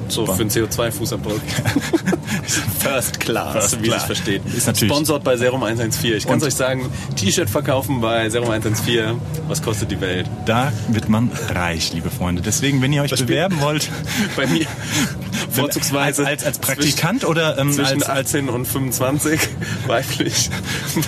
So 0.08 0.26
für 0.26 0.42
einen 0.42 0.50
CO2-Fußabdruck. 0.50 1.42
First 2.80 3.20
Class, 3.20 3.52
First 3.54 3.84
wie 3.84 3.90
es 3.90 4.04
versteht. 4.04 4.42
Ist 4.56 4.68
natürlich- 4.68 4.92
Sponsored 4.94 5.24
bei 5.24 5.36
Serum 5.38 5.64
114. 5.64 6.14
Ich 6.18 6.26
kann 6.26 6.36
Und- 6.36 6.44
euch 6.44 6.54
sagen, 6.56 6.86
T-Shirt 7.16 7.50
verkaufen 7.50 8.02
bei 8.02 8.30
Serum 8.30 8.50
114. 8.50 9.20
Was 9.48 9.62
kostet 9.62 9.92
die 9.92 10.02
Welt? 10.02 10.28
Da 10.46 10.72
wird 10.90 11.10
man 11.10 11.32
reich, 11.54 11.94
liebe 11.94 12.10
Freunde. 12.10 12.42
Deswegen, 12.42 12.82
wenn 12.82 12.94
ihr 12.94 13.04
euch 13.04 13.12
Das 13.12 13.22
bewerben 13.22 13.60
wollt, 13.62 13.90
Bei 14.36 14.48
mir 14.48 14.66
vorzugsweise 15.52 16.26
als, 16.26 16.44
als, 16.44 16.60
Praktikant 16.60 17.26
oder 17.26 17.58
ähm, 17.58 17.72
zwischen 17.72 18.04
als, 18.04 18.10
als 18.10 18.28
18 18.28 18.50
und 18.50 18.66
25 18.66 19.40
weiblich 19.88 20.50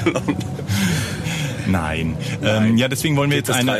blond. 0.04 0.46
Nein. 1.68 2.16
Ähm, 2.44 2.78
ja, 2.78 2.88
deswegen 2.88 3.18
wollen 3.18 3.30
wir 3.30 3.42
Geht 3.42 3.50
jetzt 3.50 3.58
eine. 3.58 3.80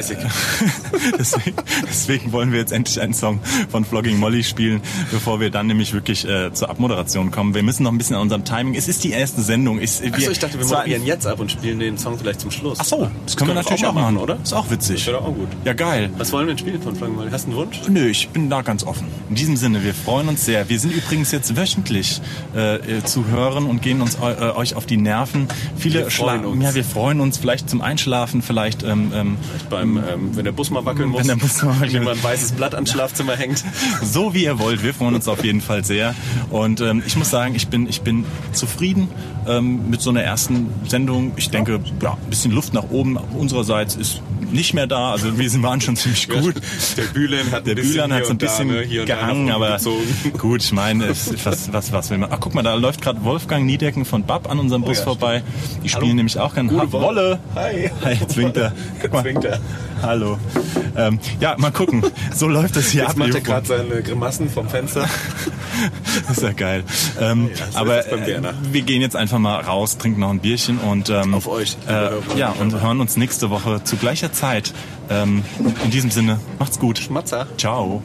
30. 0.98 1.14
deswegen, 1.18 1.56
Deswegen 1.88 2.32
wollen 2.32 2.52
wir 2.52 2.60
jetzt 2.60 2.72
endlich 2.72 3.00
einen 3.02 3.14
Song 3.14 3.40
von 3.70 3.86
Flogging 3.86 4.18
Molly 4.18 4.44
spielen, 4.44 4.82
bevor 5.12 5.40
wir 5.40 5.50
dann 5.50 5.68
nämlich 5.68 5.94
wirklich 5.94 6.28
äh, 6.28 6.54
zur 6.54 6.70
Abmoderation 6.70 7.32
kommen. 7.32 7.54
Wir 7.54 7.64
müssen 7.64 7.84
noch 7.84 7.92
ein 7.92 7.98
bisschen 7.98 8.16
an 8.16 8.24
unserem 8.24 8.46
Timing. 8.46 8.76
Es 8.76 8.88
ist 8.88 9.04
die 9.04 9.12
erste 9.12 9.42
Sendung. 9.42 9.80
Ich, 9.82 10.02
Achso, 10.04 10.32
ich 10.32 10.40
dachte, 10.40 10.60
wir 10.60 10.66
moderieren 10.66 11.06
jetzt 11.06 11.28
ab 11.28 11.40
und 11.40 11.52
spielen 11.52 11.80
den 11.80 11.98
Song 11.98 12.18
vielleicht 12.18 12.42
zum 12.42 12.52
Schluss. 12.52 12.78
Ach 12.82 12.86
so, 12.86 13.12
das 13.26 13.36
können 13.36 13.50
wir 13.50 13.56
natürlich 13.56 13.86
auch 13.86 13.94
machen, 13.94 14.18
oder? 14.18 14.38
Ist 14.42 14.54
auch 14.54 14.70
witzig. 14.70 14.98
Das 14.98 15.08
wäre 15.08 15.22
auch 15.22 15.34
gut. 15.34 15.50
Ja, 15.66 15.74
geil. 15.74 16.10
Was 16.18 16.32
wollen 16.32 16.48
wir 16.48 16.56
denn 16.56 16.60
spielen 16.60 16.82
von 16.82 16.96
Frank 16.96 17.16
Molly? 17.16 17.30
Hast 17.32 17.46
du 17.46 17.52
einen 17.52 17.60
Wunsch? 17.60 17.82
Nö, 17.90 18.08
ich 18.08 18.30
bin 18.30 18.50
da 18.50 18.62
ganz 18.62 18.84
offen. 18.84 19.08
In 19.30 19.36
diesem 19.36 19.58
Sinne, 19.58 19.84
wir 19.84 19.94
freuen 19.94 20.28
uns 20.30 20.46
sehr. 20.46 20.70
Wir 20.70 20.80
sind 20.80 20.94
übrigens 20.94 21.32
jetzt 21.32 21.56
wöchentlich 21.56 22.22
äh, 22.56 22.76
äh, 22.76 23.04
zu 23.04 23.28
hören 23.28 23.66
und 23.66 23.82
gehen 23.82 24.02
uns 24.02 24.18
eu, 24.20 24.30
äh, 24.30 24.56
euch 24.56 24.76
auf 24.76 24.86
die 24.86 24.98
Nerven. 24.98 25.48
Viele 25.78 26.00
Wir 26.00 26.12
freuen 26.12 26.46
uns. 26.46 26.64
Ja, 26.64 26.76
wir 26.76 26.84
freuen 26.84 27.20
uns 27.20 27.38
vielleicht 27.38 27.70
zum 27.70 27.82
Einschlafen, 27.82 28.42
vielleicht 28.42 28.84
ähm, 28.84 29.12
ähm, 29.14 29.38
Beim, 29.70 29.98
ähm, 29.98 30.36
wenn 30.36 30.46
der 30.46 30.52
Bus 30.52 30.70
mal 30.70 30.82
wackeln 30.88 31.10
muss. 31.10 31.28
Wenn 31.28 31.38
mal 31.38 31.80
wackeln 31.80 31.94
Wenn 31.94 32.04
mal 32.04 32.14
ein 32.16 32.24
weißes 32.24 32.54
Blatt 32.54 32.74
ans 32.76 32.92
Schlafzimmer 32.92 33.36
hängt. 33.36 33.64
so 34.04 34.34
wie 34.34 34.44
ihr 34.46 34.58
wollt. 34.60 34.84
Wir 34.84 34.94
freuen 34.94 35.16
uns 35.16 35.28
auf 35.28 35.44
jeden 35.44 35.62
Fall 35.62 35.84
sehr. 35.86 36.16
Und 36.50 36.82
ähm, 36.82 37.04
ich 37.06 37.16
muss 37.18 37.30
sagen, 37.30 37.54
ich 37.56 37.68
bin, 37.68 37.88
ich 37.88 38.02
bin 38.02 38.26
zufrieden 38.54 39.08
ähm, 39.48 39.90
mit 39.90 40.02
so 40.02 40.10
einer 40.10 40.22
ersten 40.24 40.68
Sendung. 40.88 41.34
Ich 41.36 41.50
denke, 41.50 41.80
ja, 42.02 42.14
ein 42.14 42.30
bisschen 42.30 42.52
Luft 42.52 42.74
nach 42.74 42.90
oben 42.90 43.18
unsererseits 43.18 43.96
ist 43.96 44.22
nicht 44.52 44.74
mehr 44.74 44.88
da. 44.88 45.12
Also 45.12 45.38
wir 45.38 45.50
sind- 45.50 45.64
waren 45.64 45.82
schon 45.82 45.96
ziemlich 45.96 46.30
gut. 46.30 46.56
Der 46.96 47.04
Bühlen 47.04 47.52
hat 47.52 47.66
Der 47.68 47.74
ein 47.74 47.76
bisschen 47.76 47.92
Bühlan 47.94 48.14
hat 48.14 48.26
so 48.26 48.32
ein 48.32 48.38
da, 48.38 48.46
bisschen 48.46 48.68
ne, 48.70 48.88
gehangen, 49.06 49.52
aber 49.52 49.74
gezogen. 49.74 50.06
gut, 50.38 50.64
ich 50.64 50.72
meine, 50.72 51.10
was, 51.10 51.72
was, 51.72 51.92
was 51.92 52.10
will 52.10 52.18
man? 52.18 52.30
Ach, 52.32 52.38
guck 52.40 52.54
mal, 52.54 52.64
da 52.64 52.74
läuft 52.76 53.02
gerade 53.02 53.24
Wolfgang 53.26 53.66
Niedecken 53.66 54.06
von 54.06 54.24
BAP 54.24 54.50
an 54.50 54.60
unserem 54.60 54.84
Bus 54.84 55.00
ja, 55.00 55.04
vorbei. 55.04 55.44
Die 55.84 55.90
spielen 55.90 56.04
Hallo. 56.06 56.16
nämlich 56.16 56.40
auch 56.40 56.54
gerne. 56.54 56.72
Ha- 56.78 56.92
Wolle! 56.92 57.40
Hi. 57.56 57.92
Hi, 58.04 58.18
zwingt 58.28 58.56
er. 58.58 58.72
Zwingt 59.22 59.44
er. 59.44 59.60
Hallo. 60.02 60.38
Ähm, 60.96 61.20
ja, 61.40 61.56
mal 61.58 61.72
gucken. 61.72 62.04
So 62.34 62.48
läuft 62.48 62.76
das 62.76 62.90
hier 62.90 63.02
Jetzt 63.04 63.12
ab. 63.12 63.18
macht 63.18 63.34
er 63.36 63.42
gerade 63.42 63.68
seine 63.68 64.02
Grimassen 64.02 64.50
vom 64.50 64.68
Fenster. 64.70 65.08
Das 66.28 66.38
ist 66.38 66.44
ja 66.44 66.52
geil. 66.54 66.84
Ähm, 67.20 67.50
Ja, 67.56 67.72
so 67.72 67.78
aber 67.80 68.08
äh, 68.08 68.54
wir 68.72 68.82
gehen 68.82 69.02
jetzt 69.02 69.16
einfach 69.16 69.38
mal 69.40 69.60
raus, 69.62 69.98
trinken 69.98 70.22
noch 70.22 70.30
ein 70.30 70.40
Bierchen 70.40 70.78
und 70.80 71.10
ähm, 71.10 71.34
Auf 71.34 71.48
euch, 71.48 71.78
Äh, 71.88 72.10
ja, 72.38 72.50
und 72.52 72.74
und 72.74 72.82
hören 72.82 73.00
uns 73.02 73.18
nächste 73.18 73.50
Woche 73.50 73.84
zu 73.84 73.96
gleicher 73.98 74.32
Zeit. 74.32 74.74
Ähm, 75.10 75.44
in 75.84 75.92
diesem 75.92 76.12
Sinne, 76.12 76.40
macht's 76.60 76.80
gut. 76.80 76.98
Schmatzer. 77.00 77.48
Ciao. 77.58 78.02